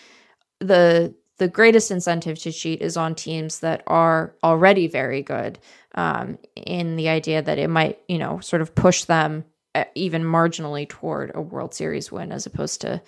[0.61, 5.59] the the greatest incentive to cheat is on teams that are already very good
[5.95, 9.45] um, in the idea that it might, you know, sort of push them
[9.95, 13.01] even marginally toward a World Series win as opposed to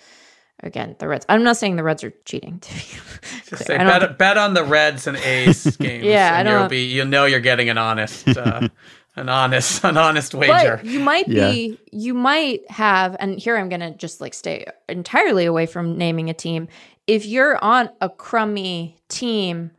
[0.61, 1.25] again the Reds.
[1.29, 2.59] I'm not saying the Reds are cheating.
[2.59, 2.79] To be
[3.57, 6.05] Say, bet, bet on the Reds and A's games.
[6.05, 8.67] yeah, and I you'll be you'll know you're getting an honest uh,
[9.15, 10.77] an honest an honest wager.
[10.77, 11.51] But you might Yeah.
[11.51, 15.97] be, you might have, and here I'm going to just like stay entirely away from
[15.97, 16.67] naming a team.
[17.05, 19.71] If you're on a crummy team,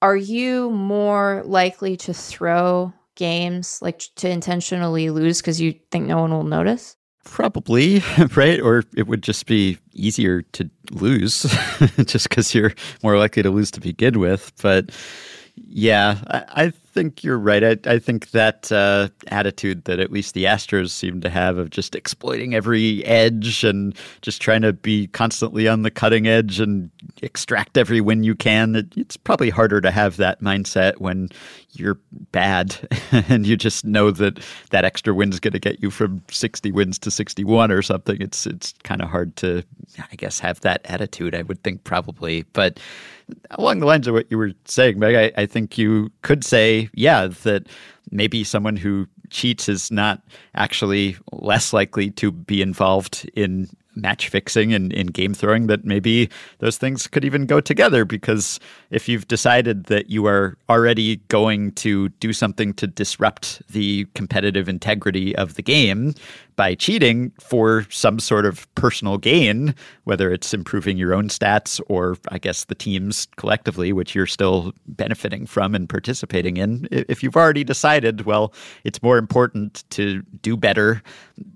[0.00, 6.20] are you more likely to throw games like to intentionally lose because you think no
[6.20, 6.96] one will notice?
[7.24, 8.02] Probably,
[8.34, 8.60] right?
[8.60, 11.42] Or it would just be easier to lose
[12.04, 14.52] just because you're more likely to lose to begin with.
[14.60, 14.90] But
[15.54, 17.64] yeah, I, I think you're right.
[17.64, 21.70] I, I think that uh, attitude that at least the Astros seem to have of
[21.70, 26.90] just exploiting every edge and just trying to be constantly on the cutting edge and
[27.22, 31.28] extract every win you can, it, it's probably harder to have that mindset when
[31.72, 31.98] you're
[32.30, 32.76] bad
[33.28, 34.38] and you just know that
[34.70, 38.20] that extra win's going to get you from 60 wins to 61 or something.
[38.20, 39.64] It's it's kind of hard to,
[39.98, 41.34] I guess, have that attitude.
[41.34, 42.78] I would think probably, but
[43.50, 46.81] along the lines of what you were saying, Meg, I, I think you could say,
[46.94, 47.66] yeah, that
[48.10, 50.22] maybe someone who cheats is not
[50.54, 56.28] actually less likely to be involved in match fixing and in game throwing that maybe
[56.58, 58.58] those things could even go together because
[58.90, 64.68] if you've decided that you are already going to do something to disrupt the competitive
[64.68, 66.14] integrity of the game
[66.56, 69.74] by cheating for some sort of personal gain,
[70.04, 74.72] whether it's improving your own stats or I guess the teams collectively, which you're still
[74.86, 76.88] benefiting from and participating in.
[76.90, 78.52] If you've already decided, well,
[78.84, 81.02] it's more important to do better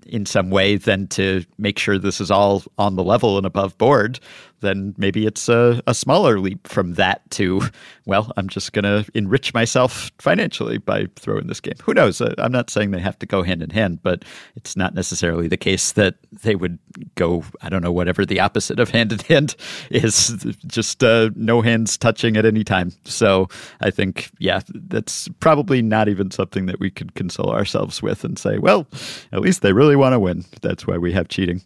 [0.07, 3.77] in some way than to make sure this is all on the level and above
[3.77, 4.19] board,
[4.61, 7.61] then maybe it's a, a smaller leap from that to,
[8.05, 11.75] well, I'm just going to enrich myself financially by throwing this game.
[11.83, 12.21] Who knows?
[12.21, 14.25] Uh, I'm not saying they have to go hand in hand, but
[14.55, 16.79] it's not necessarily the case that they would
[17.15, 19.55] go, I don't know, whatever the opposite of hand in hand
[19.91, 22.91] is, just uh, no hands touching at any time.
[23.05, 23.49] So
[23.81, 28.39] I think, yeah, that's probably not even something that we could console ourselves with and
[28.39, 28.87] say, well,
[29.31, 30.45] at least they really want to win.
[30.61, 31.61] That's why we have cheating.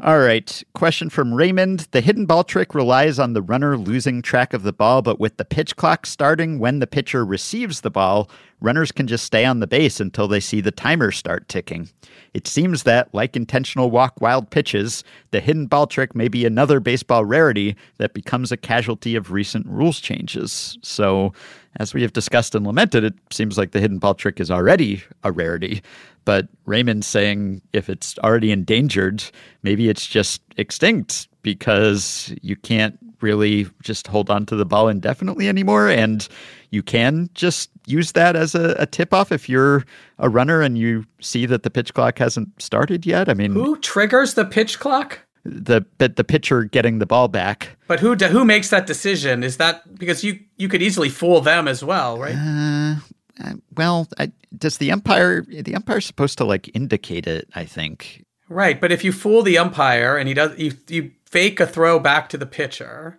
[0.00, 0.62] All right.
[0.72, 1.86] Question from Raymond.
[1.92, 5.36] The hidden ball trick relies on the runner losing track of the ball, but with
[5.36, 8.28] the pitch clock starting when the pitcher receives the ball,
[8.60, 11.90] runners can just stay on the base until they see the timer start ticking.
[12.34, 16.80] It seems that, like intentional walk wild pitches, the hidden ball trick may be another
[16.80, 20.76] baseball rarity that becomes a casualty of recent rules changes.
[20.82, 21.32] So,
[21.76, 25.02] as we have discussed and lamented, it seems like the hidden ball trick is already
[25.22, 25.82] a rarity.
[26.24, 29.24] But Raymond's saying if it's already endangered,
[29.62, 35.48] maybe it's just extinct because you can't really just hold on to the ball indefinitely
[35.48, 35.88] anymore.
[35.88, 36.26] And
[36.70, 39.84] you can just use that as a, a tip off if you're
[40.18, 43.28] a runner and you see that the pitch clock hasn't started yet.
[43.28, 45.20] I mean, Who triggers the pitch clock?
[45.44, 47.76] The but the pitcher getting the ball back.
[47.86, 49.42] But who who makes that decision?
[49.42, 52.34] Is that because you you could easily fool them as well, right?
[52.34, 52.96] Uh,
[53.42, 57.48] uh, well, I, does the umpire the umpire supposed to like indicate it?
[57.54, 58.24] I think.
[58.48, 61.98] Right, but if you fool the umpire and he does, you you fake a throw
[61.98, 63.18] back to the pitcher,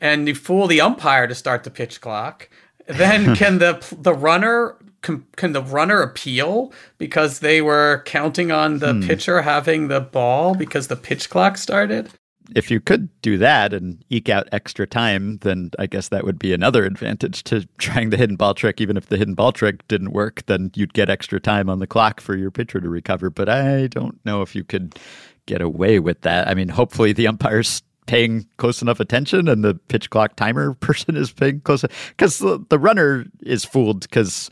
[0.00, 2.48] and you fool the umpire to start the pitch clock,
[2.86, 8.78] then can the the runner can, can the runner appeal because they were counting on
[8.78, 9.02] the hmm.
[9.02, 12.10] pitcher having the ball because the pitch clock started?
[12.54, 16.38] if you could do that and eke out extra time, then I guess that would
[16.38, 18.80] be another advantage to trying the hidden ball trick.
[18.80, 21.86] Even if the hidden ball trick didn't work, then you'd get extra time on the
[21.86, 23.30] clock for your pitcher to recover.
[23.30, 24.98] But I don't know if you could
[25.46, 26.48] get away with that.
[26.48, 31.16] I mean, hopefully the umpire's paying close enough attention and the pitch clock timer person
[31.16, 34.50] is paying close because the, the runner is fooled because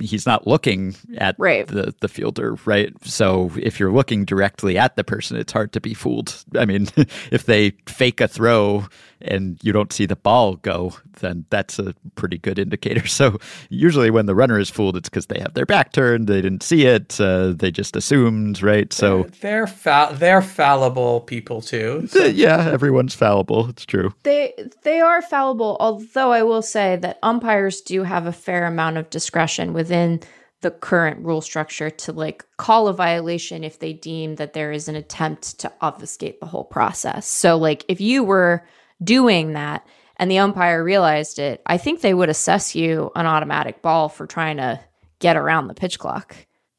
[0.00, 1.66] he's not looking at Right.
[1.66, 5.80] the, the fielder right so if you're looking directly at the person it's hard to
[5.80, 6.86] be fooled i mean
[7.32, 8.86] if they fake a throw
[9.20, 13.38] and you don't see the ball go then that's a pretty good indicator so
[13.70, 16.62] usually when the runner is fooled it's because they have their back turned they didn't
[16.62, 22.08] see it uh, they just assumed right so They're fa- they're fallible people too.
[22.16, 24.52] uh, yeah everyone's fallible it's true They
[24.82, 29.10] they are fallible, although I will say that umpires do have a fair amount of
[29.10, 30.20] discretion within
[30.62, 34.88] the current rule structure to like call a violation if they deem that there is
[34.88, 37.26] an attempt to obfuscate the whole process.
[37.26, 38.64] So like if you were
[39.02, 39.86] doing that
[40.16, 44.26] and the umpire realized it, I think they would assess you an automatic ball for
[44.26, 44.80] trying to
[45.18, 46.34] get around the pitch clock.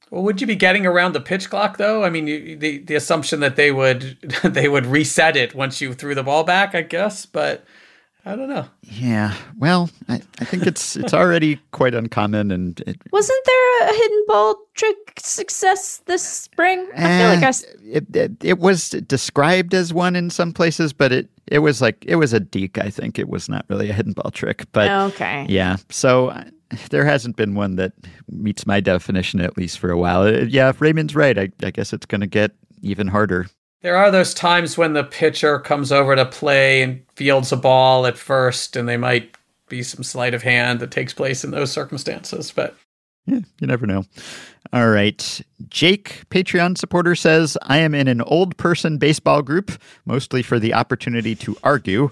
[0.09, 2.03] Well, would you be getting around the pitch clock though?
[2.03, 5.93] I mean, you, the the assumption that they would they would reset it once you
[5.93, 7.65] threw the ball back, I guess, but
[8.27, 8.65] I don't know.
[8.81, 9.33] Yeah.
[9.57, 14.25] Well, I, I think it's it's already quite uncommon and it, Wasn't there a hidden
[14.27, 16.87] ball trick success this spring?
[16.95, 20.91] I feel like I Eh, it, it it was described as one in some places,
[20.91, 22.77] but it it was like it was a deke.
[22.79, 25.45] I think it was not really a hidden ball trick, but Okay.
[25.47, 25.77] yeah.
[25.89, 26.43] So uh,
[26.89, 27.93] there hasn't been one that
[28.29, 30.23] meets my definition at least for a while.
[30.23, 32.51] Uh, yeah, if Raymond's right, I, I guess it's going to get
[32.81, 33.47] even harder.
[33.81, 38.05] There are those times when the pitcher comes over to play and fields a ball
[38.07, 39.35] at first, and they might
[39.69, 42.51] be some sleight of hand that takes place in those circumstances.
[42.51, 42.75] But
[43.25, 44.05] Yeah, you never know.
[44.73, 45.41] All right.
[45.69, 49.71] Jake, Patreon supporter, says I am in an old person baseball group,
[50.05, 52.09] mostly for the opportunity to argue.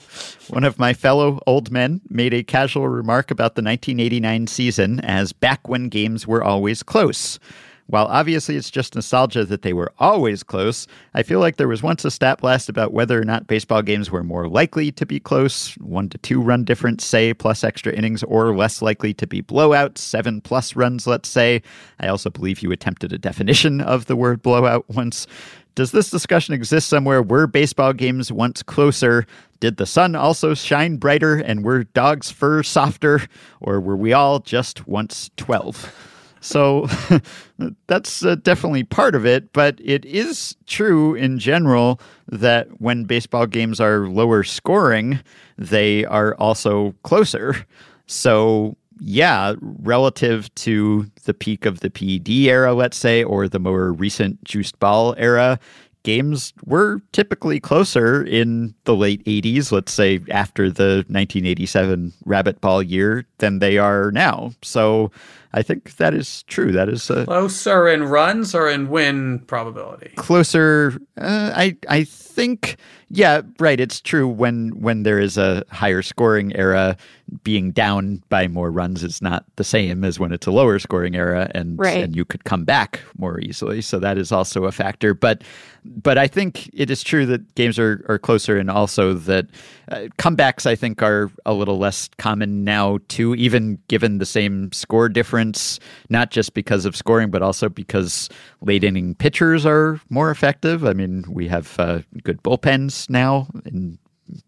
[0.50, 5.34] One of my fellow old men made a casual remark about the 1989 season as
[5.34, 7.40] back when games were always close.
[7.88, 11.84] While obviously it's just nostalgia that they were always close, I feel like there was
[11.84, 15.20] once a stat blast about whether or not baseball games were more likely to be
[15.20, 19.44] close, one to two run difference, say, plus extra innings, or less likely to be
[19.44, 21.62] blowouts, seven plus runs, let's say.
[22.00, 25.28] I also believe you attempted a definition of the word blowout once.
[25.76, 27.22] Does this discussion exist somewhere?
[27.22, 29.28] Were baseball games once closer?
[29.60, 33.22] Did the sun also shine brighter and were dogs' fur softer?
[33.60, 36.15] Or were we all just once 12?
[36.46, 36.88] So
[37.88, 43.48] that's uh, definitely part of it, but it is true in general that when baseball
[43.48, 45.20] games are lower scoring,
[45.58, 47.66] they are also closer.
[48.06, 53.92] So, yeah, relative to the peak of the PED era, let's say, or the more
[53.92, 55.60] recent juiced ball era,
[56.04, 62.84] games were typically closer in the late 80s, let's say after the 1987 rabbit ball
[62.84, 64.52] year, than they are now.
[64.62, 65.12] So
[65.56, 66.74] I think that is true.
[66.74, 70.12] That is a closer in runs or in win probability.
[70.18, 71.00] closer.
[71.18, 72.04] Uh, I I
[72.36, 72.78] think
[73.10, 73.80] yeah, right.
[73.80, 76.98] It's true when when there is a higher scoring era,
[77.44, 81.16] being down by more runs is not the same as when it's a lower scoring
[81.16, 82.04] era, and Right.
[82.04, 83.82] and you could come back more easily.
[83.82, 85.14] So that is also a factor.
[85.14, 85.44] But
[85.86, 89.46] but I think it is true that games are are closer, and also that
[89.90, 94.72] uh, comebacks I think are a little less common now too, even given the same
[94.72, 95.80] score difference.
[96.10, 98.30] Not just because of scoring, but also because
[98.62, 100.84] late inning pitchers are more effective.
[100.86, 103.98] I mean, we have uh, good bullpens now, and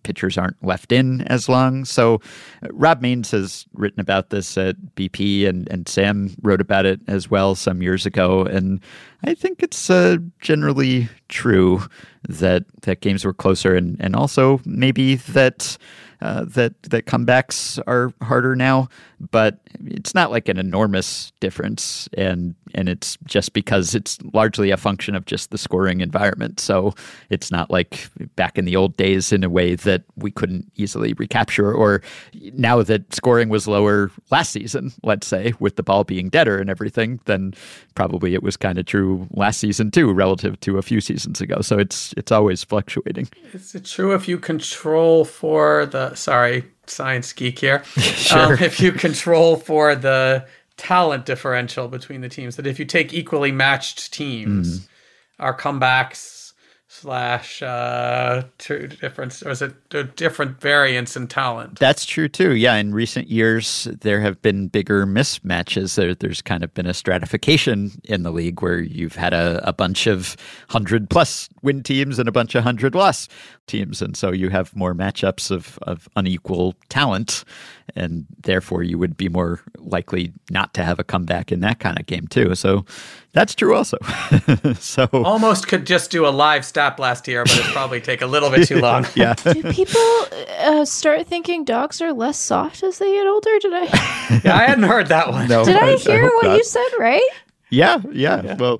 [0.03, 1.85] pitchers aren't left in as long.
[1.85, 2.15] So,
[2.63, 6.99] uh, Rob Mains has written about this at BP, and, and Sam wrote about it
[7.07, 8.43] as well some years ago.
[8.43, 8.81] And
[9.23, 11.83] I think it's uh, generally true
[12.27, 15.77] that that games were closer, and, and also maybe that.
[16.19, 22.55] Uh, that that comebacks are harder now, but it's not like an enormous difference, and
[22.75, 26.59] and it's just because it's largely a function of just the scoring environment.
[26.59, 26.93] So
[27.29, 31.13] it's not like back in the old days in a way that we couldn't easily
[31.13, 32.01] recapture, or
[32.53, 36.69] now that scoring was lower last season, let's say, with the ball being deader and
[36.69, 37.53] everything, then
[37.95, 41.61] probably it was kind of true last season too, relative to a few seasons ago.
[41.61, 43.27] So it's it's always fluctuating.
[43.53, 47.83] Is it true if you control for the sorry science geek here?
[47.97, 48.53] Sure.
[48.57, 50.45] Um, if you control for the
[50.77, 55.43] talent differential between the teams, that if you take equally matched teams, Hmm.
[55.43, 56.36] are comebacks
[56.87, 61.79] slash uh, two different is it different variance in talent?
[61.79, 62.55] That's true too.
[62.55, 65.95] Yeah, in recent years, there have been bigger mismatches.
[65.95, 69.73] There, there's kind of been a stratification in the league where you've had a, a
[69.73, 70.37] bunch of
[70.69, 73.27] hundred plus win teams and a bunch of hundred loss
[73.67, 77.43] teams, and so you have more matchups of, of unequal talent,
[77.95, 81.99] and therefore you would be more likely not to have a comeback in that kind
[81.99, 82.53] of game too.
[82.55, 82.85] So
[83.33, 83.97] that's true also.
[84.79, 88.27] so Almost could just do a live stat blast here, but it'd probably take a
[88.27, 89.05] little bit too long.
[89.15, 89.33] yeah.
[89.35, 90.01] Do people
[90.59, 93.59] uh, start thinking dogs are less soft as they get older?
[93.59, 93.83] Did I
[94.43, 95.47] Yeah, I hadn't heard that one.
[95.47, 96.57] No, did I I hear hope what not.
[96.57, 96.87] you said?
[96.99, 97.21] Right?
[97.69, 98.79] Yeah, yeah, Well,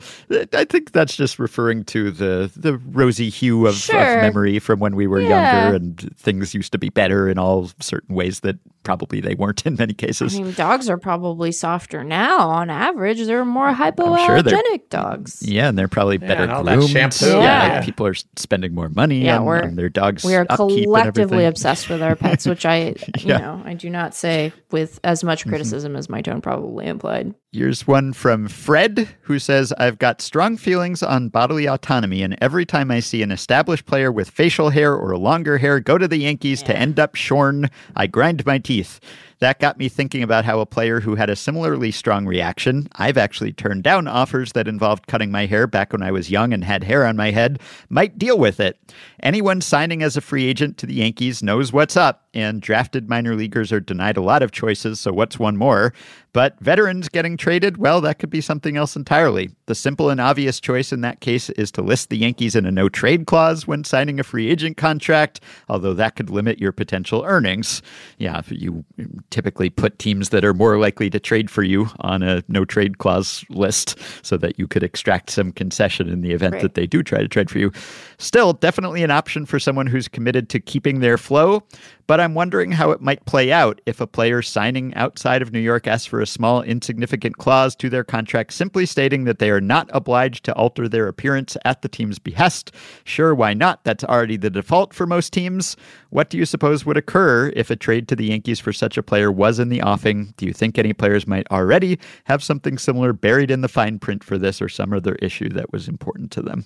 [0.54, 4.96] I think that's just referring to the the rosy hue of, of memory from when
[4.96, 5.64] we were Yeah.
[5.64, 9.66] younger, and things used to be better in all certain ways that probably they weren't
[9.66, 10.34] in many cases.
[10.34, 13.26] I mean, dogs are probably softer now on average.
[13.26, 15.44] They're more hypoallergenic sure dogs.
[15.46, 16.90] yeah, and they're probably better and all that groomed.
[16.92, 17.68] shampoo, Yeah.
[17.68, 17.82] yeah.
[17.84, 20.24] people are spending more money Yeah, on, we're- on their dogs.
[20.24, 23.90] We are upkeep and collectively obsessed with our pets, which I, you know, I do
[23.90, 25.50] not say with as much mm-hmm.
[25.50, 27.34] criticism as my tone probably implied.
[27.58, 32.68] Here's one from Fred, who says, I've got strong feelings on bodily autonomy, and every
[32.68, 36.18] time I see an established player with facial hair or longer hair go to the
[36.18, 39.00] Yankees to end up shorn, I grind my teeth.
[39.40, 43.18] That got me thinking about how a player who had a similarly strong reaction, I've
[43.18, 46.64] actually turned down offers that involved cutting my hair back when I was young and
[46.64, 47.60] had hair on my head,
[47.90, 48.80] might deal with it.
[49.24, 53.36] Anyone signing as a free agent to the Yankees knows what's up, and drafted minor
[53.36, 55.92] leaguers are denied a lot of choices, so what's one more?
[56.34, 59.50] But veterans getting traded, well, that could be something else entirely.
[59.66, 62.72] The simple and obvious choice in that case is to list the Yankees in a
[62.72, 67.24] no trade clause when signing a free agent contract, although that could limit your potential
[67.26, 67.82] earnings.
[68.20, 68.86] Yeah, you
[69.32, 73.00] typically put teams that are more likely to trade for you on a no trade
[73.00, 76.62] clause list so that you could extract some concession in the event right.
[76.62, 77.72] that they do try to trade for you.
[78.20, 81.64] Still, definitely an option for someone who's committed to keeping their flow,
[82.06, 85.62] but I'm wondering how it might play out if a player signing outside of New
[85.62, 89.62] York asks for a small, insignificant clause to their contract simply stating that they are
[89.62, 92.74] not obliged to alter their appearance at the team's behest.
[93.06, 93.86] Sure, why not?
[93.86, 95.78] That's already the default for most teams.
[96.10, 99.04] What do you suppose would occur if a trade to the Yankees for such a
[99.04, 100.34] player was in the offing?
[100.36, 104.22] Do you think any players might already have something similar buried in the fine print
[104.22, 106.66] for this or some other issue that was important to them?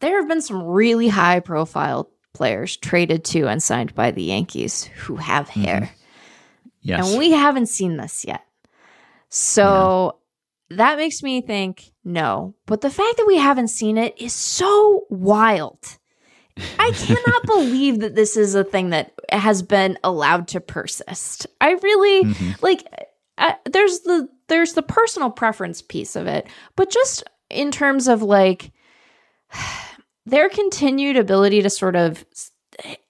[0.00, 4.84] There have been some really high profile players traded to and signed by the Yankees
[4.84, 5.62] who have mm-hmm.
[5.62, 5.80] hair.
[5.80, 5.94] Mm-hmm.
[6.82, 7.10] Yes.
[7.10, 8.44] And we haven't seen this yet.
[9.28, 10.18] So
[10.68, 10.76] yeah.
[10.78, 12.54] that makes me think no.
[12.66, 15.98] But the fact that we haven't seen it is so wild.
[16.78, 21.46] I cannot believe that this is a thing that has been allowed to persist.
[21.60, 22.50] I really mm-hmm.
[22.60, 22.86] like
[23.38, 26.46] uh, there's the there's the personal preference piece of it,
[26.76, 28.72] but just in terms of like
[30.26, 32.24] their continued ability to sort of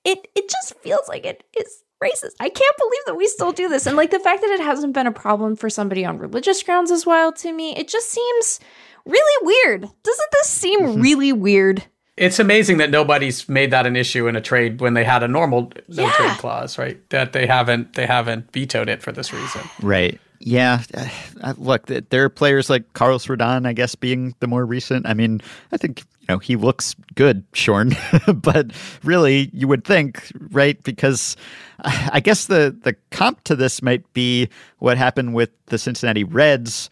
[0.05, 2.35] it it just feels like it is racist.
[2.41, 3.87] I can't believe that we still do this.
[3.87, 6.91] And like the fact that it hasn't been a problem for somebody on religious grounds
[6.91, 7.77] is wild to me.
[7.77, 8.61] It just seems
[9.07, 9.83] really weird.
[9.83, 11.01] Doesn't this seem mm-hmm.
[11.01, 11.85] really weird?
[12.17, 15.29] It's amazing that nobody's made that an issue in a trade when they had a
[15.29, 16.13] normal no yeah.
[16.13, 16.99] trade clause, right?
[17.11, 19.63] That they haven't they haven't vetoed it for this reason.
[19.83, 20.21] Right.
[20.45, 20.83] Yeah,
[21.41, 25.07] uh, look, there are players like Carlos Rodon, I guess, being the more recent.
[25.07, 25.41] I mean,
[25.71, 27.93] I think you know he looks good, Shorn,
[28.35, 28.71] but
[29.03, 30.83] really, you would think, right?
[30.83, 31.37] Because
[31.81, 36.91] I guess the the comp to this might be what happened with the Cincinnati Reds.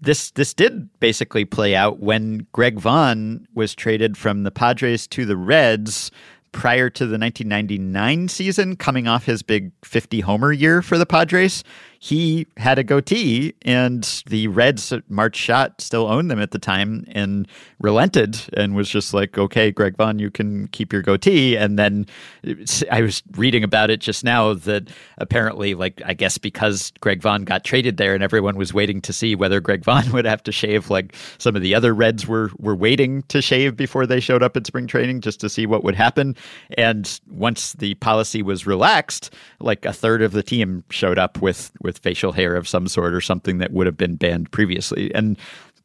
[0.00, 5.26] This this did basically play out when Greg Vaughn was traded from the Padres to
[5.26, 6.10] the Reds
[6.52, 11.62] prior to the 1999 season, coming off his big 50 homer year for the Padres
[12.02, 16.58] he had a goatee, and the Reds, uh, Marge Schott, still owned them at the
[16.58, 17.46] time and
[17.78, 21.58] relented and was just like, okay, Greg Vaughn, you can keep your goatee.
[21.58, 22.06] And then
[22.48, 22.54] uh,
[22.90, 27.44] I was reading about it just now that apparently, like, I guess because Greg Vaughn
[27.44, 30.52] got traded there and everyone was waiting to see whether Greg Vaughn would have to
[30.52, 34.42] shave, like some of the other Reds were, were waiting to shave before they showed
[34.42, 36.34] up at spring training just to see what would happen.
[36.78, 41.70] And once the policy was relaxed, like a third of the team showed up with,
[41.82, 45.12] with with facial hair of some sort or something that would have been banned previously.
[45.12, 45.36] And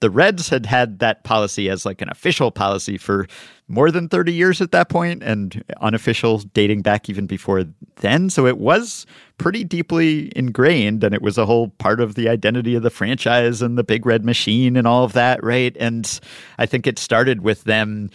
[0.02, 3.27] the Reds had had that policy as like an official policy for
[3.68, 7.64] more than 30 years at that point and unofficial dating back even before
[8.02, 8.30] then.
[8.30, 9.07] So it was
[9.38, 13.62] pretty deeply ingrained and it was a whole part of the identity of the franchise
[13.62, 15.76] and the big red machine and all of that, right?
[15.80, 16.20] And
[16.57, 18.10] I think it started with them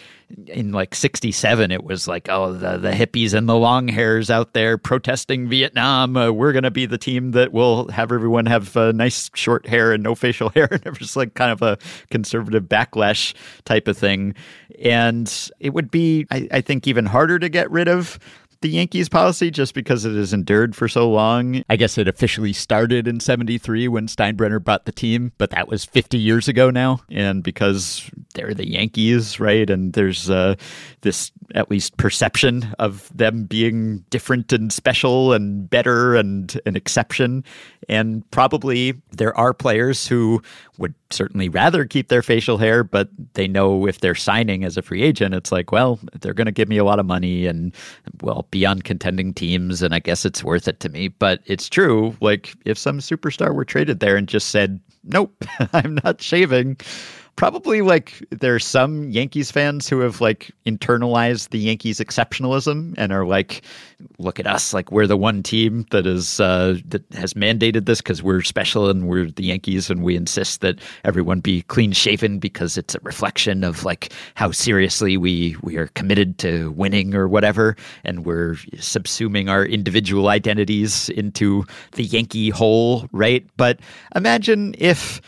[0.47, 4.53] in like 67 it was like oh the, the hippies and the long hairs out
[4.53, 6.17] there protesting vietnam.
[6.17, 9.67] Uh, we're going to be the team that will have everyone have uh, nice short
[9.67, 10.69] hair and no facial hair.
[10.71, 11.79] And it was like kind of a
[12.11, 13.35] conservative backlash
[13.65, 14.35] type of thing.
[14.81, 18.19] And it would be I, I think even harder to get rid of
[18.63, 21.63] the Yankees policy just because it has endured for so long.
[21.71, 25.85] I guess it officially started in 73 when Steinbrenner bought the team, but that was
[25.85, 27.01] 50 years ago now.
[27.11, 29.69] And because they're the Yankees, right?
[29.69, 30.57] And there's uh,
[31.01, 37.45] this at least perception of them being different and special and better and an exception.
[37.91, 40.41] And probably there are players who
[40.79, 44.83] would certainly rather keep their facial hair, but they know if they're signing as a
[44.83, 47.75] free agent, it's like, well, they're going to give me a lot of money and,
[48.23, 49.83] well, be on contending teams.
[49.83, 51.09] And I guess it's worth it to me.
[51.09, 52.17] But it's true.
[52.21, 56.77] Like, if some superstar were traded there and just said, nope, I'm not shaving
[57.37, 63.13] probably like there are some Yankees fans who have like internalized the Yankees exceptionalism and
[63.13, 63.63] are like,
[64.19, 68.01] look at us, like we're the one team that is uh, that has mandated this
[68.01, 72.39] because we're special and we're the Yankees and we insist that everyone be clean shaven
[72.39, 77.29] because it's a reflection of like how seriously we we are committed to winning or
[77.29, 83.47] whatever, and we're subsuming our individual identities into the Yankee whole, right?
[83.57, 83.81] But
[84.15, 85.21] imagine if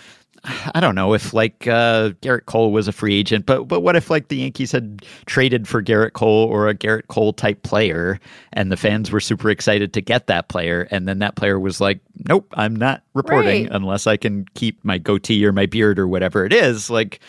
[0.45, 3.95] I don't know if like uh, Gerrit Cole was a free agent, but but what
[3.95, 8.19] if like the Yankees had traded for Gerrit Cole or a Gerrit Cole type player,
[8.53, 11.81] and the fans were super excited to get that player, and then that player was
[11.81, 13.73] like, "Nope, I'm not reporting Right.
[13.73, 17.21] unless I can keep my goatee or my beard or whatever it is." Like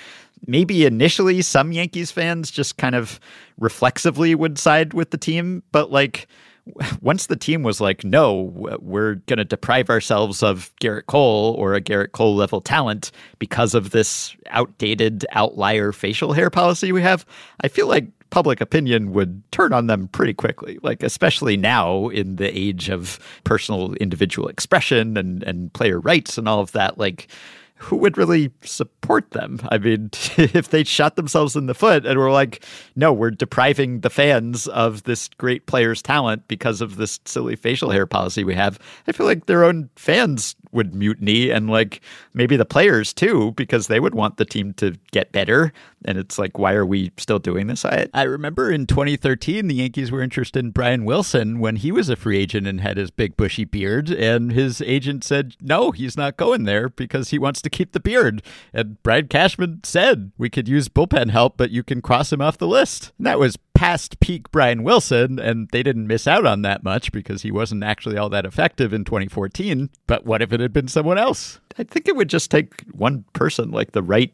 [0.47, 3.19] maybe initially some Yankees fans just kind of
[3.59, 6.27] reflexively would side with the team, but like
[7.01, 11.73] once the team was like, no, we're going to deprive ourselves of Gerrit Cole or
[11.73, 17.25] a Gerrit Cole level talent because of this outdated outlier facial hair policy we have,
[17.61, 20.79] I feel like public opinion would turn on them pretty quickly.
[20.81, 26.47] Like, especially now in the age of personal individual expression and, and player rights and
[26.47, 26.97] all of that.
[26.97, 27.27] Like,
[27.83, 29.59] who would really support them?
[29.69, 32.63] I mean, if they shot themselves in the foot and were like,
[32.95, 37.91] no, we're depriving the fans of this great player's talent because of this silly facial
[37.91, 42.01] hair policy we have, I feel like their own fans would mutiny and like
[42.33, 45.71] maybe the players too, because they would want the team to get better.
[46.05, 47.85] And it's like, why are we still doing this?
[47.85, 52.09] I, I remember in 2013, the Yankees were interested in Brian Wilson when he was
[52.09, 54.09] a free agent and had his big bushy beard.
[54.09, 57.99] And his agent said, no, he's not going there because he wants to keep the
[57.99, 58.41] beard.
[58.73, 62.57] And Brian Cashman said, we could use bullpen help, but you can cross him off
[62.57, 63.11] the list.
[63.17, 67.11] And that was past peak Brian Wilson, and they didn't miss out on that much
[67.11, 69.89] because he wasn't actually all that effective in 2014.
[70.07, 71.59] But what if it had been someone else?
[71.77, 74.31] I think it would just take one person, like the right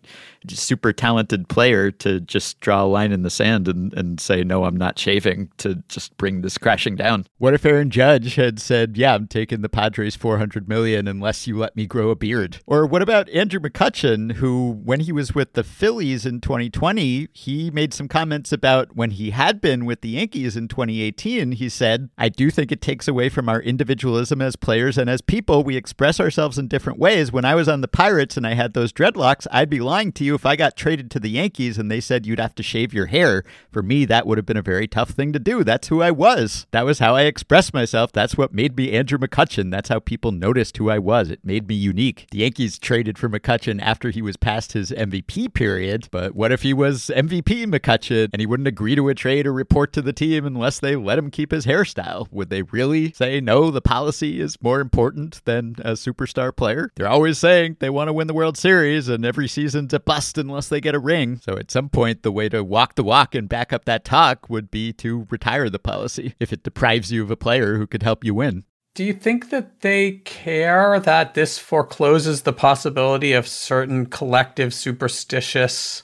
[0.47, 4.65] super talented player, to just draw a line in the sand and, and say, no,
[4.65, 7.25] I'm not shaving to just bring this crashing down.
[7.37, 11.57] What if Aaron Judge had said, yeah, I'm taking the Padres 400 million unless you
[11.57, 12.59] let me grow a beard?
[12.65, 17.71] Or what about Andrew McCutchen, who, when he was with the Phillies in 2020, he
[17.71, 21.53] made some comments about when he had been with the Yankees in 2018.
[21.53, 25.21] He said, I do think it takes away from our individualism as players and as
[25.21, 25.63] people.
[25.63, 27.31] We express ourselves in different ways.
[27.31, 30.23] When I was on the Pirates and I had those dreadlocks, I'd be lying to
[30.23, 32.93] you if I got traded to the Yankees and they said you'd have to shave
[32.93, 33.43] your hair.
[33.71, 35.63] For me, that would have been a very tough thing to do.
[35.63, 36.67] That's who I was.
[36.71, 38.11] That was how I expressed myself.
[38.11, 39.71] That's what made me Andrew McCutchen.
[39.71, 41.29] That's how people noticed who I was.
[41.29, 42.27] It made me unique.
[42.31, 46.61] The Yankees traded for McCutchen after he was past his MVP period, but what if
[46.61, 50.13] he was MVP McCutchen and he wouldn't agree to a trade or report to the
[50.13, 52.27] team unless they let him keep his hairstyle?
[52.31, 56.91] Would they really say, no, the policy is more important than a superstar player?
[56.95, 60.37] They're always saying they want to win the World Series and every season's a bust
[60.37, 61.39] unless they get a ring.
[61.43, 64.49] So at some point, the way to walk the walk and back up that talk
[64.49, 68.03] would be to retire the policy if it deprives you of a player who could
[68.03, 68.63] help you win.
[68.95, 76.03] Do you think that they care that this forecloses the possibility of certain collective superstitious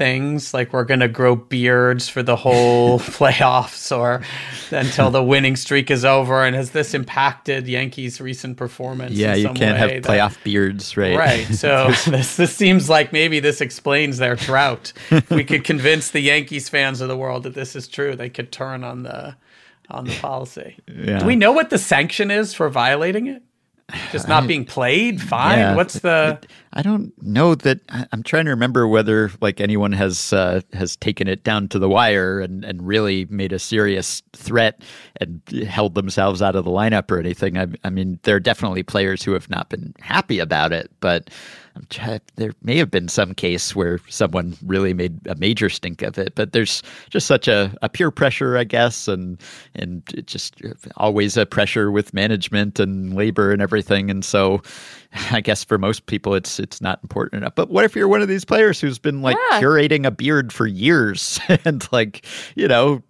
[0.00, 4.22] things like we're going to grow beards for the whole playoffs or
[4.70, 9.40] until the winning streak is over and has this impacted Yankees recent performance Yeah, in
[9.40, 11.18] you can't have that- playoff beards, right?
[11.18, 11.46] Right.
[11.54, 14.94] So this this seems like maybe this explains their drought.
[15.10, 18.30] If we could convince the Yankees fans of the world that this is true, they
[18.30, 19.36] could turn on the
[19.90, 20.78] on the policy.
[20.88, 21.18] Yeah.
[21.18, 23.42] Do we know what the sanction is for violating it?
[24.12, 25.20] Just not being played?
[25.20, 25.58] Fine.
[25.58, 25.74] Yeah.
[25.76, 26.38] What's the
[26.72, 27.80] I don't know that.
[28.12, 31.88] I'm trying to remember whether like anyone has uh, has taken it down to the
[31.88, 34.80] wire and, and really made a serious threat
[35.20, 37.58] and held themselves out of the lineup or anything.
[37.58, 41.28] I, I mean, there are definitely players who have not been happy about it, but
[41.76, 46.02] I'm try- there may have been some case where someone really made a major stink
[46.02, 46.34] of it.
[46.34, 49.40] But there's just such a, a peer pressure, I guess, and
[49.74, 50.56] and just
[50.96, 54.62] always a pressure with management and labor and everything, and so.
[55.32, 57.56] I guess for most people, it's it's not important enough.
[57.56, 59.60] But what if you're one of these players who's been like Yeah.
[59.60, 62.24] curating a beard for years and like
[62.54, 63.02] you know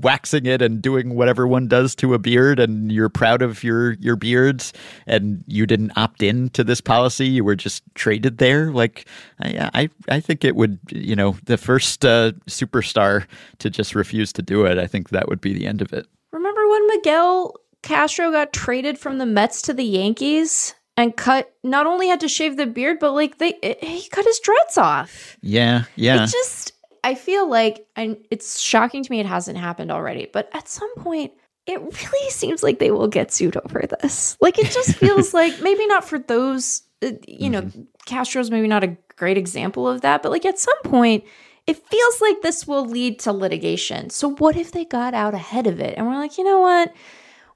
[0.00, 3.92] waxing it and doing whatever one does to a beard, and you're proud of your
[3.94, 4.72] your beards,
[5.06, 8.70] and you didn't opt in to this policy, you were just traded there.
[8.72, 9.06] Like
[9.40, 13.26] I I, I think it would you know the first uh, superstar
[13.58, 14.78] to just refuse to do it.
[14.78, 16.06] I think that would be the end of it.
[16.32, 21.86] Remember when Miguel Castro got traded from the Mets to the Yankees and cut not
[21.86, 25.36] only had to shave the beard, but like they it, he cut his dreads off.
[25.42, 26.24] Yeah, yeah.
[26.24, 26.72] It just
[27.06, 30.92] I feel like and it's shocking to me it hasn't happened already, but at some
[30.96, 31.32] point
[31.64, 34.36] it really seems like they will get sued over this.
[34.40, 37.70] Like it just feels like maybe not for those uh, you know,
[38.06, 41.22] Castro's maybe not a great example of that, but like at some point
[41.68, 44.10] it feels like this will lead to litigation.
[44.10, 46.92] So what if they got out ahead of it and we're like, you know what?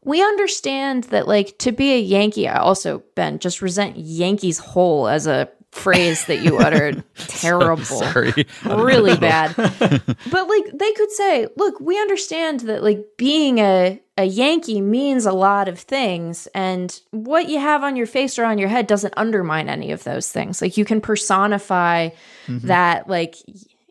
[0.04, 5.08] We understand that like to be a Yankee, I also Ben just resent Yankees whole
[5.08, 7.02] as a phrase that you uttered.
[7.16, 7.84] Terrible.
[7.84, 8.46] Sorry.
[8.64, 9.54] really bad.
[9.56, 15.24] but like they could say, look, we understand that like being a a Yankee means
[15.24, 18.86] a lot of things, and what you have on your face or on your head
[18.86, 20.60] doesn't undermine any of those things.
[20.60, 22.10] Like you can personify
[22.46, 23.36] that, like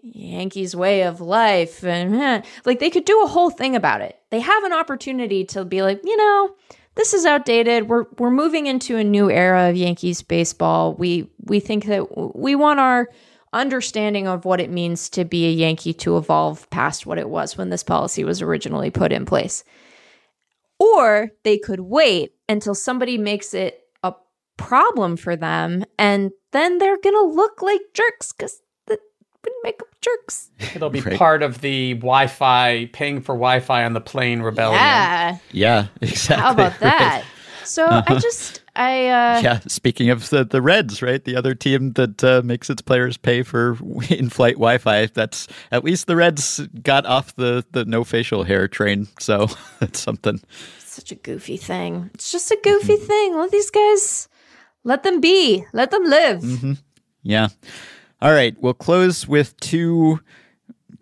[0.04, 4.20] Yankees way of life, and eh, like they could do a whole thing about it.
[4.30, 6.56] They have an opportunity to be like, you know,
[7.00, 7.88] this is outdated.
[7.88, 10.94] We're we're moving into a new era of Yankees baseball.
[10.96, 13.08] We we think that we want our
[13.54, 17.58] understanding of what it means to be a Yankee to evolve past what it was
[17.58, 19.64] when this policy was originally put in place.
[20.78, 24.14] Or they could wait until somebody makes it a
[24.58, 28.62] problem for them and then they're going to look like jerks cuz
[29.44, 30.50] that would make them jerks.
[30.76, 31.18] It'll be Right.
[31.18, 34.82] part of the Wi-Fi paying for Wi-Fi on the plane rebellion.
[34.82, 35.38] Yeah.
[35.52, 36.42] Yeah, exactly.
[36.44, 36.82] How about right.
[36.82, 37.26] that?
[37.64, 41.24] So I just I uh Yeah, speaking of the, the Reds, right?
[41.24, 43.78] The other team that uh, makes its players pay for
[44.10, 45.06] in flight Wi Fi.
[45.08, 49.08] That's at least the Reds got off the, the no facial hair train.
[49.20, 49.48] So
[49.80, 50.42] that's something.
[50.80, 52.10] such a goofy thing.
[52.16, 53.36] It's just a goofy thing.
[53.38, 54.28] Let these guys
[54.84, 55.64] let them be.
[55.72, 56.78] Let them live.
[57.22, 57.50] Yeah.
[58.22, 58.56] All right.
[58.60, 60.20] We'll close with two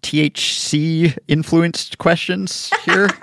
[0.01, 3.09] THC influenced questions here.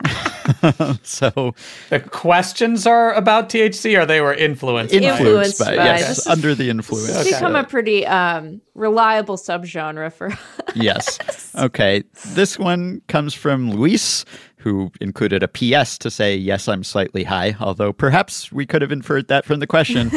[1.03, 1.55] so
[1.89, 4.93] The questions are about THC, or they were influenced.
[4.93, 7.09] influenced, Influenced by, by- yes, this under the influence.
[7.11, 10.39] It's become a pretty um, reliable subgenre for us.
[10.75, 11.19] yes.
[11.57, 12.03] Okay.
[12.31, 14.25] This one comes from Luis,
[14.57, 18.91] who included a PS to say, Yes, I'm slightly high, although perhaps we could have
[18.91, 20.11] inferred that from the question.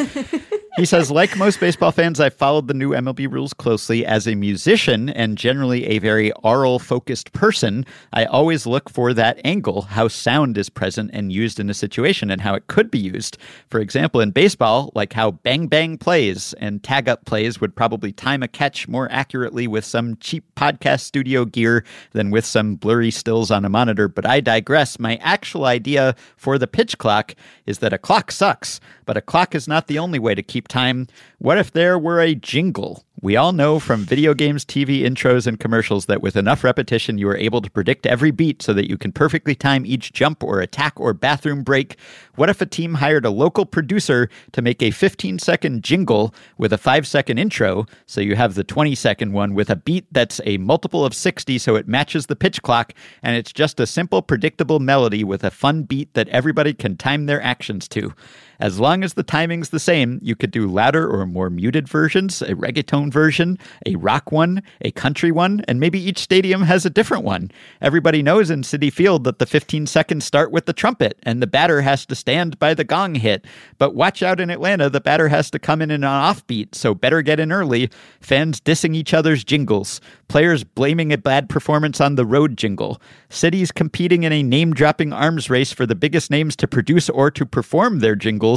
[0.76, 4.06] He says, like most baseball fans, I followed the new MLB rules closely.
[4.06, 9.40] As a musician and generally a very aural focused person, I always look for that
[9.44, 12.98] angle, how sound is present and used in a situation and how it could be
[12.98, 13.38] used.
[13.70, 18.12] For example, in baseball, like how bang bang plays and tag up plays would probably
[18.12, 23.10] time a catch more accurately with some cheap podcast studio gear than with some blurry
[23.10, 24.06] stills on a monitor.
[24.06, 25.00] But I digress.
[25.00, 27.34] My actual idea for the pitch clock
[27.66, 30.67] is that a clock sucks, but a clock is not the only way to keep
[30.68, 31.08] time.
[31.38, 33.04] What if there were a jingle?
[33.20, 37.28] We all know from video games, TV intros, and commercials that with enough repetition, you
[37.28, 40.60] are able to predict every beat so that you can perfectly time each jump or
[40.60, 41.96] attack or bathroom break.
[42.36, 46.72] What if a team hired a local producer to make a 15 second jingle with
[46.72, 50.40] a 5 second intro so you have the 20 second one with a beat that's
[50.44, 54.22] a multiple of 60 so it matches the pitch clock and it's just a simple,
[54.22, 58.14] predictable melody with a fun beat that everybody can time their actions to?
[58.60, 62.42] As long as the timing's the same, you could do louder or more muted versions,
[62.42, 63.56] a reggaeton version,
[63.86, 67.50] a rock one, a country one, and maybe each stadium has a different one.
[67.80, 71.46] Everybody knows in Citi Field that the 15 seconds start with the trumpet and the
[71.46, 73.44] batter has to stand by the gong hit.
[73.78, 77.22] But watch out in Atlanta, the batter has to come in an offbeat, so better
[77.22, 77.90] get in early.
[78.20, 83.70] Fans dissing each other's jingles, players blaming a bad performance on the road jingle, cities
[83.70, 87.46] competing in a name dropping arms race for the biggest names to produce or to
[87.46, 88.47] perform their jingles,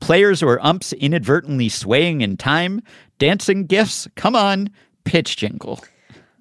[0.00, 2.82] players or umps inadvertently swaying in time,
[3.18, 4.08] dancing gifts.
[4.16, 4.70] Come on,
[5.04, 5.82] pitch jingle.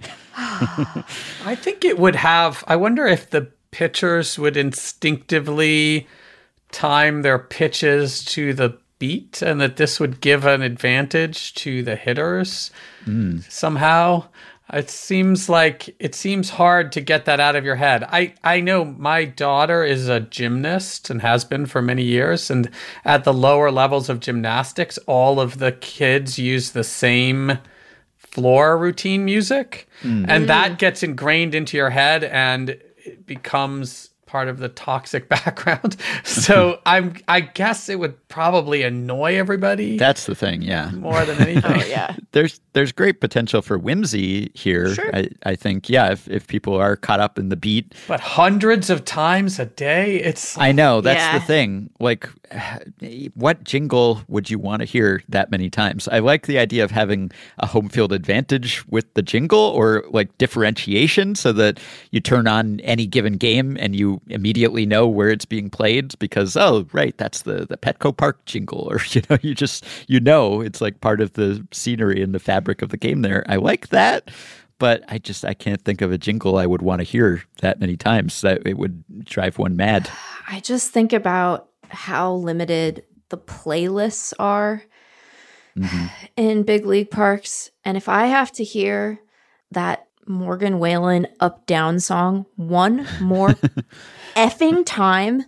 [0.35, 2.63] I think it would have.
[2.67, 6.07] I wonder if the pitchers would instinctively
[6.71, 11.95] time their pitches to the beat, and that this would give an advantage to the
[11.95, 12.71] hitters
[13.05, 13.39] hmm.
[13.47, 14.25] somehow.
[14.71, 18.03] It seems like it seems hard to get that out of your head.
[18.03, 22.51] I, I know my daughter is a gymnast and has been for many years.
[22.51, 22.69] And
[23.03, 27.57] at the lower levels of gymnastics, all of the kids use the same
[28.17, 30.23] floor routine music hmm.
[30.27, 30.77] and that mm.
[30.77, 37.15] gets ingrained into your head and it becomes part of the toxic background so i'm
[37.27, 40.91] i guess it would probably annoy everybody That's the thing, yeah.
[40.91, 42.15] more than anything Oh yeah.
[42.31, 44.95] There's there's great potential for whimsy here.
[44.95, 45.13] Sure.
[45.13, 47.93] I, I think, yeah, if, if people are caught up in the beat.
[48.07, 51.37] but hundreds of times a day it's I know, that's Yeah.
[51.39, 51.89] the thing.
[51.99, 52.29] Like
[53.35, 56.07] what jingle would you want to hear that many times?
[56.07, 60.37] I like the idea of having a home field advantage with the jingle or like
[60.37, 61.81] differentiation so that
[62.11, 66.55] you turn on any given game and you immediately know where it's being played because
[66.55, 70.61] oh right that's the the Petco Park jingle or you know you just you know
[70.61, 73.43] it's like part of the scenery and the fabric of the game there.
[73.47, 74.31] I like that.
[74.77, 77.81] But I just I can't think of a jingle I would want to hear that
[77.81, 78.39] many times.
[78.41, 80.09] That it would drive one mad.
[80.47, 84.83] I just think about how limited the playlists are
[85.77, 86.05] mm-hmm.
[86.37, 87.71] in big league parks.
[87.83, 89.19] And if I have to hear
[89.71, 93.49] that Morgan Wallen up down song one more
[94.35, 95.43] effing time,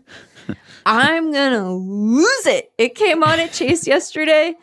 [0.85, 2.71] I'm gonna lose it.
[2.77, 4.55] It came on at Chase yesterday.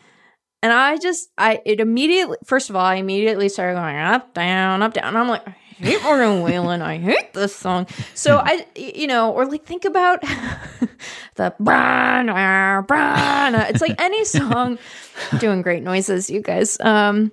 [0.63, 4.83] And I just, I, it immediately, first of all, I immediately started going up, down,
[4.83, 5.05] up, down.
[5.09, 6.83] And I'm like, I hate Morgan Wallen.
[6.83, 7.87] I hate this song.
[8.15, 10.21] So I, you know, or like think about
[11.37, 13.71] the Brana, Brana.
[13.71, 14.79] It's like any song.
[15.39, 16.79] Doing great noises, you guys.
[16.81, 17.31] Um,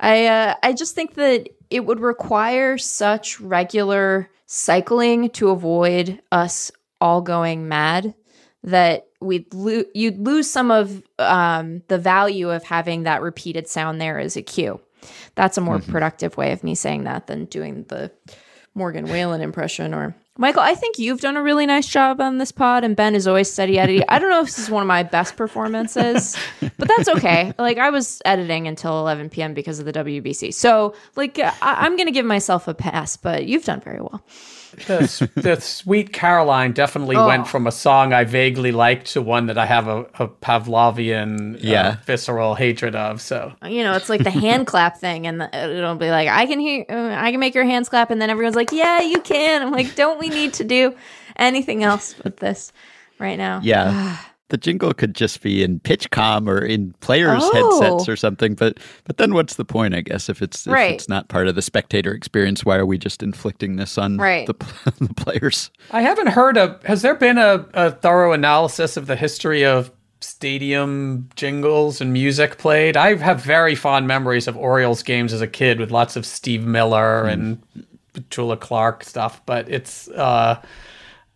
[0.00, 6.70] I, uh, I just think that it would require such regular cycling to avoid us
[7.00, 8.14] all going mad
[8.68, 14.00] that we'd lo- you'd lose some of um, the value of having that repeated sound
[14.00, 14.80] there as a cue.
[15.34, 18.10] That's a more productive way of me saying that than doing the
[18.74, 22.52] Morgan Wallen impression or Michael, I think you've done a really nice job on this
[22.52, 24.04] pod, and Ben is always steady editing.
[24.08, 27.52] I don't know if this is one of my best performances, but that's okay.
[27.58, 29.52] Like I was editing until 11 p.m.
[29.52, 33.16] because of the WBC, so like I- I'm gonna give myself a pass.
[33.16, 34.22] But you've done very well.
[34.86, 37.26] The, the Sweet Caroline definitely Oh.
[37.26, 41.56] went from a song I vaguely liked to one that I have a, a Pavlovian,
[41.64, 43.20] uh, visceral hatred of.
[43.20, 46.46] So You know, it's like the hand clap thing, and the, it'll be like, I
[46.46, 49.20] can hear, uh, I can make your hands clap, and then everyone's like, Yeah, you
[49.20, 49.62] can.
[49.62, 50.94] I'm like, Don't we need to do
[51.36, 52.72] anything else with this
[53.18, 53.60] right now?
[53.62, 54.18] Yeah.
[54.50, 57.80] the jingle could just be in PitchCom or in players' Oh.
[57.82, 58.54] headsets or something.
[58.54, 59.94] But but then what's the point?
[59.94, 60.94] I guess if it's if Right.
[60.94, 64.46] it's not part of the spectator experience, why are we just inflicting this on Right.
[64.46, 64.54] the,
[65.00, 65.70] the players?
[65.90, 66.82] I haven't heard of.
[66.84, 72.56] Has there been a, a thorough analysis of the history of stadium jingles and music
[72.58, 72.96] played?
[72.96, 76.64] I have very fond memories of Orioles games as a kid with lots of Steve
[76.64, 77.60] Miller and
[78.14, 80.60] Petula Clark stuff, but it's uh,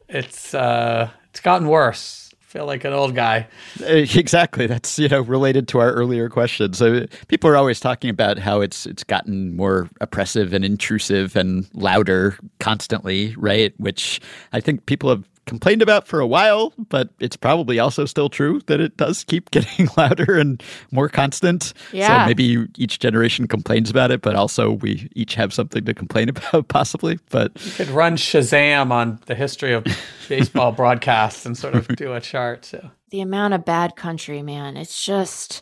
[0.08, 2.21] it's uh, it's gotten worse.
[2.52, 3.46] Feel like an old guy.
[3.80, 4.66] Uh, Exactly.
[4.66, 6.74] That's you know related to our earlier question.
[6.74, 11.66] So people are always talking about how it's it's gotten more oppressive and intrusive and
[11.72, 13.72] louder constantly, right?
[13.78, 14.20] Which
[14.52, 18.62] I think people have complained about for a while, but it's probably also still true
[18.68, 21.74] that it does keep getting louder and more constant.
[21.92, 22.22] Yeah.
[22.22, 26.28] So maybe each generation complains about it, but also we each have something to complain
[26.34, 27.18] about, possibly.
[27.28, 29.84] But you Could run Shazam on the history of
[30.28, 32.64] baseball broadcasts and sort of do a chart.
[32.64, 32.90] So.
[33.10, 35.60] The amount of bad country, man, it's just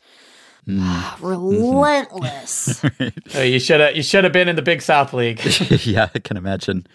[0.68, 1.20] Mm.
[1.20, 2.84] relentless.
[3.34, 5.40] Uh, you should have you should have been in the Big South League.
[5.86, 6.86] yeah, I can imagine.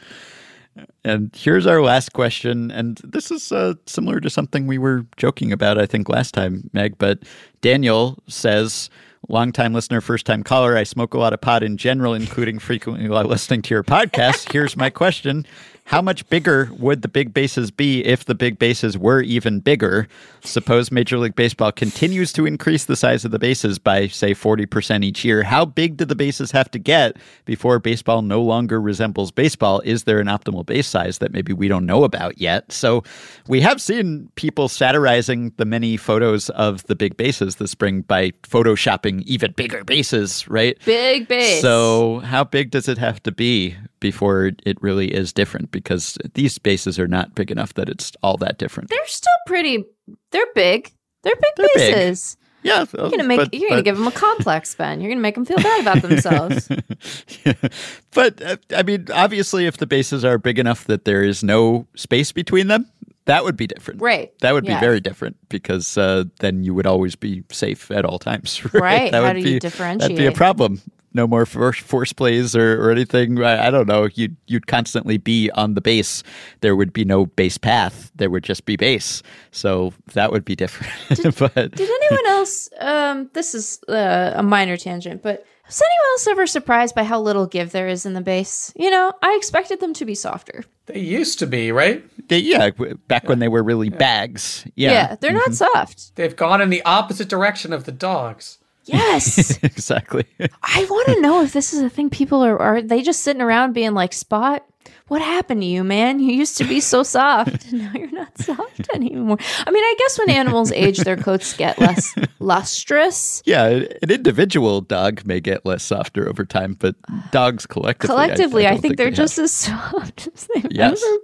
[1.04, 2.72] And here's our last question.
[2.72, 6.70] And this is uh, similar to something we were joking about, I think, last time,
[6.74, 6.98] Meg.
[6.98, 7.20] But
[7.62, 8.90] Daniel says,
[9.30, 13.08] longtime listener, first time caller, I smoke a lot of pot in general, including frequently
[13.10, 14.52] while listening to your podcast.
[14.52, 15.46] Here's my question
[15.86, 20.08] How much bigger would the big bases be if the big bases were even bigger?
[20.44, 25.04] Suppose Major League Baseball continues to increase the size of the bases by, say, 40%
[25.06, 25.44] each year.
[25.44, 29.80] How big do the bases have to get before baseball no longer resembles baseball?
[29.86, 32.72] Is there an optimal base size that maybe we don't know about yet?
[32.72, 33.04] So
[33.48, 38.32] we have seen people satirizing the many photos of the big bases this spring by
[38.42, 40.80] photoshopping even bigger bases, right?
[40.84, 41.62] Big base.
[41.62, 43.76] So, how big does it have to be
[44.10, 45.72] before it really is different?
[45.72, 48.90] Because these bases are not big enough that it's all that different.
[48.92, 49.84] they're still pretty.
[50.32, 50.92] They're big.
[51.24, 51.96] They're big They're big.
[51.96, 52.38] bases.
[52.62, 53.38] Yeah, You're gonna make.
[53.40, 55.00] but, you're gonna give them a complex, Ben.
[55.02, 56.68] You're gonna make them feel bad about themselves.
[58.14, 61.88] but uh, I mean, obviously, if the bases are big enough that there is no
[61.96, 62.90] space between them,
[63.26, 64.02] that would be different.
[64.02, 64.32] Right.
[64.42, 64.80] That would Yeah.
[64.80, 68.62] be very different because uh, then you would always be safe at all times.
[68.74, 68.82] Right.
[68.82, 69.12] Right.
[69.12, 70.02] That How would do you differentiate?
[70.02, 70.82] That'd be a problem.
[71.16, 73.42] No more force, force plays or, or anything.
[73.42, 74.10] I, I don't know.
[74.14, 76.24] You'd you'd constantly be on the base.
[76.60, 78.12] There would be no base path.
[78.16, 79.24] There would just be base.
[79.52, 80.92] So that would be different.
[81.40, 82.70] but Did anyone else?
[82.80, 87.20] Um, this is uh, a minor tangent, but was anyone else ever surprised by how
[87.20, 88.72] little give there is in the base?
[88.76, 90.64] You know, I expected them to be softer.
[90.86, 92.04] They used to be, right?
[92.28, 94.64] they, yeah, w- back when they were really bags.
[94.76, 96.16] Yeah, Yeah, they're not soft.
[96.16, 98.60] They've gone in the opposite direction of the dogs.
[98.86, 100.26] Yes, exactly.
[100.64, 102.10] I want to know if this is a thing.
[102.10, 104.64] People are are they just sitting around being like, "Spot,
[105.08, 106.20] what happened to you, man?
[106.20, 109.96] You used to be so soft, and now you're not soft anymore." I mean, I
[109.98, 113.42] guess when animals age, their coats get less lustrous.
[113.46, 113.66] Yeah,
[114.04, 116.96] an individual dog may get less softer over time, but
[117.32, 121.02] dogs collectively, collectively, I, don't think, they're they just as soft as they've Yes.
[121.04, 121.20] ever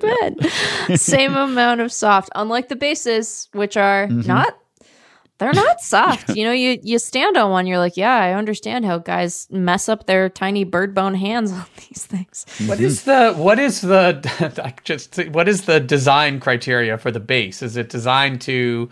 [0.88, 0.98] been.
[0.98, 4.28] Same amount of soft, unlike the bases, which are Mm-hmm.
[4.28, 4.58] not.
[5.42, 6.36] They're not soft.
[6.36, 9.90] you know, you you stand on one, you're like, yeah, I understand how guys mess
[9.90, 12.46] up their tiny bird bone hands on these things.
[12.68, 12.86] What mm-hmm.
[12.86, 17.64] is the what is the I just what is the design criteria for the base?
[17.64, 18.88] Is it designed to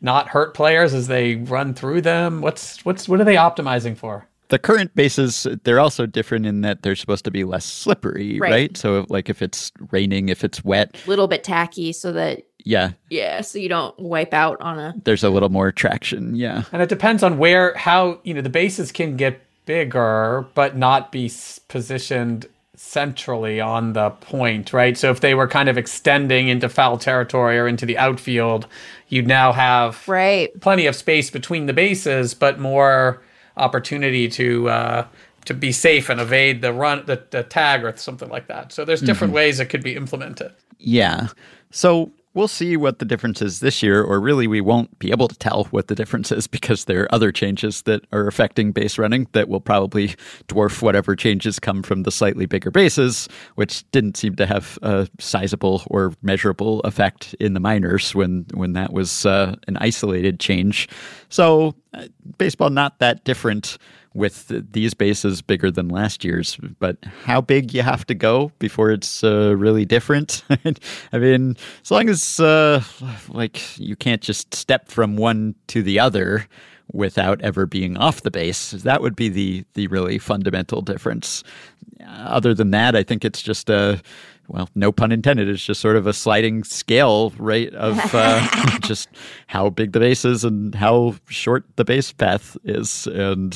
[0.00, 2.40] not hurt players as they run through them?
[2.40, 4.28] What's what's what are they optimizing for?
[4.48, 8.50] The current bases, they're also different in that they're supposed to be less slippery, Right.
[8.50, 8.76] right?
[8.76, 12.92] So, like if it's raining, if it's wet, a little bit tacky, so that yeah,
[13.10, 14.94] yeah, so you don't wipe out on a.
[15.04, 16.34] there's a little more traction.
[16.36, 16.64] Yeah.
[16.72, 21.12] And it depends on where how you know the bases can get bigger but not
[21.12, 21.30] be
[21.68, 24.96] positioned centrally on the point, right?
[24.96, 28.66] So if they were kind of extending into foul territory or into the outfield,
[29.08, 30.48] you'd now have Right.
[30.60, 33.22] plenty of space between the bases, but more
[33.56, 35.06] opportunity to uh,
[35.44, 38.72] to be safe and evade the run, the, the tag, or something like that.
[38.72, 40.52] So there's different ways it could be implemented.
[40.78, 41.28] Yeah.
[41.70, 45.28] So we'll see what the difference is this year, or really, we won't be able
[45.28, 48.98] to tell what the difference is because there are other changes that are affecting base
[48.98, 50.14] running that will probably
[50.48, 55.08] dwarf whatever changes come from the slightly bigger bases, which didn't seem to have a
[55.18, 60.88] sizable or measurable effect in the minors when when that was uh, an isolated change.
[61.28, 62.06] So uh,
[62.38, 63.78] baseball not that different
[64.14, 68.90] with these bases bigger than last year's, but how big you have to go before
[68.90, 70.42] it's uh, really different?
[71.12, 72.82] I mean, as long as uh,
[73.28, 76.48] like you can't just step from one to the other
[76.92, 81.44] without ever being off the base, that would be the the really fundamental difference.
[82.08, 84.02] Other than that, I think it's just a
[84.50, 85.48] well, no pun intended.
[85.48, 89.08] It's just sort of a sliding scale rate of uh, just
[89.46, 93.06] how big the base is and how short the base path is.
[93.06, 93.52] And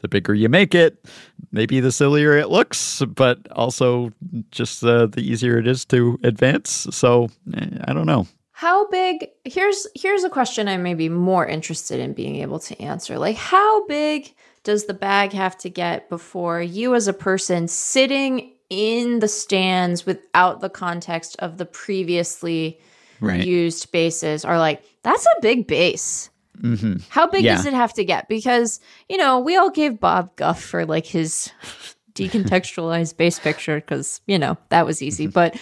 [0.00, 1.04] the bigger you make it,
[1.50, 4.12] maybe the sillier it looks, but also
[4.52, 6.86] just uh, the easier it is to advance.
[6.90, 8.28] So eh, I don't know.
[8.52, 9.28] How big?
[9.44, 13.18] Here's here's a question I may be more interested in being able to answer.
[13.18, 18.52] Like, how big does the bag have to get before you, as a person sitting
[18.70, 22.80] in the stands without the context of the previously
[23.20, 23.46] Right.
[23.46, 26.28] used bases, are like, that's a big base.
[26.60, 26.96] Mm-hmm.
[27.08, 27.56] How big Yeah.
[27.56, 28.28] does it have to get?
[28.28, 31.50] Because you know, we all gave Bob Guff for like his
[32.14, 35.32] decontextualized base picture because you know that was easy, mm-hmm.
[35.32, 35.56] but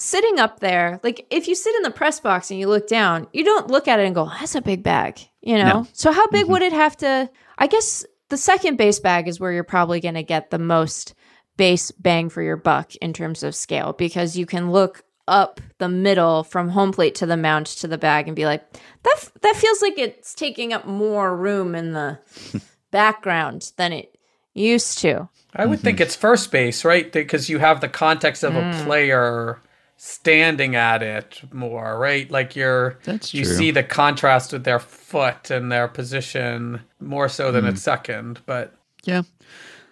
[0.00, 3.26] sitting up there, like if you sit in the press box and you look down,
[3.32, 5.80] you don't look at it and go, that's a big bag, you know?
[5.80, 5.86] No.
[5.92, 6.52] So how big mm-hmm.
[6.52, 7.30] would it have to?
[7.58, 11.14] I guess the second base bag is where you're probably going to get the most
[11.56, 15.88] base bang for your buck in terms of scale because you can look up the
[15.88, 18.72] middle from home plate to the mound to the bag and be like,
[19.02, 22.18] that, f- that feels like it's taking up more room in the
[22.90, 24.18] background than it
[24.54, 25.28] used to.
[25.54, 26.02] I would think mm-hmm.
[26.02, 27.10] it's first base, right?
[27.10, 28.84] Because you have the context of a mm.
[28.84, 29.60] player
[29.96, 32.30] standing at it more, right?
[32.30, 33.54] Like you're That's you true.
[33.54, 37.68] see the contrast with their foot and their position more so than mm.
[37.68, 38.74] at second, but
[39.04, 39.22] Yeah.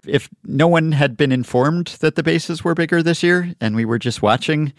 [0.08, 3.84] If no one had been informed that the bases were bigger this year and we
[3.84, 4.72] were just watching,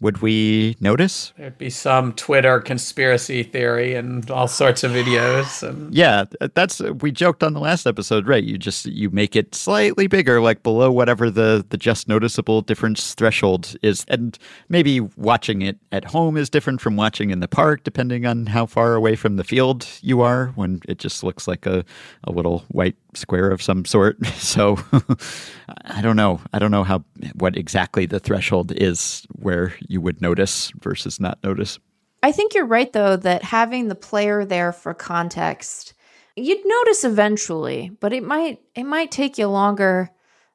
[0.00, 1.32] would we notice?
[1.38, 6.24] there'd be some Twitter conspiracy theory and all sorts of videos and Yeah,
[6.54, 8.44] that's we joked on the last episode, right?
[8.44, 13.14] You just you make it slightly bigger, like below whatever the the just noticeable difference
[13.14, 17.82] threshold is, and maybe watching it at home is different from watching in the park,
[17.84, 20.48] depending on how far away from the field you are.
[20.56, 21.84] When it just looks like a
[22.24, 24.16] a little white square of some sort.
[24.36, 24.78] So
[25.84, 26.40] I don't know.
[26.52, 31.42] I don't know how what exactly the threshold is where you would notice versus not
[31.42, 31.78] notice.
[32.22, 35.94] I think you're right though that having the player there for context,
[36.36, 40.10] you'd notice eventually, but it might it might take you longer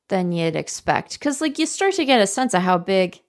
[0.07, 3.21] than you'd expect cuz like you start to get a sense of how big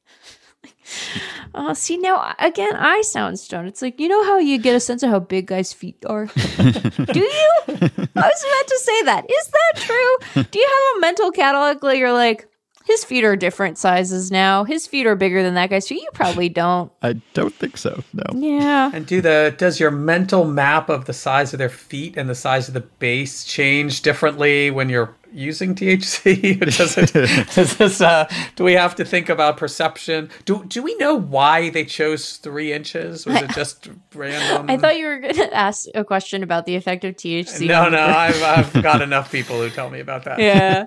[1.55, 3.68] Oh, see now again, I sound stoned.
[3.68, 6.26] It's like you know how you get a sense of how big guys' feet are.
[6.56, 7.51] Do you?
[7.68, 9.26] I was about to say that.
[9.28, 10.44] Is that true?
[10.51, 12.48] Do you have a mental catalog where you're like,
[12.84, 14.64] his feet are different sizes now.
[14.64, 16.02] His feet are bigger than that guy's feet.
[16.02, 16.90] You probably don't.
[17.02, 18.02] I don't think so.
[18.12, 18.24] No.
[18.34, 18.90] Yeah.
[18.93, 22.34] And do the does your mental map of the size of their feet and the
[22.34, 26.60] size of the base change differently when you're using THC?
[26.76, 27.12] does it,
[27.54, 30.30] does this, uh, do we have to think about perception?
[30.44, 33.26] Do do we know why they chose three inches?
[33.26, 34.70] Was it just random?
[34.70, 37.66] I thought you were going to ask a question about the effect of THC.
[37.66, 40.38] no, no, I've, I've got enough people who tell me about that.
[40.38, 40.86] Yeah.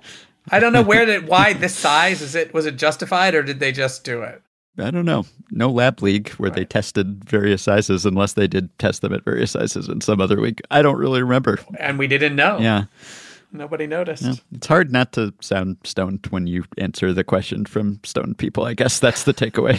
[0.52, 3.60] I don't know where did why this size is it was it justified or did
[3.60, 4.42] they just do it?
[4.78, 5.26] I don't know.
[5.52, 9.52] No lab league where they tested various sizes, unless they did test them at various
[9.52, 10.62] sizes in some other league.
[10.70, 11.60] I don't really remember.
[11.80, 12.58] And we didn't know.
[12.58, 12.86] Yeah.
[13.56, 14.42] Nobody noticed.
[14.52, 18.66] It's hard not to sound stoned when you answer the question from stoned people.
[18.66, 19.76] I guess that's the takeaway.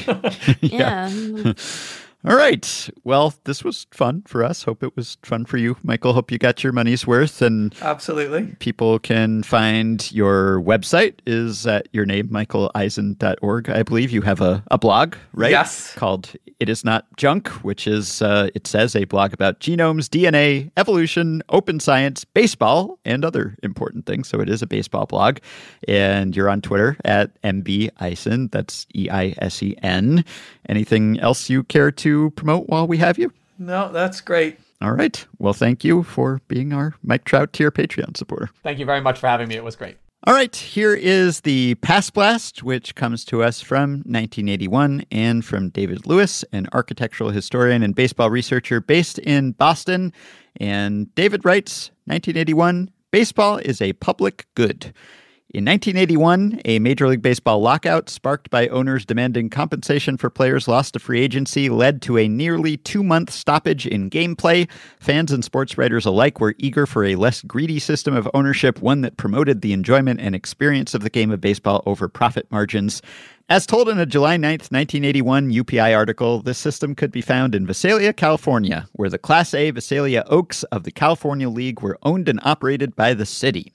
[0.62, 1.10] Yeah.
[2.26, 2.90] All right.
[3.04, 4.64] Well, this was fun for us.
[4.64, 6.12] Hope it was fun for you, Michael.
[6.12, 7.40] Hope you got your money's worth.
[7.40, 8.56] And Absolutely.
[8.58, 13.70] people can find your website is at your name, michaeleisen.org.
[13.70, 15.52] I believe you have a, a blog, right?
[15.52, 15.94] Yes.
[15.94, 20.72] Called It Is Not Junk, which is, uh, it says, a blog about genomes, DNA,
[20.76, 24.26] evolution, open science, baseball, and other important things.
[24.26, 25.38] So it is a baseball blog.
[25.86, 28.48] And you're on Twitter at MB Eisen.
[28.48, 30.24] That's E I S E N.
[30.68, 33.32] Anything else you care to promote while we have you?
[33.58, 34.58] No, that's great.
[34.82, 35.24] All right.
[35.38, 38.50] Well, thank you for being our Mike Trout tier Patreon supporter.
[38.62, 39.56] Thank you very much for having me.
[39.56, 39.96] It was great.
[40.26, 45.68] All right, here is the Past Blast, which comes to us from 1981 and from
[45.68, 50.12] David Lewis, an architectural historian and baseball researcher based in Boston.
[50.56, 54.92] And David writes 1981 Baseball is a public good.
[55.54, 60.94] In 1981, a Major League Baseball lockout sparked by owners demanding compensation for players lost
[60.94, 64.68] to free agency led to a nearly two month stoppage in gameplay.
[64.98, 69.02] Fans and sports writers alike were eager for a less greedy system of ownership, one
[69.02, 73.00] that promoted the enjoyment and experience of the game of baseball over profit margins.
[73.48, 77.68] As told in a July 9th, 1981 UPI article, this system could be found in
[77.68, 82.40] Visalia, California, where the Class A Visalia Oaks of the California League were owned and
[82.42, 83.72] operated by the city.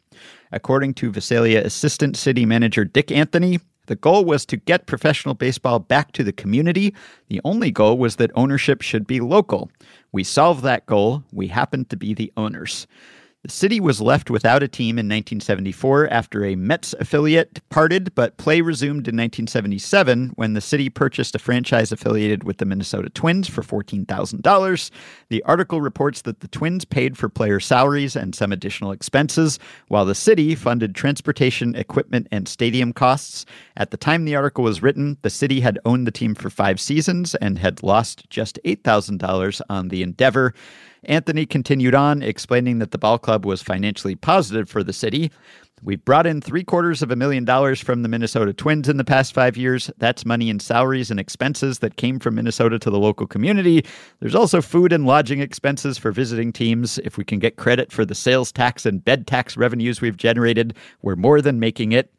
[0.52, 5.80] According to Visalia Assistant City Manager Dick Anthony, the goal was to get professional baseball
[5.80, 6.94] back to the community.
[7.30, 9.72] The only goal was that ownership should be local.
[10.12, 11.24] We solved that goal.
[11.32, 12.86] We happened to be the owners.
[13.44, 18.38] The city was left without a team in 1974 after a Mets affiliate departed, but
[18.38, 23.48] play resumed in 1977 when the city purchased a franchise affiliated with the Minnesota Twins
[23.48, 24.92] for $14,000.
[25.30, 29.58] The article reports that the Twins paid for player salaries and some additional expenses,
[29.88, 33.48] while the city funded transportation, equipment, and stadium costs.
[33.76, 36.80] At the time the article was written, the city had owned the team for five
[36.80, 40.54] seasons and had lost just $8,000 on the endeavor.
[41.04, 45.32] Anthony continued on, explaining that the ball club was financially positive for the city.
[45.84, 49.04] We've brought in three quarters of a million dollars from the Minnesota Twins in the
[49.04, 49.90] past five years.
[49.98, 53.84] That's money in salaries and expenses that came from Minnesota to the local community.
[54.20, 57.00] There's also food and lodging expenses for visiting teams.
[57.00, 60.78] If we can get credit for the sales tax and bed tax revenues we've generated,
[61.02, 62.14] we're more than making it.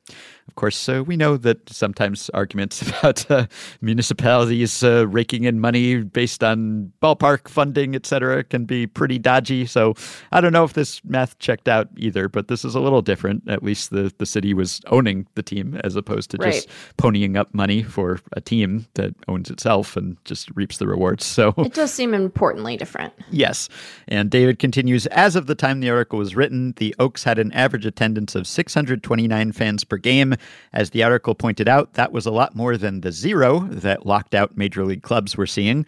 [0.48, 3.46] Of course, uh, we know that sometimes arguments about uh,
[3.80, 9.64] municipalities uh, raking in money based on ballpark funding, etc., can be pretty dodgy.
[9.66, 9.94] So
[10.32, 13.48] I don't know if this math checked out either, but this is a little different.
[13.48, 16.54] At least the, the city was owning the team as opposed to Right.
[16.54, 21.24] just ponying up money for a team that owns itself and just reaps the rewards.
[21.24, 23.12] So It does seem importantly different.
[23.30, 23.68] Yes.
[24.08, 27.52] And David continues As of the time the article was written, the Oaks had an
[27.52, 30.31] average attendance of 629 fans per game.
[30.72, 34.34] As the article pointed out, that was a lot more than the zero that locked
[34.34, 35.86] out major league clubs were seeing.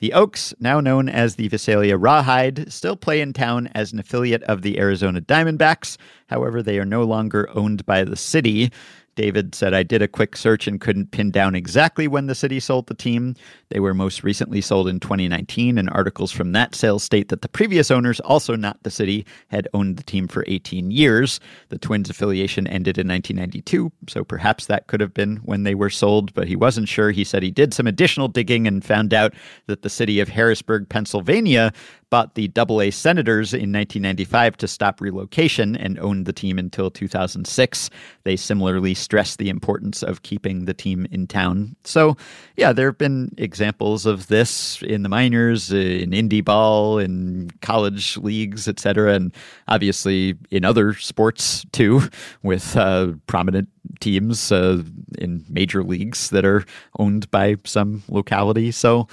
[0.00, 4.42] The Oaks, now known as the Visalia Rawhide, still play in town as an affiliate
[4.42, 5.96] of the Arizona Diamondbacks.
[6.26, 8.70] However, they are no longer owned by the city.
[9.14, 12.60] David said, I did a quick search and couldn't pin down exactly when the city
[12.60, 13.34] sold the team.
[13.70, 17.48] They were most recently sold in 2019, and articles from that sale state that the
[17.48, 21.40] previous owners, also not the city, had owned the team for 18 years.
[21.68, 25.90] The Twins affiliation ended in 1992, so perhaps that could have been when they were
[25.90, 27.10] sold, but he wasn't sure.
[27.10, 29.34] He said he did some additional digging and found out
[29.66, 31.72] that the city of Harrisburg, Pennsylvania,
[32.14, 36.88] bought the Double A Senators in 1995 to stop relocation and owned the team until
[36.88, 37.90] 2006.
[38.22, 41.74] They similarly stressed the importance of keeping the team in town.
[41.82, 42.16] So,
[42.56, 48.16] yeah, there have been examples of this in the minors, in indie ball, in college
[48.18, 49.34] leagues, etc., and
[49.66, 52.02] obviously in other sports too,
[52.44, 53.68] with uh, prominent
[54.00, 54.82] teams uh,
[55.18, 56.64] in major leagues that are
[56.98, 58.70] owned by some locality.
[58.70, 59.08] So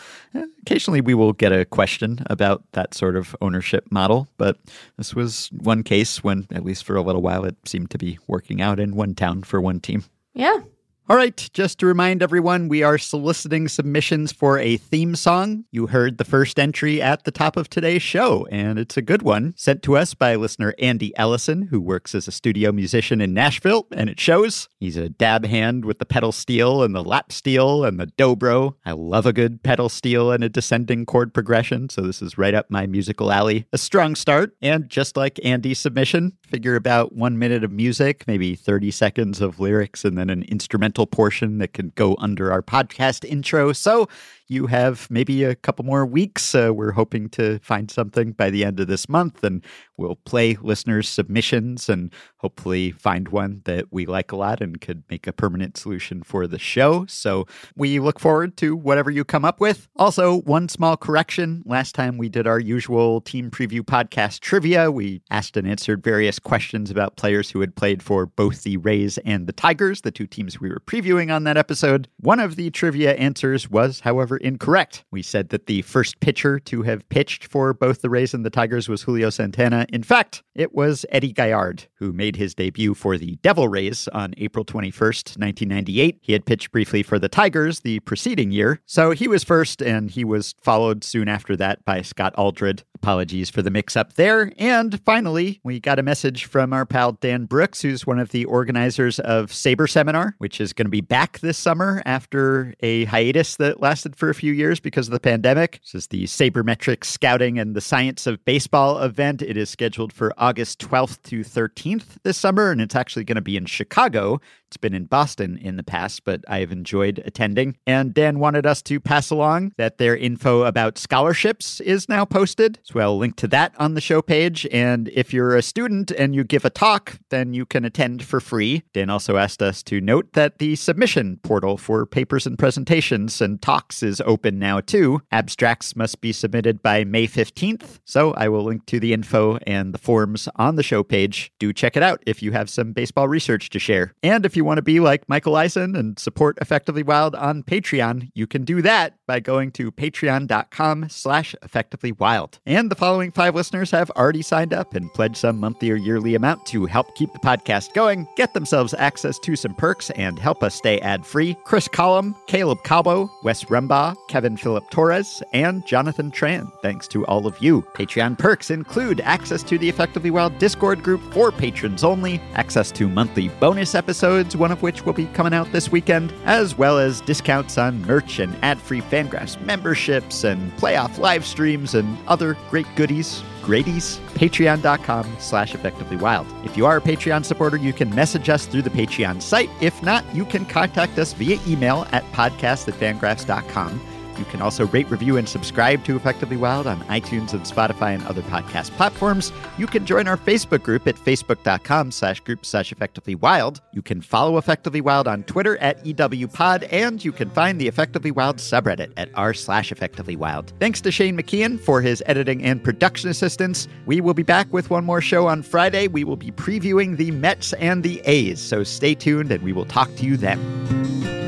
[0.62, 4.58] occasionally we will get a question about that sort of ownership model, but
[4.98, 8.20] this was one case when, at least for a little while, it seemed to be
[8.28, 10.04] working out in one town for one team.
[10.34, 10.62] Yeah.
[11.10, 15.66] All right, just to remind everyone, we are soliciting submissions for a theme song.
[15.72, 19.24] You heard the first entry at the top of today's show, and it's a good
[19.24, 23.34] one, sent to us by listener Andy Ellison, who works as a studio musician in
[23.34, 24.70] Nashville, and it shows.
[24.80, 28.76] He's a dab hand with the pedal steel and the lap steel and the dobro.
[28.86, 32.54] I love a good pedal steel and a descending chord progression, so this is right
[32.54, 33.66] up my musical alley.
[33.74, 38.56] A strong start, and just like Andy's submission, figure about one minute of music, maybe
[38.56, 43.24] 30 seconds of lyrics, and then an instrumental portion that can go under our podcast
[43.24, 43.72] intro.
[43.72, 44.10] So
[44.52, 46.54] you have maybe a couple more weeks.
[46.54, 49.64] Uh, we're hoping to find something by the end of this month, and
[49.96, 55.04] we'll play listeners' submissions and hopefully find one that we like a lot and could
[55.10, 57.06] make a permanent solution for the show.
[57.06, 57.46] So
[57.78, 59.88] we look forward to whatever you come up with.
[59.96, 61.64] Also, one small correction.
[61.66, 66.40] Last time we did our usual team preview podcast trivia, we asked and answered various
[66.44, 70.28] questions about players who had played for both the Rays and the Tigers, the two
[70.28, 72.08] teams we were previewing on that episode.
[72.20, 75.04] One of the trivia answers was, however, incorrect.
[75.12, 78.50] We said that the first pitcher to have pitched for both the Rays and the
[78.50, 79.86] Tigers was Julio Santana.
[79.90, 84.34] In fact, it was Eddie Gaillard, who made his debut for the Devil Rays on
[84.38, 86.20] April 21st, 1998.
[86.22, 90.12] He had pitched briefly for the Tigers the preceding year, so he was first, and
[90.12, 92.84] he was followed soon after that by Scott Aldred.
[92.96, 94.52] Apologies for the mix up there.
[94.60, 98.46] And finally, we got a message from our pal Dan Brooks, who's one of the
[98.46, 103.56] organizers of Saber Seminar, which is going to be back this summer after a hiatus
[103.58, 105.80] that lasted for a few years because of the pandemic.
[105.84, 109.42] This is the Sabermetrics Scouting and the Science of Baseball event.
[109.42, 113.42] It is scheduled for August 12th to 13th this summer, and it's actually going to
[113.42, 114.40] be in Chicago.
[114.72, 117.76] It's been in Boston in the past, but I have enjoyed attending.
[117.86, 122.80] And Dan wanted us to pass along that their info about scholarships is now posted.
[122.84, 124.66] So I'll link to that on the show page.
[124.72, 128.40] And if you're a student and you give a talk, then you can attend for
[128.40, 128.84] free.
[128.94, 133.62] Dan also asked us to note that the submission portal for papers and presentations and
[133.62, 135.22] talks is open now too.
[135.34, 138.00] Abstracts must be submitted by May 15th.
[138.06, 141.52] So I will link to the info and the forms on the show page.
[141.60, 144.14] Do check it out if you have some baseball research to share.
[144.24, 148.32] And if you want to be like Michael Eisen and support Effectively Wild on Patreon,
[148.34, 152.60] you can do that by going to patreon.com slash effectivelywild.
[152.66, 156.36] And the following five listeners have already signed up and pledged some monthly or yearly
[156.36, 160.64] amount to help keep the podcast going, get themselves access to some perks, and help
[160.64, 161.56] us stay ad-free.
[161.64, 166.72] Chris Collum, Caleb Cabo, Wes Rumbaugh, Kevin Philip Torres, and Jonathan Tran.
[166.82, 167.82] Thanks to all of you.
[167.94, 173.08] Patreon perks include access to the Effectively Wild Discord group for patrons only, access to
[173.08, 177.22] monthly bonus episodes, one of which will be coming out this weekend, as well as
[177.22, 183.44] discounts on merch and ad-free Fangraphs memberships and playoff live streams and other great goodies.
[183.62, 186.48] Grady's, patreon.com slash effectively wild.
[186.66, 189.70] If you are a Patreon supporter, you can message us through the Patreon site.
[189.82, 194.02] If not, you can contact us via email at podcast at fangraphs.com.
[194.38, 198.24] You can also rate, review, and subscribe to Effectively Wild on iTunes and Spotify and
[198.26, 199.52] other podcast platforms.
[199.78, 203.82] You can join our Facebook group at facebook.com slash group slash effectively wild.
[203.94, 208.32] You can follow Effectively Wild on Twitter at EWPod, and you can find the Effectively
[208.32, 210.74] Wild subreddit at r slash effectively wild.
[210.80, 213.88] Thanks to Shane McKeon for his editing and production assistance.
[214.06, 216.08] We will be back with one more show on Friday.
[216.08, 219.86] We will be previewing the Mets and the A's, so stay tuned and we will
[219.86, 220.60] talk to you then.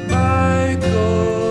[0.09, 1.42] Michael,